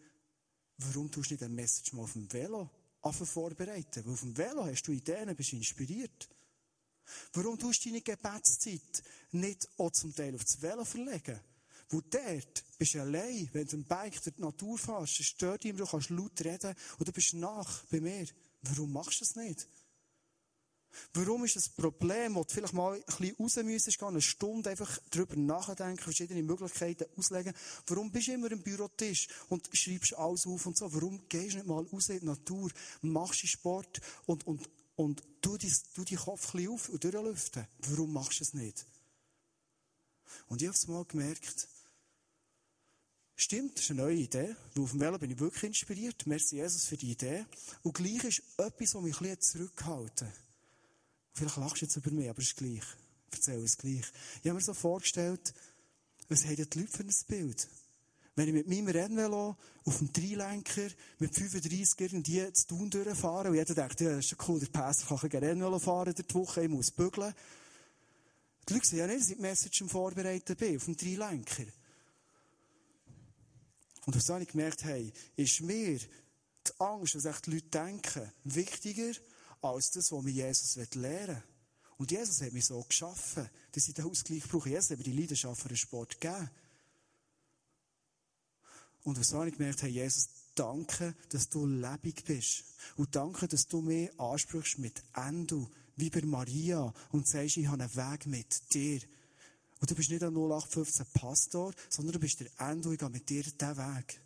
warum 0.78 1.10
tust 1.10 1.30
du 1.30 1.34
nicht 1.34 1.44
ein 1.44 1.56
Message 1.56 1.94
mal 1.94 2.04
auf 2.04 2.14
dem 2.14 2.32
Velo 2.32 2.70
vorbereiten? 3.02 4.06
Weil 4.06 4.14
auf 4.14 4.22
dem 4.22 4.38
Velo 4.38 4.66
hast 4.66 4.84
du 4.84 4.92
Ideen, 4.92 5.36
bist 5.36 5.54
inspiriert. 5.54 6.30
Warum 7.34 7.58
tust 7.58 7.84
du 7.84 7.90
deine 7.90 8.02
Gebetszeit 8.02 9.04
nicht 9.32 9.68
auch 9.78 9.92
zum 9.92 10.14
Teil 10.16 10.36
aufs 10.36 10.62
Velo 10.62 10.86
verlegen? 10.86 11.40
Wo 11.90 12.02
dort 12.02 12.64
bist 12.78 12.94
du 12.94 13.02
allein, 13.02 13.50
wenn 13.52 13.68
du 13.68 13.78
ein 13.78 13.84
Bike 13.84 14.22
durch 14.22 14.36
die 14.36 14.42
Natur 14.42 14.78
fährst, 14.78 15.20
es 15.20 15.26
stört 15.26 15.64
dich, 15.64 15.76
du 15.76 15.86
kannst 15.86 16.12
laut 16.12 16.40
reden 16.42 16.76
und 17.00 17.08
du 17.08 17.12
bist 17.12 17.34
nach 17.34 17.84
bei 17.86 18.00
mir. 18.00 18.28
Warum 18.62 18.94
machst 18.94 19.22
du 19.22 19.26
das 19.26 19.36
nicht? 19.36 19.68
Warum 21.14 21.46
ist 21.46 21.56
das 21.56 21.70
Problem, 21.70 22.36
wo 22.36 22.44
du 22.44 22.54
vielleicht 22.54 22.74
mal 22.74 22.94
ein 22.94 23.04
bisschen 23.06 23.36
raus 23.38 23.56
müsstest, 23.58 24.04
eine 24.04 24.22
Stunde 24.22 24.70
einfach 24.70 24.98
drüber 25.12 25.36
nachdenken, 25.36 26.02
verschiedene 26.02 26.44
Möglichkeiten 26.44 27.06
auslegen. 27.18 27.54
Warum 27.88 28.12
bist 28.12 28.28
du 28.28 28.34
immer 28.34 28.52
am 28.52 28.62
Bürotisch 28.62 29.28
und 29.50 29.70
schreibst 29.74 30.16
alles 30.16 30.46
auf 30.46 30.66
und 30.66 30.78
so? 30.78 30.92
Warum 30.94 31.28
gehst 31.28 31.54
du 31.54 31.58
nicht 31.58 31.68
mal 31.68 31.86
raus 31.86 32.10
in 32.10 32.20
die 32.20 32.26
Natur, 32.26 32.72
machst 33.02 33.48
Sport 33.48 34.02
und, 34.26 34.46
und, 34.48 34.70
und 34.96 35.24
tu, 35.42 35.58
dein, 35.58 35.74
tu 35.94 36.04
deinen 36.04 36.18
Kopf 36.18 36.54
ein 36.54 36.58
bisschen 36.58 36.74
auf 36.74 36.90
und 36.90 37.04
durchlüften? 37.04 37.68
Warum 37.88 38.14
machst 38.14 38.40
du 38.40 38.44
es 38.44 38.54
nicht? 38.54 38.86
Und 40.48 40.62
ich 40.62 40.68
habe 40.68 40.78
es 40.78 40.88
mal 40.88 41.06
gemerkt, 41.06 41.68
Stimmt, 43.42 43.78
das 43.78 43.86
ist 43.86 43.92
eine 43.92 44.02
neue 44.02 44.18
Idee. 44.18 44.54
Weil 44.76 44.84
auf 44.84 44.92
dem 44.92 45.00
Velo 45.00 45.18
bin 45.18 45.32
ich 45.32 45.40
wirklich 45.40 45.64
inspiriert. 45.64 46.28
Merci 46.28 46.58
Jesus 46.58 46.84
für 46.84 46.98
die 46.98 47.12
Idee. 47.12 47.46
Und 47.84 47.94
gleich 47.94 48.22
ist 48.26 48.44
etwas, 48.58 48.96
was 48.96 49.02
mich 49.02 49.16
ein 49.16 49.30
bisschen 49.30 49.42
zurückhalten. 49.42 50.30
Vielleicht 51.40 51.56
lachst 51.56 51.82
du 51.82 51.86
jetzt 51.86 51.96
über 51.96 52.12
mich, 52.12 52.30
aber 52.30 52.40
es 52.40 52.48
ist 52.48 52.58
gleich. 52.58 52.84
Ich 53.32 53.38
erzähle 53.38 53.64
es 53.64 53.78
gleich. 53.78 54.04
Ich 54.42 54.50
habe 54.50 54.56
mir 54.56 54.62
so 54.62 54.74
vorgestellt, 54.74 55.54
was 56.28 56.44
haben 56.44 56.56
die 56.58 56.80
Leute 56.80 56.92
für 56.92 57.04
ein 57.04 57.16
Bild? 57.28 57.70
Wenn 58.36 58.48
ich 58.50 58.54
mit 58.54 58.68
meinem 58.68 58.90
Rennvelo 58.90 59.56
auf 59.86 59.98
dem 60.00 60.12
Dreilenker 60.12 60.90
mit 61.20 61.34
35 61.34 61.98
irgendwie 61.98 62.52
zu 62.52 62.68
Tun 62.68 62.90
durchfahre 62.90 63.48
und 63.48 63.56
jeder 63.56 63.74
denkt, 63.74 64.02
ja, 64.02 64.18
das 64.18 64.26
ist 64.26 64.50
cool, 64.50 64.60
der 64.60 64.68
Pässer 64.68 65.06
kann 65.08 65.32
ein 65.32 65.44
Rennvelo 65.44 65.80
fahren 65.80 66.14
der 66.14 66.26
Woche, 66.36 66.64
ich 66.64 66.70
muss 66.70 66.92
bügeln. 66.92 67.34
Die 68.68 68.74
Leute 68.74 68.86
sehen 68.86 69.00
ja 69.00 69.08
nicht, 69.08 69.22
dass 69.22 69.30
ich 69.30 69.36
die 69.38 69.42
Message 69.42 69.82
am 69.82 69.90
Vorbereiten 69.90 70.58
bin, 70.58 70.76
auf 70.76 70.84
dem 70.84 70.98
Dreilenker. 70.98 71.66
Und 74.08 74.16
was 74.16 74.28
habe 74.28 74.44
ich 74.44 74.50
gemerkt, 74.50 74.84
hey, 74.84 75.14
ist 75.38 75.62
mir 75.62 76.00
die 76.00 76.72
Angst, 76.80 77.16
was 77.16 77.42
die 77.44 77.52
Leute 77.52 77.70
denken, 77.70 78.30
wichtiger 78.44 79.14
als 79.62 79.92
das, 79.92 80.12
was 80.12 80.24
mir 80.24 80.32
Jesus 80.32 80.76
lehren 80.96 81.28
will. 81.28 81.44
Und 81.98 82.12
Jesus 82.12 82.42
hat 82.42 82.54
mich 82.54 82.66
so 82.66 82.82
geschaffen, 82.84 83.50
dass 83.74 83.88
ich 83.88 83.94
den 83.94 84.06
Ausgleich 84.06 84.48
brauche. 84.48 84.70
Jesus 84.70 84.92
hat 84.92 84.98
mir 84.98 85.04
die 85.04 85.20
Leidenschaft 85.20 85.62
für 85.62 85.68
den 85.68 85.78
Sport 85.78 86.20
gegeben. 86.20 86.50
Und 89.04 89.20
was 89.20 89.34
habe 89.34 89.50
ich 89.50 89.58
gemerkt? 89.58 89.82
Hey, 89.82 89.90
Jesus, 89.90 90.30
danke, 90.56 91.16
dass 91.30 91.50
du 91.50 91.66
lebendig 91.66 92.24
bist. 92.26 92.64
Und 92.96 93.16
danke, 93.16 93.48
dass 93.48 93.68
du 93.68 93.82
mich 93.82 94.18
ansprichst 94.20 94.80
mit 94.80 95.04
Endo, 95.14 95.70
wie 95.96 96.10
bei 96.10 96.22
Maria, 96.22 96.94
und 97.12 97.28
sagst, 97.28 97.58
ich 97.58 97.68
habe 97.68 97.84
einen 97.84 97.96
Weg 97.96 98.28
mit 98.28 98.74
dir. 98.74 99.02
Und 99.82 99.90
du 99.90 99.96
bist 99.96 100.10
nicht 100.10 100.24
ein 100.24 100.34
0815 100.34 101.06
Pastor, 101.14 101.74
sondern 101.90 102.14
du 102.14 102.20
bist 102.20 102.40
der 102.40 102.48
Endo, 102.60 102.92
ich 102.92 103.00
gehe 103.00 103.10
mit 103.10 103.30
dir 103.30 103.44
diesen 103.44 103.78
Weg. 103.78 104.22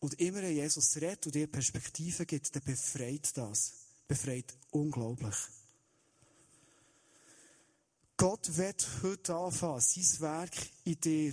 Und 0.00 0.18
immer 0.20 0.42
wenn 0.42 0.54
Jesus 0.54 0.96
redet 0.96 1.26
und 1.26 1.34
dir 1.34 1.46
Perspektive 1.46 2.26
gibt, 2.26 2.54
dann 2.54 2.64
befreit 2.64 3.36
das. 3.36 3.74
Befreit 4.08 4.56
unglaublich. 4.70 5.34
Gott 8.16 8.56
wird 8.56 8.86
heute 9.02 9.34
anfangen, 9.34 9.80
sein 9.80 10.20
Werk 10.20 10.52
in 10.84 11.00
dir 11.00 11.32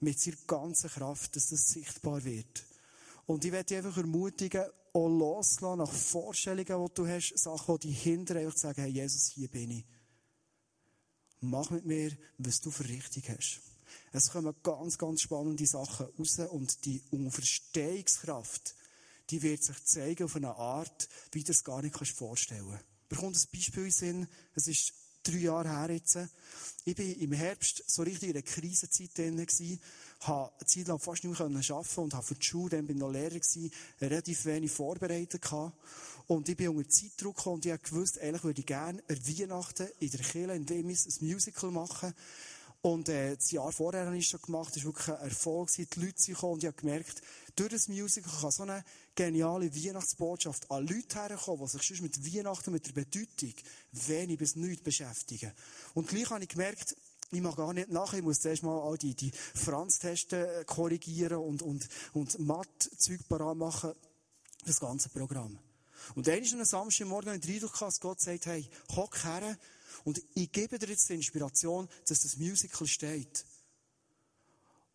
mit 0.00 0.20
seiner 0.20 0.36
ganzen 0.46 0.90
Kraft, 0.90 1.34
dass 1.34 1.48
das 1.48 1.70
sichtbar 1.70 2.22
wird. 2.22 2.64
Und 3.26 3.44
ich 3.44 3.52
werde 3.52 3.64
dich 3.64 3.78
einfach 3.78 3.96
ermutigen, 3.96 4.64
auch 4.92 5.08
loslassen 5.08 5.78
nach 5.78 5.92
Vorstellungen, 5.92 6.86
die 6.88 6.94
du 6.94 7.06
hast, 7.06 7.38
Sachen, 7.38 7.78
die 7.78 7.88
dich 7.88 8.02
hindern, 8.02 8.38
einfach 8.38 8.54
zu 8.54 8.60
sagen, 8.60 8.82
hey, 8.82 8.90
Jesus, 8.90 9.32
hier 9.34 9.48
bin 9.48 9.70
ich. 9.70 9.84
mach 11.40 11.70
mit 11.70 11.84
mir, 11.84 12.16
was 12.38 12.60
du 12.60 12.70
für 12.70 12.88
richtig 12.88 13.28
hast. 13.30 13.60
Es 14.12 14.30
kommen 14.30 14.54
ganz, 14.62 14.98
ganz 14.98 15.22
spannende 15.22 15.66
Sachen 15.66 16.06
raus 16.18 16.38
und 16.50 16.84
die 16.84 17.02
Unverstehungskraft, 17.10 18.74
die 19.30 19.42
wird 19.42 19.62
sich 19.62 19.84
zeigen 19.84 20.24
auf 20.24 20.36
eine 20.36 20.54
Art, 20.54 21.08
wie 21.32 21.44
du 21.44 21.52
es 21.52 21.64
gar 21.64 21.82
nicht 21.82 21.96
vorstellen 21.96 22.70
kannst. 22.70 23.08
Bekommt 23.08 23.36
ein 23.36 23.48
Beispiel 23.52 23.84
in 23.84 23.90
Sinn. 23.90 24.28
Es 24.54 24.68
ist 24.68 24.92
drei 25.22 25.38
Jahre 25.38 25.68
her 25.68 25.90
jetzt. 25.90 26.18
Ich 26.84 26.98
war 26.98 27.04
im 27.04 27.32
Herbst 27.32 27.84
so 27.86 28.02
richtig 28.02 28.30
in 28.30 28.36
einer 28.36 28.42
Krisenzeit 28.42 29.16
drin 29.16 29.36
gewesen, 29.36 29.80
habe 30.20 30.52
eine 30.58 30.66
Zeit 30.66 30.88
lang 30.88 30.98
fast 30.98 31.24
nicht 31.24 31.38
mehr 31.38 31.48
arbeiten 31.48 32.00
und 32.00 32.14
habe 32.14 32.26
für 32.26 32.34
die 32.34 32.46
Schule, 32.46 32.70
dann 32.70 32.86
bin 32.86 32.96
ich 32.96 33.00
noch 33.00 33.10
Lehrer 33.10 33.30
gewesen, 33.30 33.70
relativ 34.00 34.44
wenig 34.46 34.70
vorbereitet 34.70 35.42
gehabt. 35.42 35.76
Und 36.26 36.48
ich 36.48 36.56
bin 36.56 36.68
unter 36.68 36.88
Zeitdruck 36.88 37.46
und 37.46 37.64
ich 37.66 37.72
habe 37.72 37.82
gewusst, 37.82 38.18
eigentlich 38.20 38.44
würde 38.44 38.60
ich 38.60 38.66
gerne 38.66 39.02
an 39.08 39.26
Weihnachten 39.26 39.88
in 40.00 40.10
der 40.10 40.20
Kirche 40.20 40.52
in 40.52 40.68
Wemmis 40.68 41.06
ein 41.06 41.26
Musical 41.26 41.70
machen. 41.70 42.14
Und 42.80 43.08
äh, 43.08 43.34
das 43.36 43.50
Jahr 43.50 43.72
vorher 43.72 44.06
habe 44.06 44.16
ich 44.16 44.28
schon 44.28 44.40
gemacht, 44.40 44.74
das 44.74 44.84
war 44.84 44.94
wirklich 44.94 45.08
ein 45.08 45.28
Erfolg. 45.28 45.68
Die 45.72 45.86
Leute 45.96 46.20
sind 46.20 46.34
gekommen 46.34 46.52
und 46.54 46.62
ich 46.62 46.66
habe 46.68 46.76
gemerkt, 46.76 47.22
durch 47.56 47.70
das 47.70 47.88
Musical 47.88 48.32
kann 48.40 48.50
so 48.52 48.62
eine 48.62 48.84
geniale 49.16 49.74
Weihnachtsbotschaft 49.74 50.70
an 50.70 50.86
Leute 50.86 51.18
herkommen, 51.18 51.66
die 51.66 51.72
sich 51.72 51.82
sonst 51.82 52.02
mit 52.02 52.24
Weihnachten, 52.24 52.70
mit 52.70 52.86
der 52.86 52.92
Bedeutung 52.92 53.54
wenig 53.92 54.38
bis 54.38 54.54
nichts 54.54 54.84
beschäftigen. 54.84 55.52
Und 55.94 56.06
gleich 56.06 56.30
habe 56.30 56.44
ich 56.44 56.50
gemerkt, 56.50 56.94
ich 57.30 57.40
mag 57.40 57.56
gar 57.56 57.74
nicht 57.74 57.90
nachher, 57.90 58.18
ich 58.18 58.24
muss 58.24 58.40
zuerst 58.40 58.62
mal 58.62 58.80
all 58.80 58.96
die, 58.96 59.14
die 59.14 59.32
Franz-Testen 59.32 60.64
korrigieren 60.66 61.38
und, 61.38 61.62
und, 61.62 61.88
und 62.14 62.38
Matt-Zeug 62.38 63.20
parat 63.28 63.56
machen. 63.56 63.92
Das 64.64 64.80
ganze 64.80 65.08
Programm. 65.08 65.58
Und 66.14 66.26
dann 66.26 66.38
ist 66.38 66.54
am 66.54 66.64
Samstagmorgen 66.64 67.32
ein 67.32 67.42
Eindruck 67.42 67.78
dass 67.78 68.00
Gott 68.00 68.20
sagt, 68.20 68.46
hey, 68.46 68.68
hock 68.94 69.24
her, 69.24 69.58
und 70.04 70.22
ich 70.34 70.50
gebe 70.52 70.78
dir 70.78 70.88
jetzt 70.88 71.08
die 71.08 71.14
Inspiration, 71.14 71.88
dass 72.06 72.20
das 72.20 72.36
Musical 72.36 72.86
steht. 72.86 73.44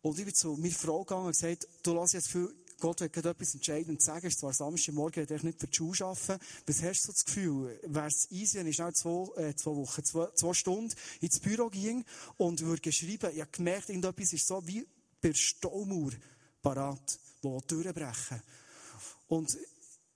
Und 0.02 0.18
ich 0.18 0.24
bin 0.24 0.34
zu 0.34 0.56
meiner 0.56 0.74
Frau 0.74 1.04
gegangen 1.04 1.26
und 1.26 1.32
gesagt, 1.32 1.66
du 1.82 1.94
lass 1.94 2.12
jetzt 2.12 2.26
Gefühl, 2.26 2.54
Gott 2.78 3.00
wird 3.00 3.12
gerade 3.14 3.30
etwas 3.30 3.54
entscheidend 3.54 4.02
sagen. 4.02 4.26
Es 4.26 4.34
ist 4.34 4.40
zwar 4.40 4.52
Samstagmorgen, 4.52 5.24
ich 5.24 5.42
nicht 5.42 5.58
für 5.58 5.66
die 5.66 5.74
Schule 5.74 6.04
arbeiten. 6.04 6.44
Was 6.66 6.82
hast 6.82 7.02
du 7.02 7.06
so 7.06 7.12
das 7.12 7.24
Gefühl? 7.24 7.80
Wäre 7.84 8.08
es 8.08 8.30
easy, 8.30 8.58
wenn 8.58 8.66
ich 8.66 8.76
schnell 8.76 8.92
zwei, 8.92 9.40
äh, 9.40 9.56
zwei 9.56 9.70
Wochen, 9.70 10.04
zwei, 10.04 10.26
zwei 10.34 10.52
Stunden 10.52 10.92
ins 11.22 11.40
Büro 11.40 11.70
ging 11.70 12.04
und 12.36 12.60
würde 12.60 12.82
geschrieben, 12.82 13.30
ich 13.32 13.40
habe 13.40 13.50
gemerkt, 13.50 13.88
irgendetwas 13.88 14.34
ist 14.34 14.46
so 14.46 14.66
wie 14.66 14.86
bei 15.22 15.32
Staumauer 15.32 16.12
parat, 16.60 17.18
wo 17.40 17.60
durchbrechen. 17.60 18.42
Und 19.28 19.56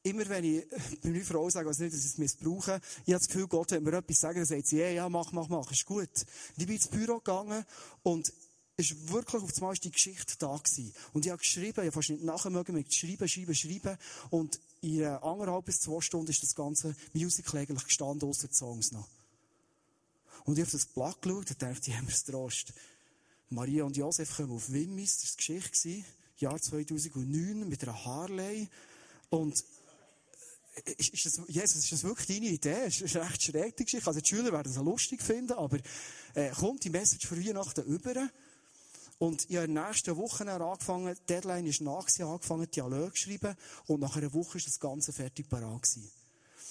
immer 0.08 0.28
wenn 0.28 0.44
ich 0.44 0.64
bei 1.02 1.10
meiner 1.10 1.24
Frau 1.24 1.48
sage, 1.50 1.68
also 1.68 1.82
nicht, 1.82 1.94
dass 1.94 2.04
ich 2.04 2.12
es 2.12 2.18
missbrauche, 2.18 2.80
ich 3.06 3.14
habe 3.14 3.20
das 3.20 3.28
Gefühl, 3.28 3.46
Gott 3.46 3.70
wird 3.70 3.82
mir 3.82 3.96
etwas 3.96 4.20
sagen, 4.20 4.36
dann 4.36 4.46
sagt 4.46 4.66
sie, 4.66 4.78
ja, 4.78 4.88
ja, 4.88 5.08
mach, 5.08 5.32
mach, 5.32 5.48
mach, 5.48 5.70
ist 5.70 5.86
gut. 5.86 6.08
Und 6.08 6.58
ich 6.58 6.66
bin 6.66 6.76
ins 6.76 6.88
Büro 6.88 7.18
gegangen 7.18 7.64
und 8.02 8.32
es 8.80 8.90
war 8.90 9.14
wirklich 9.14 9.42
auf 9.42 9.56
einmal 9.56 9.74
die 9.74 9.90
Geschichte 9.90 10.34
da 10.38 10.56
gewesen. 10.56 10.94
Und 11.12 11.26
ich 11.26 11.32
habe 11.32 11.40
geschrieben, 11.40 11.72
ich 11.72 11.78
habe 11.78 11.92
fast 11.92 12.10
nicht 12.10 12.22
nachher 12.22 12.50
mögen, 12.50 12.74
mit 12.74 12.94
schreiben, 12.94 13.28
schreiben, 13.28 13.54
schreiben. 13.54 13.98
Und 14.30 14.60
in 14.82 15.04
anderthalb 15.04 15.64
bis 15.64 15.80
zwei 15.80 16.00
Stunden 16.00 16.30
ist 16.30 16.44
das 16.44 16.54
ganze 16.54 16.94
Musical 17.12 17.60
eigentlich 17.60 17.84
gestanden, 17.84 18.28
außer 18.28 18.46
die 18.46 18.54
Songs 18.54 18.92
noch. 18.92 19.08
Und 20.44 20.58
ich 20.58 20.62
habe 20.62 20.70
das 20.70 20.86
Blatt 20.86 21.20
geschaut 21.20 21.50
und 21.50 21.60
dachte, 21.60 21.80
die 21.80 21.94
haben 21.94 22.06
mir's 22.06 22.24
Trost. 22.24 22.72
Maria 23.50 23.82
und 23.82 23.96
Josef 23.96 24.36
kommen 24.36 24.52
auf 24.52 24.70
Wimmis, 24.70 25.22
das 25.22 25.30
war 25.30 25.56
die 25.56 25.60
Geschichte, 25.60 26.04
Jahr 26.38 26.60
2009, 26.60 27.68
mit 27.68 27.82
einer 27.82 28.04
Harley. 28.04 28.68
Und 29.30 29.64
ist 30.96 31.26
das, 31.26 31.40
Jesus, 31.48 31.84
ist 31.84 31.92
das 31.92 32.04
wirklich 32.04 32.26
deine 32.26 32.50
Idee? 32.50 32.86
Ist 32.86 33.16
eine 33.16 33.28
recht 33.28 33.42
schräg, 33.42 33.76
die 33.76 33.84
Geschichte. 33.84 34.06
Also 34.06 34.20
die 34.20 34.28
Schüler 34.28 34.52
werden 34.52 34.76
auch 34.76 34.84
lustig 34.84 35.22
finden, 35.22 35.52
aber 35.52 35.78
äh, 36.34 36.50
kommt 36.50 36.84
die 36.84 36.90
Message 36.90 37.26
für 37.26 37.38
Weihnachten 37.38 37.84
über? 37.84 38.28
Und 39.18 39.50
ich 39.50 39.56
habe 39.56 39.66
in 39.66 39.74
den 39.74 39.84
nächsten 39.84 40.16
Wochen 40.16 40.48
angefangen, 40.48 41.14
die 41.14 41.26
Deadline 41.26 41.66
ist 41.66 41.80
nach, 41.80 42.06
angefangen, 42.20 42.70
Dialog 42.70 43.16
zu 43.16 43.24
schreiben, 43.24 43.56
und 43.86 44.00
nach 44.00 44.16
einer 44.16 44.32
Woche 44.32 44.58
ist 44.58 44.68
das 44.68 44.78
Ganze 44.78 45.12
fertig 45.12 45.48
parat 45.48 45.82
gewesen. 45.82 46.08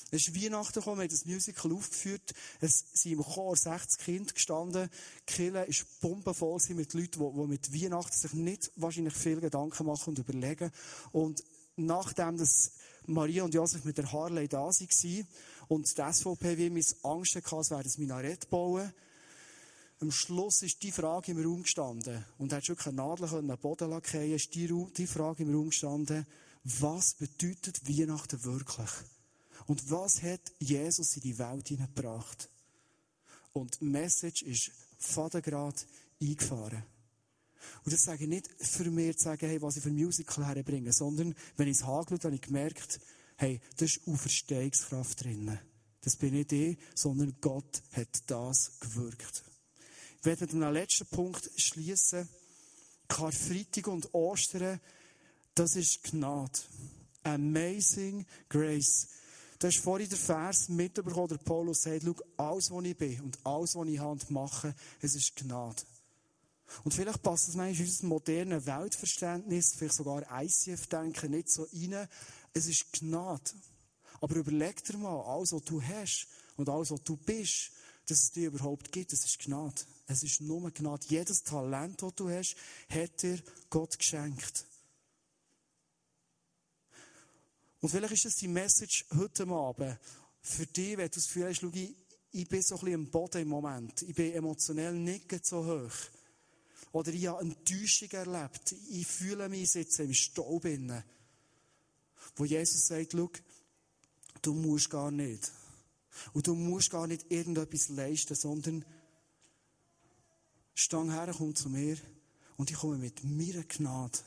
Es 0.09 0.25
ist 0.25 0.41
Weihnachten 0.41 0.79
gekommen, 0.79 0.99
wir 0.99 1.03
haben 1.03 1.09
das 1.09 1.25
Musical 1.25 1.73
aufgeführt, 1.73 2.33
es 2.61 2.85
sind 2.93 3.13
im 3.13 3.23
Chor 3.23 3.57
60 3.57 4.05
Kinder 4.05 4.33
gestanden, 4.33 4.89
die 5.27 5.33
Kirche 5.33 5.65
ist 5.65 5.99
bombenvoll 5.99 6.61
mit 6.69 6.93
Leuten, 6.93 7.19
die, 7.19 7.41
die 7.41 7.47
mit 7.47 7.73
Weihnachten 7.73 8.15
sich 8.15 8.31
nicht 8.31 8.71
wahrscheinlich 8.77 9.15
viel 9.15 9.41
Gedanken 9.41 9.85
machen 9.85 10.11
und 10.11 10.19
überlegen. 10.19 10.71
Und 11.11 11.43
nachdem 11.75 12.37
das 12.37 12.71
Maria 13.07 13.43
und 13.43 13.53
Josef 13.53 13.83
mit 13.85 13.97
der 13.97 14.11
Harley 14.11 14.47
da 14.47 14.59
waren 14.59 15.27
und 15.67 15.97
die 15.97 16.13
SVP 16.13 16.57
wie 16.57 16.69
mir 16.69 16.83
Angst 17.03 17.35
hatte, 17.35 17.55
es 17.55 17.71
werde 17.71 17.89
ein 17.89 17.93
Minarett 17.97 18.49
bauen, 18.49 18.93
am 19.99 20.11
Schluss 20.11 20.61
ist 20.61 20.83
die 20.83 20.91
Frage 20.91 21.31
im 21.31 21.43
Raum 21.43 21.63
gestanden. 21.63 22.23
Und 22.37 22.53
hat 22.53 22.67
wirklich 22.67 22.87
eine 22.87 22.97
Nadel 22.97 23.25
an 23.29 23.47
den 23.47 23.57
Boden 23.57 23.89
lackieren, 23.89 24.31
ist 24.31 24.53
die, 24.53 24.67
die 24.95 25.07
Frage 25.07 25.43
im 25.43 25.55
Raum 25.55 25.69
gestanden, 25.69 26.27
was 26.63 27.15
bedeutet 27.15 27.87
Weihnachten 27.87 28.43
wirklich? 28.43 28.91
Und 29.65 29.89
was 29.89 30.21
hat 30.21 30.41
Jesus 30.59 31.15
in 31.15 31.21
die 31.21 31.37
Welt 31.39 31.67
hineingebracht? 31.67 32.49
Und 33.53 33.81
die 33.81 33.85
Message 33.85 34.43
ist 34.43 34.71
Vatergrad 34.99 35.87
eingefahren. 36.21 36.83
Und 37.83 37.93
das 37.93 38.03
sage 38.03 38.23
ich 38.23 38.29
nicht 38.29 38.49
für 38.59 38.89
mich 38.89 39.17
zu 39.17 39.25
sagen, 39.25 39.47
hey, 39.47 39.61
was 39.61 39.77
ich 39.77 39.83
für 39.83 39.91
Musical 39.91 40.45
herbringe, 40.45 40.91
sondern 40.93 41.35
wenn 41.55 41.67
ich 41.67 41.77
es 41.77 41.83
angeschaut 41.83 42.25
habe, 42.25 42.35
ich 42.35 42.41
gemerkt, 42.41 42.99
hey, 43.37 43.61
da 43.77 43.85
ist 43.85 44.01
Auferstehungskraft 44.07 45.23
drin. 45.23 45.57
Das 46.01 46.15
bin 46.15 46.33
nicht 46.33 46.51
ich, 46.51 46.77
sondern 46.95 47.35
Gott 47.41 47.81
hat 47.91 48.23
das 48.27 48.79
gewirkt. 48.79 49.43
Ich 50.19 50.25
werde 50.25 50.45
mit 50.45 50.53
einem 50.53 50.73
letzten 50.73 51.05
Punkt 51.07 51.49
schließen. 51.57 52.27
Karfreitag 53.07 53.87
und 53.87 54.13
Ostern, 54.13 54.79
das 55.55 55.75
ist 55.75 56.03
Gnade. 56.03 56.59
Amazing 57.23 58.25
Grace. 58.49 59.07
Du 59.59 59.67
hast 59.67 59.79
vorhin 59.79 60.07
den 60.07 60.17
Vers 60.17 60.69
mitbekommen, 60.69 61.29
der 61.29 61.37
Paulus 61.37 61.81
sagt, 61.81 62.03
schau, 62.03 62.15
alles, 62.37 62.69
was 62.69 62.85
ich 62.85 62.97
bin 62.97 63.21
und 63.21 63.39
alles, 63.43 63.75
was 63.75 63.87
ich 63.87 63.99
Hand 63.99 64.29
mache, 64.29 64.75
es 65.01 65.15
ist 65.15 65.35
Gnade. 65.35 65.81
Und 66.83 66.93
vielleicht 66.93 67.21
passt 67.21 67.47
das 67.47 67.55
manchmal 67.55 67.85
in 67.85 67.91
unser 67.91 68.07
modernes 68.07 68.65
Weltverständnis, 68.65 69.73
vielleicht 69.77 69.95
sogar 69.95 70.25
ICF-Denken 70.43 71.31
nicht 71.31 71.49
so 71.49 71.67
rein. 71.71 72.07
Es 72.53 72.67
ist 72.67 72.91
Gnade. 72.93 73.51
Aber 74.19 74.35
überleg 74.35 74.83
dir 74.83 74.97
mal, 74.97 75.21
alles, 75.21 75.51
was 75.51 75.63
du 75.63 75.81
hast 75.81 76.27
und 76.55 76.69
alles, 76.69 76.91
was 76.91 77.01
du 77.03 77.17
bist, 77.17 77.71
dass 78.07 78.23
es 78.23 78.31
dir 78.31 78.47
überhaupt 78.47 78.91
gibt, 78.91 79.11
das 79.11 79.25
ist 79.25 79.39
Gnade. 79.39 79.81
Es 80.07 80.23
ist 80.23 80.41
nur 80.41 80.71
Gnade. 80.71 81.05
Jedes 81.09 81.43
Talent, 81.43 82.01
das 82.01 82.15
du 82.15 82.29
hast, 82.29 82.55
hat 82.89 83.21
dir 83.21 83.41
Gott 83.69 83.97
geschenkt. 83.97 84.65
Und 87.79 87.89
vielleicht 87.89 88.13
ist 88.13 88.25
das 88.25 88.35
die 88.35 88.47
Message 88.47 89.05
heute 89.15 89.47
Abend 89.47 89.99
für 90.41 90.65
dich, 90.65 90.97
wenn 90.97 91.09
du 91.09 91.15
das 91.15 91.27
Gefühl 91.27 91.47
hast, 91.47 91.59
schau, 91.59 91.69
ich, 91.73 91.95
ich 92.31 92.47
bin 92.47 92.61
so 92.61 92.75
ein 92.75 92.79
bisschen 92.81 92.95
am 92.95 93.11
Boden 93.11 93.41
im 93.41 93.47
Moment. 93.49 94.01
Ich 94.03 94.15
bin 94.15 94.33
emotionell 94.33 94.93
nicht 94.93 95.45
so 95.45 95.65
hoch. 95.65 95.93
Oder 96.91 97.13
ich 97.13 97.27
habe 97.27 97.41
Enttäuschung 97.41 98.09
erlebt. 98.11 98.75
Ich 98.89 99.07
fühle 99.07 99.49
mich 99.49 99.73
jetzt 99.73 99.99
im 99.99 100.13
Staub 100.13 100.65
inne. 100.65 101.03
Wo 102.35 102.45
Jesus 102.45 102.87
sagt, 102.87 103.11
schau, 103.11 103.29
du 104.41 104.53
musst 104.53 104.89
gar 104.89 105.11
nicht. 105.11 105.51
Und 106.33 106.47
du 106.47 106.55
musst 106.55 106.89
gar 106.89 107.07
nicht 107.07 107.31
irgendetwas 107.31 107.89
leisten, 107.89 108.35
sondern 108.35 108.85
stang 110.73 111.11
her, 111.11 111.33
komm 111.37 111.55
zu 111.55 111.69
mir 111.69 111.97
und 112.55 112.71
ich 112.71 112.77
komme 112.77 112.97
mit 112.97 113.23
meiner 113.23 113.63
Gnade, 113.63 114.17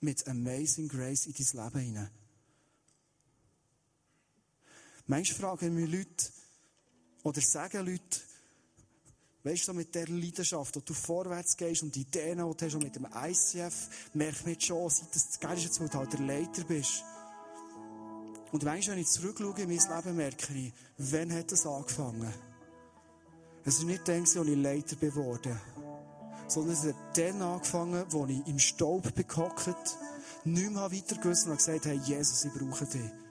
mit 0.00 0.26
Amazing 0.26 0.88
Grace 0.88 1.26
in 1.26 1.34
dein 1.34 1.64
Leben 1.64 1.80
hinein. 1.80 2.10
Manchmal 5.06 5.38
fragen 5.38 5.74
mich 5.74 5.90
Leute, 5.90 6.32
oder 7.22 7.40
sagen 7.40 7.86
Leute, 7.86 8.20
Weißt 9.44 9.68
du, 9.68 9.74
mit 9.74 9.94
der 9.94 10.08
Leidenschaft, 10.08 10.74
wo 10.74 10.80
du 10.80 10.94
vorwärts 10.94 11.56
gehst 11.56 11.82
und 11.82 11.94
die 11.94 12.00
Ideen, 12.00 12.40
hast, 12.40 12.74
und 12.74 12.82
mit 12.82 12.96
dem 12.96 13.06
ICF, 13.06 13.88
merkt 14.14 14.46
man 14.46 14.60
schon, 14.60 14.90
seit 14.90 15.14
das 15.14 15.38
geil 15.38 15.56
ist, 15.58 15.80
weil 15.80 15.88
du 15.88 15.98
halt 15.98 16.12
der 16.12 16.20
Leiter 16.20 16.64
bist. 16.64 17.04
Und 18.50 18.64
manchmal, 18.64 18.96
wenn 18.96 19.02
ich 19.02 19.08
zurückschaue 19.08 19.60
in 19.60 19.68
mein 19.68 19.96
Leben, 19.96 20.16
merke 20.16 20.54
ich, 20.54 20.72
wann 20.98 21.32
hat 21.32 21.52
das 21.52 21.66
angefangen? 21.66 22.32
Es 23.64 23.78
ist 23.78 23.84
nicht 23.84 24.08
dann, 24.08 24.20
als 24.20 24.34
ich 24.34 24.56
Leiter 24.56 24.96
geworden 24.96 25.60
sondern 26.46 26.74
es 26.74 26.84
hat 26.84 26.94
dann 27.14 27.42
angefangen, 27.42 28.04
als 28.04 28.30
ich 28.30 28.46
im 28.46 28.58
Staub 28.58 29.14
bekockt, 29.14 29.98
nicht 30.44 30.70
mehr 30.70 30.92
weiter 30.92 31.16
gewusst 31.16 31.46
und 31.46 31.56
gesagt 31.56 31.86
hey, 31.86 32.00
Jesus, 32.04 32.44
ich 32.44 32.52
brauche 32.52 32.84
dich. 32.84 33.23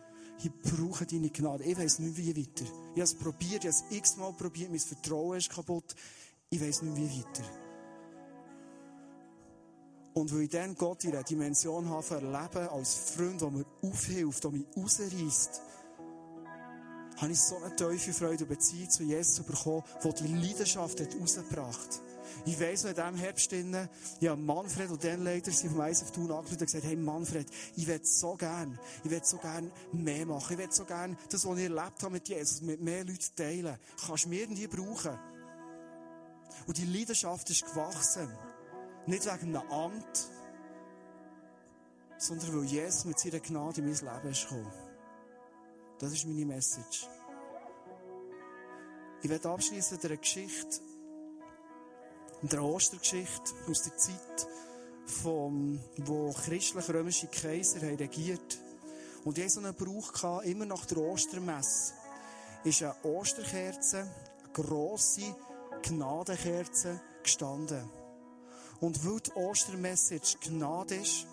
Ich 0.44 0.52
brauche 0.52 1.06
deine 1.06 1.30
Gnade. 1.30 1.64
Ich 1.64 1.78
weiss 1.78 2.00
nicht, 2.00 2.18
wie 2.18 2.36
weiter. 2.36 2.66
Ich 2.66 2.92
habe 2.92 3.02
es 3.04 3.14
probiert, 3.14 3.64
ich 3.64 3.72
habe 3.72 3.88
es 3.90 3.98
x-mal 3.98 4.34
probiert, 4.34 4.72
mein 4.72 4.80
Vertrauen 4.80 5.38
ist 5.38 5.50
kaputt. 5.50 5.96
Ich 6.50 6.60
weiss 6.60 6.82
nicht, 6.82 6.98
wie 6.98 7.22
weiter. 7.22 7.44
Und 10.14 10.34
weil 10.34 10.42
ich 10.42 10.50
dann 10.50 10.76
Gott 10.76 11.06
in 11.06 11.14
einer 11.14 11.24
Dimension 11.24 11.90
habe 11.90 12.16
erleben 12.16 12.68
als 12.68 12.94
Freund, 12.94 13.40
der 13.40 13.50
mir 13.52 13.66
aufhilft, 13.84 14.44
der 14.44 14.52
mich 14.52 14.66
rausreißt, 14.76 15.62
habe 17.18 17.32
ich 17.32 17.40
so 17.40 17.56
eine 17.58 17.74
tiefe 17.76 18.12
Freude 18.12 18.44
und 18.44 18.50
Beziehung 18.50 18.90
zu 18.90 19.04
Jesus 19.04 19.46
bekommen, 19.46 19.84
die 20.04 20.24
die 20.24 20.34
Leidenschaft 20.34 21.00
hat 21.00 21.16
rausgebracht 21.20 22.02
Ich 22.46 22.60
weiss 22.60 22.84
noch, 22.84 22.90
in 22.90 22.96
diesem 22.96 23.16
Herbst, 23.16 23.52
drinnen, 23.52 23.90
ja, 24.20 24.36
Manfred 24.36 24.90
und 24.90 25.04
den 25.04 25.24
Leiter 25.24 25.52
vom 25.52 25.82
ISF 25.82 26.12
Thun 26.12 26.32
angeschaut 26.32 26.60
und 26.62 26.66
gesagt, 26.66 26.84
hey 26.84 26.96
Manfred, 26.96 27.48
ich 27.76 27.88
will 27.88 28.00
so 28.04 28.36
gern, 28.36 28.80
ich 29.04 29.10
will 29.10 29.24
so 29.24 29.38
gern 29.38 29.72
mehr 29.92 30.26
machen. 30.26 30.54
Ich 30.54 30.58
will 30.58 30.72
so 30.72 30.86
gern 30.86 31.18
das, 31.30 31.46
was 31.46 31.58
ich 31.58 31.64
erlebt 31.64 32.02
habe 32.02 32.12
mit 32.12 32.28
Jesus, 32.28 32.62
mit 32.62 32.82
mehr 32.82 33.06
Leuten 33.06 33.36
teilen. 33.36 33.78
Kannst 34.06 34.26
du 34.26 34.30
mir 34.30 34.42
irgendwie 34.42 34.68
brauchen? 34.68 35.18
Und 36.68 36.78
die 36.78 36.86
Leidenschaft 36.86 37.50
ist 37.50 37.66
gewachsen. 37.66 38.30
Nicht 39.06 39.26
wegen 39.26 39.56
einem 39.56 39.72
Amt, 39.72 40.30
sondern 42.18 42.58
weil 42.58 42.64
Jesus 42.66 43.06
mit 43.06 43.20
seiner 43.20 43.40
Gnade 43.40 43.82
in 43.82 43.88
mein 43.90 43.96
Leben 43.96 44.32
ist 44.32 44.48
gekommen. 44.48 44.72
Das 46.00 46.14
ist 46.14 46.26
meine 46.26 46.46
Message. 46.46 47.08
Ich 49.22 49.30
werde 49.30 49.50
abschließen 49.50 49.98
mit 49.98 50.06
einer 50.06 50.18
Geschichte, 50.18 50.82
mit 52.44 52.54
einer 52.54 52.66
Ostergeschichte 52.66 53.54
aus 53.70 53.84
der 53.84 53.98
Zeit, 53.98 54.48
vom, 55.06 55.80
wo 55.98 56.32
christlich-römische 56.34 57.28
Kaiser 57.28 57.80
haben 57.80 57.96
regiert 57.96 58.60
Und 59.24 59.38
hatte 59.38 59.50
so 59.50 59.60
einen 59.62 59.74
Brauch, 59.74 60.12
gehabt, 60.12 60.46
immer 60.46 60.66
nach 60.66 60.86
der 60.86 60.98
Ostermesse, 60.98 61.94
ist 62.66 62.84
eine 62.84 62.96
Osterkerze, 63.04 64.00
eine 64.00 64.54
grosse 64.54 65.36
Gnadenkerze 65.84 67.02
gestanden. 67.24 67.90
Und 68.82 69.06
weil 69.06 69.22
die 69.22 69.32
Ostermessage 69.32 70.38
Gnade 70.42 70.96
ist, 70.96 71.26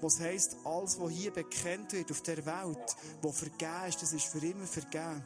was 0.00 0.18
heisst, 0.18 0.56
alles, 0.64 0.98
was 0.98 1.12
hier 1.12 1.30
bekannt 1.32 1.92
wird 1.92 2.10
auf 2.10 2.22
der 2.22 2.44
Welt, 2.44 2.96
was 3.22 3.38
vergeben 3.38 3.88
ist, 3.88 4.02
das 4.02 4.12
ist 4.12 4.26
für 4.26 4.44
immer 4.44 4.66
vergeben, 4.66 5.24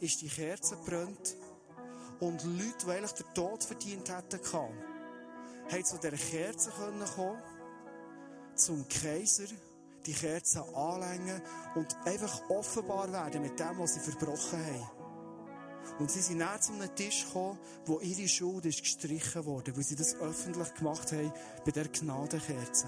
ist 0.00 0.20
die 0.20 0.28
Kerze 0.28 0.76
brennt 0.84 1.36
und 2.20 2.44
Leute, 2.44 2.86
die 2.86 2.90
eigentlich 2.90 3.12
den 3.12 3.34
Tod 3.34 3.64
verdient 3.64 4.08
hätten 4.08 4.42
können, 4.42 4.84
haben 5.70 5.84
zu 5.84 5.98
dieser 5.98 6.16
Kerze 6.16 6.70
kommen 6.70 7.42
zum 8.54 8.86
Kaiser, 8.88 9.46
die 10.04 10.12
Kerze 10.12 10.62
anlängen 10.74 11.40
und 11.74 11.96
einfach 12.04 12.48
offenbar 12.50 13.10
werden 13.12 13.42
mit 13.42 13.58
dem, 13.58 13.78
was 13.78 13.94
sie 13.94 14.00
verbrochen 14.00 14.64
haben. 14.64 14.90
Und 15.98 16.10
sie 16.10 16.20
sind 16.20 16.38
näher 16.38 16.60
zu 16.60 16.72
einem 16.72 16.94
Tisch 16.94 17.26
gekommen, 17.26 17.58
wo 17.86 18.00
ihre 18.00 18.28
Schuld 18.28 18.66
ist 18.66 18.80
gestrichen 18.82 19.44
wurde, 19.44 19.76
weil 19.76 19.82
sie 19.82 19.96
das 19.96 20.14
öffentlich 20.16 20.74
gemacht 20.74 21.12
haben 21.12 21.32
bei 21.64 21.70
der 21.70 21.88
Gnadenkerze. 21.88 22.86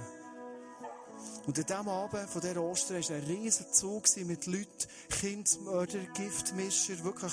Und 1.46 1.58
an 1.58 1.66
diesem 1.66 1.88
Abend 1.88 2.30
von 2.30 2.40
dieser 2.40 2.62
Ostern 2.62 3.02
war 3.02 3.16
ein 3.16 3.24
riesiger 3.24 3.70
Zug 3.70 4.04
mit 4.24 4.46
Leuten, 4.46 4.88
Kindsmörder, 5.10 5.98
Giftmischer, 6.14 7.02
wirklich 7.04 7.32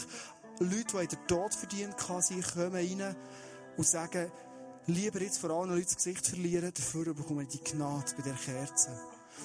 Leute, 0.59 0.97
die 0.99 1.07
den 1.07 1.27
Tod 1.27 1.53
verdient 1.53 1.95
sie 2.19 2.41
kommen 2.41 2.73
rein 2.73 3.15
und 3.77 3.87
sagen, 3.87 4.31
lieber 4.87 5.21
jetzt 5.21 5.39
vor 5.39 5.51
allem 5.51 5.69
Leuten 5.69 5.85
das 5.85 5.95
Gesicht 5.95 6.27
verlieren, 6.27 6.71
dafür 6.73 7.13
bekommen 7.13 7.39
wir 7.39 7.47
die 7.47 7.63
Gnade 7.63 8.13
bei 8.17 8.23
der 8.23 8.33
Kerze. 8.33 8.89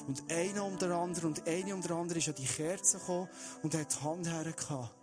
Und 0.09 0.25
einer 0.31 0.65
um 0.65 0.77
den 0.79 0.91
anderen 0.91 1.29
und 1.31 1.47
eine 1.47 1.75
um 1.75 1.81
den 1.81 1.93
anderen 1.93 2.19
ist 2.19 2.29
an 2.29 2.35
die 2.35 2.47
Kerze 2.47 2.99
gekommen 2.99 3.29
und 3.63 3.75
hat 3.75 3.95
die 3.95 4.05
Hand 4.05 4.29
hergehabt 4.29 4.95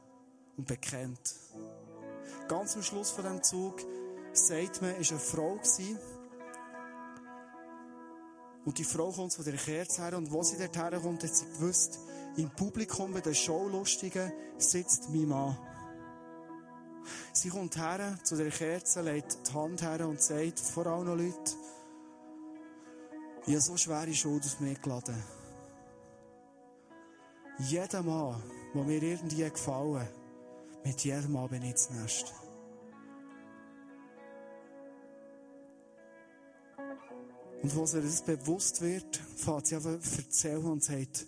und 0.58 0.68
bekennt. 0.68 1.36
Ganz 2.48 2.76
am 2.76 2.84
Schluss 2.84 3.12
von 3.12 3.24
diesem 3.24 3.44
Zug 3.44 3.82
sagt 4.34 4.82
man, 4.82 4.96
es 5.00 5.12
war 5.12 5.18
eine 5.18 5.26
Frau 5.26 5.60
und 8.64 8.78
die 8.78 8.84
Frau 8.84 9.12
kommt 9.12 9.34
von 9.34 9.44
der 9.44 9.56
Kerze 9.56 10.04
her 10.04 10.18
und 10.18 10.32
wo 10.32 10.44
sie 10.44 10.58
dort 10.58 10.78
herkommt, 10.78 11.24
hat 11.24 11.36
sie 11.36 11.46
gewusst, 11.46 12.00
im 12.38 12.50
Publikum 12.52 13.12
bei 13.12 13.22
den 13.22 13.34
Showlustigen 13.34 14.32
sitzt 14.58 15.10
mein 15.10 15.28
Mann. 15.28 15.58
Sie 17.34 17.50
kommt 17.50 17.78
her 17.78 18.18
zu 18.24 18.36
der 18.36 18.50
Kerze, 18.50 19.02
legt 19.02 19.48
die 19.48 19.54
Hand 19.54 19.82
her 19.82 20.08
und 20.08 20.22
sagt 20.22 20.60
vor 20.60 20.86
allen 20.88 21.08
Leuten, 21.08 21.58
ich 23.46 23.54
habe 23.54 23.62
so 23.62 23.78
schwere 23.78 24.14
Schuld 24.14 24.46
auf 24.46 24.60
mich 24.60 24.82
geladen. 24.82 25.24
Jeder 27.60 28.04
Mann, 28.04 28.42
der 28.74 28.84
mir 28.84 29.02
irgendwie 29.02 29.50
gefallen 29.50 30.08
mit 30.84 31.04
jedem 31.04 31.32
Mal 31.34 31.48
bin 31.48 31.64
ich 31.64 31.74
das 31.74 31.90
Nest. 31.92 32.34
Und 37.62 37.76
wo 37.76 37.86
sie 37.86 38.02
das 38.02 38.24
bewusst 38.24 38.82
wird, 38.82 39.18
fährt 39.38 39.68
sie 39.68 39.76
einfach 39.76 39.92
erzählen 39.92 40.66
und 40.66 40.84
sagt, 40.84 41.28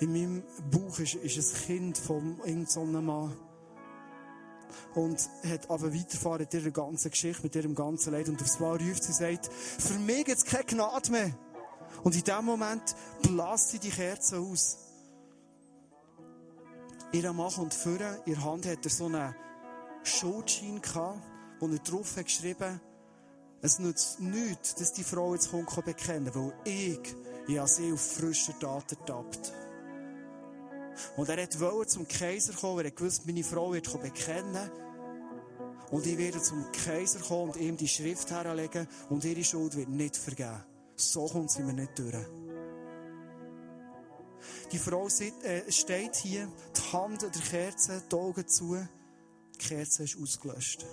in 0.00 0.12
meinem 0.12 0.42
Bauch 0.70 0.98
ist, 0.98 1.14
ist 1.14 1.54
ein 1.54 1.66
Kind 1.66 1.98
von 1.98 2.38
irgendeinem 2.44 3.06
Mann. 3.06 3.36
Und 4.94 5.28
hat 5.48 5.70
aber 5.70 5.94
weiterfahren 5.94 6.40
mit 6.40 6.54
ihrer 6.54 6.70
ganzen 6.70 7.10
Geschichte, 7.10 7.42
mit 7.42 7.54
ihrem 7.54 7.74
ganzen 7.74 8.12
Leid. 8.12 8.28
Und 8.28 8.40
aufs 8.40 8.60
Mal 8.60 8.76
ruft 8.76 9.02
sie 9.02 9.08
und 9.10 9.14
sagt, 9.14 9.50
für 9.52 9.98
mich 9.98 10.24
gibt 10.24 10.38
es 10.38 10.44
keine 10.44 10.64
Gnade 10.64 11.10
mehr. 11.10 11.30
Und 12.02 12.14
in 12.14 12.24
dem 12.24 12.44
Moment 12.44 12.94
bläst 13.22 13.70
sie 13.70 13.78
die 13.78 13.90
Kerze 13.90 14.38
aus. 14.38 14.78
Ihr 17.12 17.32
Mann 17.32 17.52
kommt 17.52 17.74
vorne, 17.74 18.20
in 18.26 18.44
Hand 18.44 18.66
hat 18.66 18.84
er 18.84 18.90
so 18.90 19.06
einen 19.06 19.34
Schuldschein 20.02 20.80
gehabt, 20.82 21.20
wo 21.60 21.68
er 21.68 21.78
drauf 21.78 22.16
hat 22.16 22.26
geschrieben 22.26 22.80
es 23.62 23.78
nützt 23.78 24.20
nichts, 24.20 24.74
dass 24.76 24.92
die 24.92 25.02
Frau 25.02 25.34
jetzt 25.34 25.50
kommt 25.50 25.84
bekennen 25.84 26.30
weil 26.34 26.52
ich, 26.64 27.00
ich 27.48 27.58
habe 27.58 27.68
sie 27.68 27.92
auf 27.92 28.00
frischer 28.00 28.58
Tat 28.58 28.92
ertappt. 28.92 29.52
Und 31.16 31.28
er 31.28 31.38
wollte 31.60 31.90
zum 31.90 32.08
Kaiser 32.08 32.52
kommen, 32.52 32.78
weil 32.78 32.86
er 32.86 32.90
gewusst, 32.90 33.26
meine 33.26 33.44
Frau 33.44 33.72
wird 33.72 33.90
bekennen. 34.00 34.70
Und 35.90 36.06
ich 36.06 36.18
werde 36.18 36.42
zum 36.42 36.70
Kaiser 36.72 37.20
kommen 37.20 37.52
und 37.52 37.60
ihm 37.60 37.76
die 37.76 37.88
Schrift 37.88 38.30
herlegen 38.30 38.88
und 39.08 39.24
ihre 39.24 39.44
Schuld 39.44 39.76
wird 39.76 39.88
nicht 39.88 40.16
vergeben. 40.16 40.64
So 40.96 41.26
kommt 41.26 41.50
sie 41.50 41.62
mir 41.62 41.74
nicht 41.74 41.98
durch. 41.98 42.26
Die 44.72 44.78
Frau 44.78 45.06
äh, 45.06 45.70
steht 45.70 46.16
hier, 46.16 46.48
die 46.76 46.92
Hand 46.92 47.22
an 47.22 47.30
der 47.30 47.42
Kerze, 47.42 48.02
die 48.10 48.16
Augen 48.16 48.48
zu. 48.48 48.76
Die 49.54 49.58
Kerze 49.58 50.04
ist 50.04 50.18
ausgelöscht. 50.20 50.84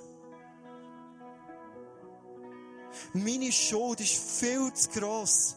Meine 3.13 3.51
Schuld 3.51 3.99
ist 3.99 4.39
viel 4.39 4.71
zu 4.73 4.89
gross. 4.89 5.55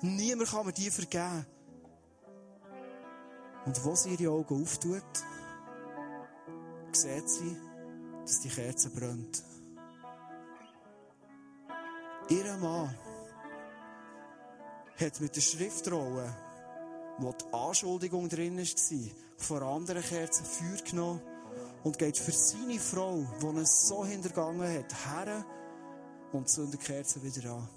Niemand 0.00 0.50
kann 0.50 0.66
mir 0.66 0.72
die 0.72 0.90
vergeben. 0.90 1.46
Und 3.64 3.84
wo 3.84 3.94
sie 3.94 4.14
ihre 4.14 4.32
Augen 4.32 4.62
auftut, 4.62 5.02
sieht 6.92 7.28
sie, 7.28 7.56
dass 8.22 8.40
die 8.40 8.48
Kerze 8.48 8.90
brennt. 8.90 9.42
Ihr 12.28 12.56
Mann 12.56 12.94
hat 14.98 15.20
mit 15.20 15.36
der 15.36 15.40
Schriftrolle, 15.40 16.34
wo 17.18 17.32
die 17.32 17.52
Anschuldigung 17.52 18.28
drin 18.28 18.58
war, 18.58 19.10
vor 19.36 19.62
anderen 19.62 20.02
Kerzen 20.02 20.44
Feuer 20.44 20.82
genommen 20.88 21.20
und 21.82 21.98
geht 21.98 22.16
für 22.16 22.32
seine 22.32 22.78
Frau, 22.78 23.26
die 23.40 23.58
es 23.58 23.88
so 23.88 24.04
hintergangen 24.04 24.78
hat, 24.78 24.94
her 25.06 25.44
und 26.32 26.48
zündet 26.48 26.80
die 26.80 26.84
Kerze 26.84 27.22
wieder 27.22 27.52
an. 27.52 27.68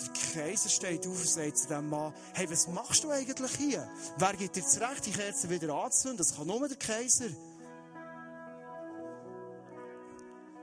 Der 0.00 0.42
Kaiser 0.44 0.68
steht 0.68 1.06
auf 1.06 1.18
und 1.18 1.28
sagt 1.28 1.58
zu 1.58 1.68
dem 1.68 1.88
Mann, 1.88 2.12
hey, 2.34 2.50
was 2.50 2.66
machst 2.68 3.04
du 3.04 3.10
eigentlich 3.10 3.56
hier? 3.56 3.88
Wer 4.18 4.32
gibt 4.34 4.56
dir 4.56 4.62
das 4.62 4.80
Recht, 4.80 5.06
die 5.06 5.12
Kerze 5.12 5.50
wieder 5.50 5.74
anzuzünden? 5.74 6.18
Das 6.18 6.34
kann 6.34 6.46
nur 6.46 6.66
der 6.66 6.76
Kaiser. 6.76 7.28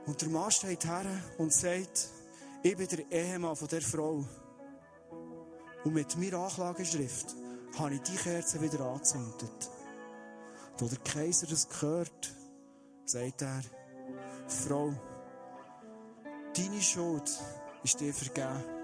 Und 0.06 0.20
der 0.20 0.28
Mann 0.28 0.50
steht 0.50 0.84
her 0.84 1.04
und 1.38 1.52
sagt, 1.52 2.08
ich 2.62 2.76
bin 2.76 2.88
der 2.88 3.10
Ehemann 3.10 3.56
von 3.56 3.68
der 3.68 3.80
Frau. 3.80 4.24
Und 5.84 5.94
mit 5.94 6.16
meiner 6.16 6.38
Anklageschrift 6.38 7.34
habe 7.78 7.94
ich 7.94 8.02
die 8.02 8.16
Kerze 8.16 8.60
wieder 8.60 8.80
angezündet. 8.80 9.70
Da 10.76 10.86
der 10.86 10.98
Kaiser 10.98 11.46
das 11.46 11.68
gehört, 11.68 12.34
sagt 13.04 13.42
er, 13.42 13.62
Frau, 14.48 14.92
deine 16.56 16.82
Schuld 16.82 17.30
ist 17.82 18.00
dir 18.00 18.12
vergeben. 18.12 18.79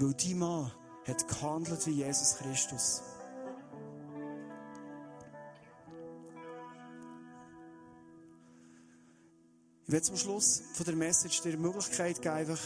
Weil 0.00 0.14
dein 0.14 0.38
Mann 0.38 0.72
hat 1.06 1.26
gehandelt 1.26 1.86
wie 1.86 1.90
Jesus 1.90 2.36
Christus. 2.36 3.02
Ich 9.86 9.92
werde 9.92 10.04
zum 10.04 10.16
Schluss 10.16 10.62
von 10.74 10.84
der 10.84 10.96
Message 10.96 11.40
dir 11.40 11.52
die 11.52 11.56
Möglichkeit 11.56 12.20
geben, 12.20 12.34
einfach 12.34 12.60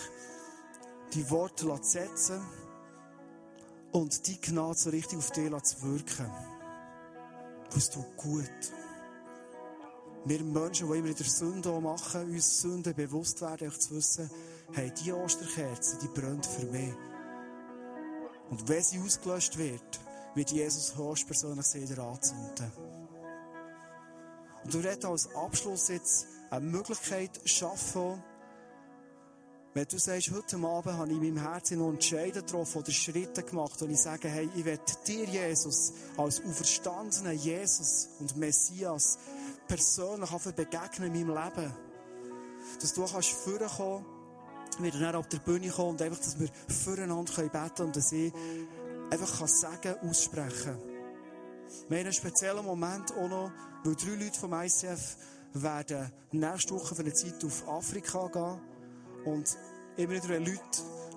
die 1.15 1.31
Worte 1.31 1.67
zu 1.67 1.79
setzen 1.83 2.43
und 3.93 4.27
die 4.27 4.41
Gnade 4.41 4.79
so 4.79 4.91
richtig 4.91 5.19
auf 5.19 5.31
dich 5.31 5.63
zu 5.63 5.83
wirken. 5.83 6.31
Das 7.73 7.91
tut 7.91 8.17
gut. 8.17 8.51
Wir 10.25 10.43
Menschen, 10.43 10.91
die 10.91 10.99
immer 10.99 11.09
in 11.09 11.15
der 11.15 11.27
Sünde 11.27 11.81
machen, 11.81 12.31
uns 12.31 12.61
Sünde 12.61 12.93
bewusst 12.93 13.41
werden, 13.41 13.71
zu 13.71 13.95
wissen, 13.95 14.31
hey, 14.73 14.93
die 15.03 15.13
Osterkerze, 15.13 15.99
die 16.03 16.09
brennt 16.09 16.47
für 16.47 16.67
mich. 16.67 16.93
Und 18.53 18.69
wenn 18.69 18.83
sie 18.83 19.01
ausgelöscht 19.01 19.57
wird, 19.57 20.01
wird 20.35 20.51
Jesus 20.51 20.95
höchstpersönlich 20.95 21.73
wieder 21.73 22.03
anzünden. 22.03 22.71
Und 24.63 24.75
du 24.75 24.79
redest 24.79 25.07
als 25.07 25.35
Abschluss 25.35 25.89
jetzt 25.89 26.27
eine 26.51 26.67
Möglichkeit 26.67 27.41
schaffen, 27.47 28.23
wenn 29.73 29.87
du 29.87 29.99
sagst, 29.99 30.31
heute 30.33 30.57
Abend 30.57 30.99
habe 30.99 31.11
ich 31.13 31.17
in 31.17 31.35
meinem 31.35 31.51
Herzen 31.51 31.79
noch 31.79 31.89
Entscheidungen 31.89 32.45
getroffen 32.45 32.83
oder 32.83 32.93
Schritte 32.93 33.43
gemacht 33.43 33.81
und 33.81 33.91
ich 33.91 34.03
sage, 34.03 34.29
hey, 34.29 34.47
ich 34.55 34.67
will 34.67 34.79
dir, 35.07 35.25
Jesus, 35.25 35.95
als 36.19 36.45
auferstandenen 36.45 37.39
Jesus 37.39 38.11
und 38.21 38.37
Messias 38.37 39.17
persönlich 39.67 40.31
begegnen 40.55 41.15
in 41.15 41.27
meinem 41.27 41.43
Leben. 41.43 41.73
Dass 42.83 42.93
du 42.93 43.07
kannst 43.07 43.31
vorkommen, 43.31 44.05
wir 44.81 44.93
dann 44.93 45.17
auf 45.17 45.29
der 45.29 45.39
Bühne 45.39 45.69
kommen 45.69 45.91
und 45.91 46.03
einfach, 46.03 46.19
dass 46.19 46.39
wir 46.39 46.49
füreinander 46.69 47.33
beten 47.33 47.51
können 47.51 47.87
und 47.89 47.97
dass 47.97 48.13
ich 48.13 48.33
einfach 49.11 49.39
kann 49.39 49.49
sagen, 49.49 49.95
aussprechen. 50.09 50.79
Wir 51.89 51.99
haben 51.99 52.05
einen 52.05 52.13
speziellen 52.13 52.65
Moment 52.65 53.13
auch 53.13 53.29
noch, 53.29 53.53
weil 53.85 53.95
drei 53.97 54.25
Leute 54.25 54.39
vom 54.39 54.53
ICF 54.53 55.17
werden 55.55 56.13
nächste 56.33 56.75
Woche 56.75 56.95
für 56.95 57.03
eine 57.03 57.13
Zeit 57.13 57.45
auf 57.45 57.69
Afrika 57.69 58.29
gehen. 58.29 58.61
Und 59.25 59.57
immer 59.97 60.13
wieder 60.13 60.39
Leute, 60.39 60.61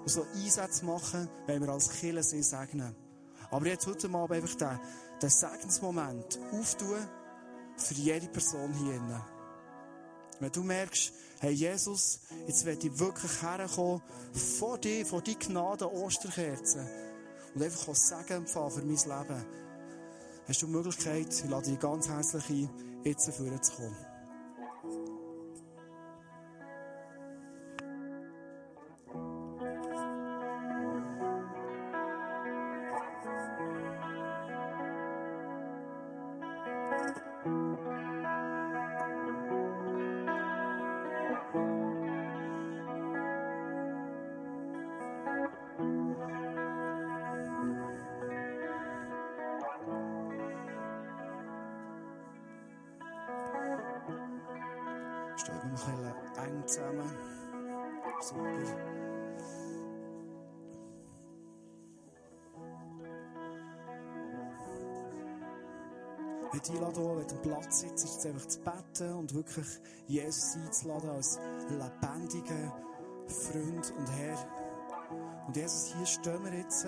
die 0.06 0.10
so 0.10 0.26
Einsätze 0.36 0.86
machen, 0.86 1.30
wenn 1.47 1.62
wir 1.62 1.70
als 1.70 1.89
Kirche 1.89 2.24
sie 2.24 2.43
segnen. 2.43 2.95
Aber 3.51 3.68
jetzt 3.68 3.88
heute 3.88 4.10
Abend 4.10 4.32
einfach 4.32 4.56
den, 4.56 4.80
den 5.22 5.30
Segensmoment 5.30 6.39
auftun 6.51 7.08
für 7.78 7.93
jede 7.93 8.28
Person 8.28 8.74
hier 8.74 8.97
drinnen. 8.97 9.34
Wenn 10.39 10.51
du 10.51 10.63
merkst, 10.63 11.13
hey 11.39 11.53
Jesus, 11.53 12.19
jetzt 12.47 12.65
werde 12.65 12.88
ich 12.88 12.99
wirklich 12.99 13.41
herkommen, 13.41 14.01
vor 14.33 14.77
dir, 14.77 15.05
vor 15.05 15.21
die 15.21 15.38
Gnade 15.38 15.91
Osterkerzen 15.91 16.88
und 17.53 17.63
einfach 17.63 17.95
Segen 17.95 18.39
empfangen 18.39 18.71
für 18.71 18.81
mein 18.81 18.95
Leben, 18.95 19.45
hast 20.47 20.61
du 20.61 20.65
die 20.65 20.71
Möglichkeit, 20.71 21.27
ich 21.29 21.49
lade 21.49 21.69
dich 21.69 21.79
ganz 21.79 22.09
herzlich 22.09 22.49
ein, 22.49 22.69
jetzt 23.03 23.29
vorzukommen. 66.52 66.54
möchte 66.54 66.74
einladen, 66.74 67.18
wenn 67.18 67.28
du 67.28 67.36
am 67.36 67.41
Platz 67.41 67.80
sitzt, 67.80 68.06
ist 68.06 68.26
einfach 68.26 68.46
zu 68.48 68.60
beten 68.60 69.14
und 69.14 69.34
wirklich 69.34 69.68
Jesus 70.08 70.56
einzuladen 70.56 71.10
als 71.10 71.39
lebendigen 71.70 72.72
Freund 73.28 73.93
und 73.98 74.12
Herr. 74.12 74.38
Und 75.48 75.56
Jesus, 75.56 75.93
hier 75.96 76.06
stehen 76.06 76.43
wir 76.43 76.54
jetzt, 76.54 76.88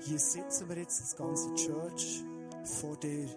hier 0.00 0.18
sitzen 0.18 0.68
wir 0.68 0.78
jetzt, 0.78 1.00
das 1.00 1.16
ganze 1.16 1.54
Church, 1.54 2.24
vor 2.64 2.96
dir. 2.96 3.28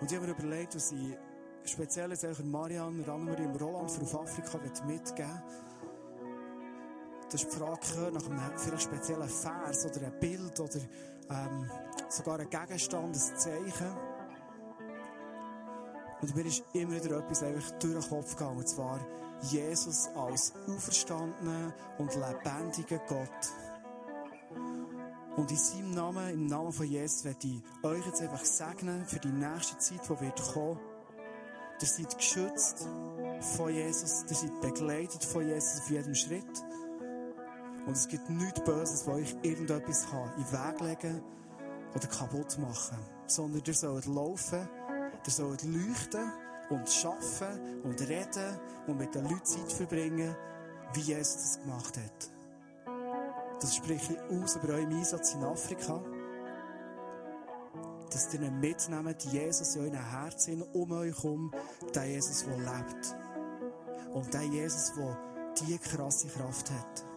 Und 0.00 0.10
ich 0.10 0.16
habe 0.16 0.26
mir 0.26 0.32
überlegt, 0.32 0.74
was 0.74 0.92
ich 0.92 1.16
speziell 1.64 2.10
jetzt 2.10 2.24
auch 2.24 2.44
Marianne, 2.44 3.04
und 3.04 3.60
Roland 3.60 3.90
für 3.90 4.02
auf 4.02 4.22
Afrika 4.22 4.58
mitgeben 4.86 5.42
Das 7.30 7.42
ist 7.42 7.52
die 7.52 7.56
Frage 7.58 8.12
nach 8.12 8.26
einem 8.26 8.58
vielleicht 8.58 8.82
speziellen 8.82 9.28
Vers 9.28 9.86
oder 9.86 10.06
ein 10.06 10.20
Bild 10.20 10.58
oder 10.58 10.80
ähm, 11.30 11.70
sogar 12.12 12.38
ein 12.40 12.50
Gegenstand, 12.50 13.14
ein 13.16 13.38
Zeichen. 13.38 13.96
Und 16.20 16.36
mir 16.36 16.44
ist 16.44 16.64
immer 16.74 17.02
wieder 17.02 17.18
etwas 17.18 17.42
einfach 17.42 17.70
durch 17.78 18.06
den 18.06 18.08
Kopf 18.08 18.36
gegangen, 18.36 18.58
und 18.58 18.68
zwar 18.68 19.00
Jesus 19.42 20.08
als 20.14 20.52
auferstandenen 20.68 21.72
und 21.98 22.14
lebendigen 22.14 23.00
Gott. 23.08 23.52
Und 25.36 25.50
in 25.50 25.56
seinem 25.56 25.90
Namen, 25.92 26.30
im 26.30 26.46
Namen 26.46 26.72
von 26.72 26.86
Jesus, 26.86 27.24
werde 27.24 27.46
ich 27.46 27.62
euch 27.84 28.04
jetzt 28.04 28.20
einfach 28.20 28.44
segnen 28.44 29.06
für 29.06 29.20
die 29.20 29.28
nächste 29.28 29.78
Zeit, 29.78 30.00
die 30.04 30.20
wird 30.20 30.42
kommen. 30.52 30.78
Ihr 31.80 31.86
seid 31.86 32.14
geschützt 32.18 32.86
von 33.56 33.72
Jesus, 33.72 34.24
ihr 34.28 34.36
seid 34.36 34.60
begleitet 34.60 35.24
von 35.24 35.46
Jesus 35.46 35.80
auf 35.80 35.90
jedem 35.90 36.14
Schritt. 36.14 36.64
Und 37.86 37.92
es 37.92 38.08
gibt 38.08 38.28
nichts 38.28 38.62
Böses, 38.64 39.06
was 39.06 39.14
euch 39.14 39.36
irgendetwas 39.42 40.10
kann 40.10 40.30
in 40.36 40.44
den 40.44 40.52
Weg 40.52 40.80
legen 40.80 41.22
oder 41.94 42.06
kaputt 42.06 42.58
machen. 42.58 42.98
Sondern 43.26 43.62
ihr 43.64 43.74
sollt 43.74 44.06
laufen, 44.06 44.68
ihr 45.26 45.32
sollt 45.32 45.62
leuchten 45.64 46.32
und 46.70 47.04
arbeiten 47.04 47.82
und 47.82 48.00
reden 48.00 48.60
und 48.86 48.98
mit 48.98 49.14
den 49.14 49.24
Leuten 49.24 49.44
Zeit 49.44 49.72
verbringen, 49.72 50.34
wie 50.94 51.00
Jesus 51.00 51.36
das 51.36 51.60
gemacht 51.60 51.96
hat. 51.96 52.30
Das 53.60 53.76
spreche 53.76 54.14
ich 54.14 54.42
aus 54.42 54.56
über 54.56 54.74
euren 54.74 54.92
Einsatz 54.92 55.34
in 55.34 55.44
Afrika. 55.44 56.02
Dass 58.10 58.34
ihr 58.34 58.50
mitnehmt, 58.50 59.22
Jesus 59.24 59.76
in 59.76 59.82
euren 59.82 60.10
Herzen 60.10 60.62
um 60.62 60.90
euch 60.92 61.16
herum, 61.16 61.52
der 61.94 62.06
Jesus, 62.06 62.44
der 62.44 62.56
lebt. 62.56 63.16
Und 64.14 64.32
der 64.32 64.42
Jesus, 64.42 64.92
der 64.94 65.16
diese 65.60 65.78
krasse 65.78 66.28
Kraft 66.28 66.70
hat. 66.70 67.09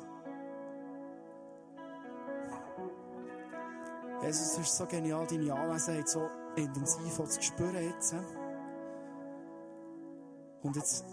Jesus, 4.25 4.53
es 4.53 4.59
ist 4.59 4.77
so 4.77 4.85
genial, 4.85 5.27
deine 5.27 5.53
Anwesenheit 5.53 6.07
so 6.07 6.29
intensiv 6.55 7.15
zu 7.29 7.41
spüren 7.41 7.75
jetzt. 7.75 8.15
Und 10.61 10.75
jetzt 10.75 11.03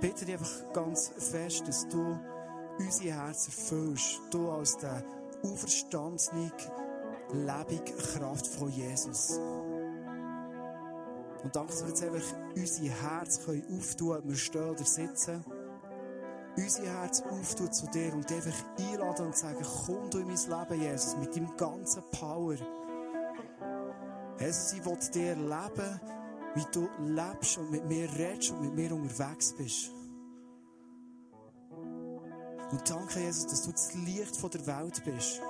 bitte 0.00 0.24
ich 0.24 0.32
einfach 0.32 0.72
ganz 0.74 1.08
fest, 1.16 1.66
dass 1.66 1.88
du 1.88 2.18
unsere 2.78 3.14
Herzen 3.14 3.50
erfüllst. 3.50 4.20
Du 4.30 4.50
als 4.50 4.76
der 4.76 5.02
auferstandene, 5.42 6.52
lebende 7.32 7.92
Kraft 7.92 8.46
von 8.46 8.70
Jesus. 8.70 9.38
Und 11.42 11.54
danke, 11.56 11.72
dass 11.72 11.82
wir 11.82 11.88
jetzt 11.88 12.04
einfach 12.04 12.36
unsere 12.54 12.94
Herzen 13.02 13.62
auftun 13.74 14.08
können, 14.08 14.22
ob 14.22 14.28
wir 14.28 14.36
stehen 14.36 14.70
oder 14.70 14.84
sitzen 14.84 15.44
unser 16.56 16.84
Herz 16.84 17.22
auftun 17.22 17.72
zu 17.72 17.86
dir 17.86 18.14
und 18.14 18.30
einfach 18.30 18.64
einladen 18.78 19.26
und 19.26 19.36
sagen, 19.36 19.64
komm 19.86 20.10
du 20.10 20.18
in 20.18 20.28
mein 20.28 20.36
Leben, 20.36 20.80
Jesus, 20.82 21.16
mit 21.16 21.34
deinem 21.34 21.56
ganzen 21.56 22.02
Power. 22.10 22.56
Jesus, 24.38 24.72
ich 24.72 24.84
will 24.84 24.98
dir 25.12 25.34
leben, 25.36 26.00
wie 26.54 26.66
du 26.72 26.88
lebst 26.98 27.58
und 27.58 27.70
mit 27.70 27.84
mir 27.86 28.08
redest 28.12 28.52
und 28.52 28.62
mit 28.62 28.74
mir 28.74 28.94
unterwegs 28.94 29.52
bist. 29.54 29.90
Und 32.70 32.90
danke, 32.90 33.20
Jesus, 33.20 33.46
dass 33.46 33.62
du 33.62 33.72
das 33.72 33.94
Licht 33.94 34.36
von 34.36 34.50
der 34.50 34.66
Welt 34.66 35.02
bist. 35.04 35.40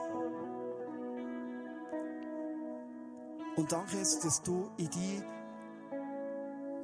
Und 3.56 3.70
danke, 3.70 3.96
Jesus, 3.96 4.20
dass 4.20 4.42
du 4.42 4.70
in 4.76 4.90
die 4.90 5.22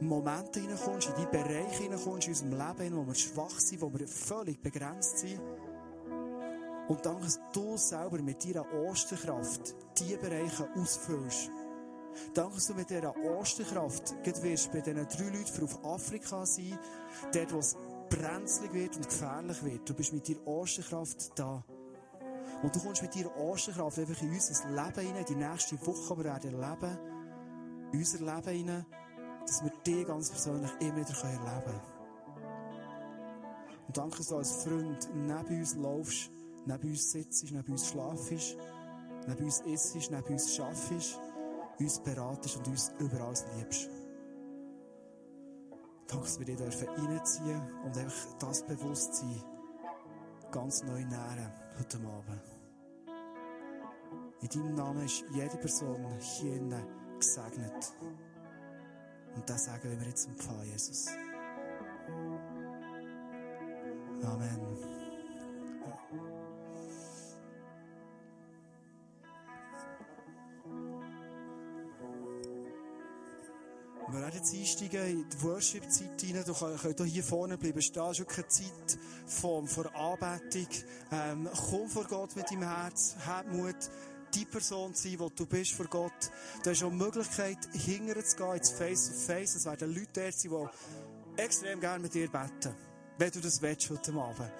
Momente 0.00 0.60
hineinkommst, 0.60 1.08
in 1.08 1.14
die 1.16 1.26
Bereiche 1.26 1.82
hineinkommst 1.82 2.26
in 2.26 2.32
unserem 2.32 2.52
Leben, 2.52 2.96
wo 2.96 3.06
wir 3.06 3.14
schwach 3.14 3.58
sind, 3.60 3.82
wo 3.82 3.92
wir 3.92 4.08
völlig 4.08 4.60
begrenzt 4.62 5.18
sind. 5.18 5.40
Und 6.88 7.06
danke, 7.06 7.22
dass 7.22 7.40
du 7.52 7.76
selber 7.76 8.18
mit 8.20 8.44
deiner 8.44 8.66
Osterkraft 8.72 9.74
diese 9.98 10.18
Bereiche 10.18 10.68
ausfüllst. 10.74 11.50
Danke, 12.34 12.54
dass 12.54 12.66
du 12.66 12.74
mit 12.74 12.90
dieser 12.90 13.14
Osterkraft 13.16 14.14
wirst 14.42 14.72
bei 14.72 14.80
diesen 14.80 15.06
drei 15.06 15.38
Leuten 15.38 15.64
auf 15.64 15.84
Afrika 15.84 16.44
sein, 16.44 16.78
dort, 17.32 17.52
wo 17.52 17.58
es 17.58 17.76
brenzlig 18.08 18.72
wird 18.72 18.96
und 18.96 19.08
gefährlich 19.08 19.62
wird. 19.62 19.88
Du 19.88 19.94
bist 19.94 20.12
mit 20.12 20.28
deiner 20.28 20.46
Osterkraft 20.46 21.38
da. 21.38 21.64
Und 22.62 22.74
du 22.74 22.80
kommst 22.80 23.02
mit 23.02 23.14
deiner 23.14 23.36
Osterkraft 23.36 23.98
einfach 23.98 24.22
in 24.22 24.32
unser 24.32 24.68
Leben 24.68 25.06
hinein, 25.06 25.24
die 25.28 25.34
nächste 25.36 25.86
Woche, 25.86 26.18
wir 26.18 26.24
werden 26.24 26.60
erleben, 26.60 26.98
in 27.92 27.98
unser 27.98 28.18
Leben 28.18 28.48
hinein 28.48 28.86
dass 29.50 29.64
wir 29.64 29.72
dich 29.84 30.06
ganz 30.06 30.30
persönlich 30.30 30.70
immer 30.78 30.96
wieder 30.98 31.24
erleben 31.24 31.64
können. 31.64 31.80
Und 33.88 33.96
danke, 33.96 34.18
dass 34.18 34.28
du 34.28 34.36
als 34.36 34.52
Freund 34.62 35.10
neben 35.12 35.58
uns 35.58 35.74
laufst, 35.74 36.30
neben 36.66 36.88
uns 36.88 37.10
sitzt, 37.10 37.50
neben 37.50 37.72
uns 37.72 37.88
schlafst, 37.88 38.56
neben 39.26 39.44
uns 39.44 39.60
isst, 39.62 40.10
neben 40.12 40.32
uns 40.32 40.54
schaffst, 40.54 41.18
uns 41.80 41.98
beratest 41.98 42.58
und 42.58 42.68
uns 42.68 42.92
überall 43.00 43.34
liebst. 43.56 43.90
Danke, 46.06 46.24
dass 46.24 46.38
wir 46.38 46.46
dich 46.46 46.56
dürfen 46.56 46.88
reinziehen 46.88 47.60
und 47.84 47.98
einfach 47.98 48.38
das 48.38 48.64
Bewusstsein 48.64 49.42
ganz 50.52 50.84
neu 50.84 51.04
nähren 51.04 51.52
heute 51.76 51.96
Abend. 51.98 52.42
In 54.42 54.48
deinem 54.48 54.74
Namen 54.76 55.04
ist 55.04 55.24
jede 55.32 55.56
Person 55.56 56.06
hier 56.20 56.84
gesegnet. 57.18 57.96
Und 59.34 59.48
das 59.48 59.64
sagen 59.64 59.98
wir 59.98 60.06
jetzt 60.06 60.26
empfangen, 60.26 60.70
Jesus. 60.70 61.06
Amen. 64.22 64.60
Wir 74.12 74.20
werden 74.22 74.34
jetzt 74.34 74.52
einsteigen 74.52 75.06
in 75.06 75.28
die 75.28 75.42
Worship-Zeit 75.42 76.24
rein. 76.24 76.44
Du 76.44 76.52
kannst 76.52 77.04
hier 77.04 77.22
vorne 77.22 77.56
bleiben 77.56 77.80
stehen. 77.80 78.02
Es 78.02 78.18
ist 78.18 78.20
wirklich 78.20 78.38
eine 78.38 78.48
Zeit 78.48 78.98
von, 79.26 79.68
von 79.68 79.86
Anbetung. 79.86 80.66
Ähm, 81.12 81.48
komm 81.70 81.88
vor 81.88 82.04
Gott 82.04 82.34
mit 82.34 82.50
deinem 82.50 82.64
Herz. 82.64 83.14
Hab 83.24 83.46
Mut, 83.46 83.76
die 84.34 84.44
Person 84.44 84.94
sein, 84.94 85.12
die 85.12 85.34
du 85.36 85.46
bist 85.46 85.72
vor 85.72 85.86
Gott. 85.86 86.30
Du 86.62 86.70
hast 86.70 86.82
auch 86.82 86.90
die 86.90 86.96
Möglichkeit, 86.96 87.58
hinterher 87.72 88.24
zu 88.24 88.36
gehen, 88.36 88.54
ins 88.54 88.70
Face-to-Face. 88.70 89.54
Es 89.56 89.64
werden 89.66 89.94
Leute 89.94 90.08
dort 90.14 90.34
sein, 90.34 90.50
die 91.36 91.42
extrem 91.42 91.80
gerne 91.80 92.02
mit 92.02 92.14
dir 92.14 92.30
beten. 92.30 92.74
Wenn 93.18 93.30
du 93.30 93.40
das 93.40 93.60
willst 93.60 93.90
heute 93.90 94.12
Abend. 94.12 94.52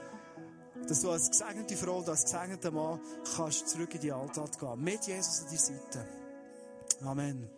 Dass 0.89 1.01
du 1.01 1.11
als 1.11 1.31
gesegnete 1.31 1.77
Frau 1.77 2.03
als 2.03 2.25
gesegneter 2.25 2.71
Mann 2.71 3.01
kannst 3.37 3.69
zurück 3.69 3.95
in 3.95 4.01
die 4.01 4.13
Alltag 4.13 4.59
gehen. 4.59 4.81
Mit 4.83 5.07
Jesus 5.07 5.41
an 5.41 5.47
deiner 5.47 5.59
Seite. 5.59 6.09
Amen. 7.03 7.51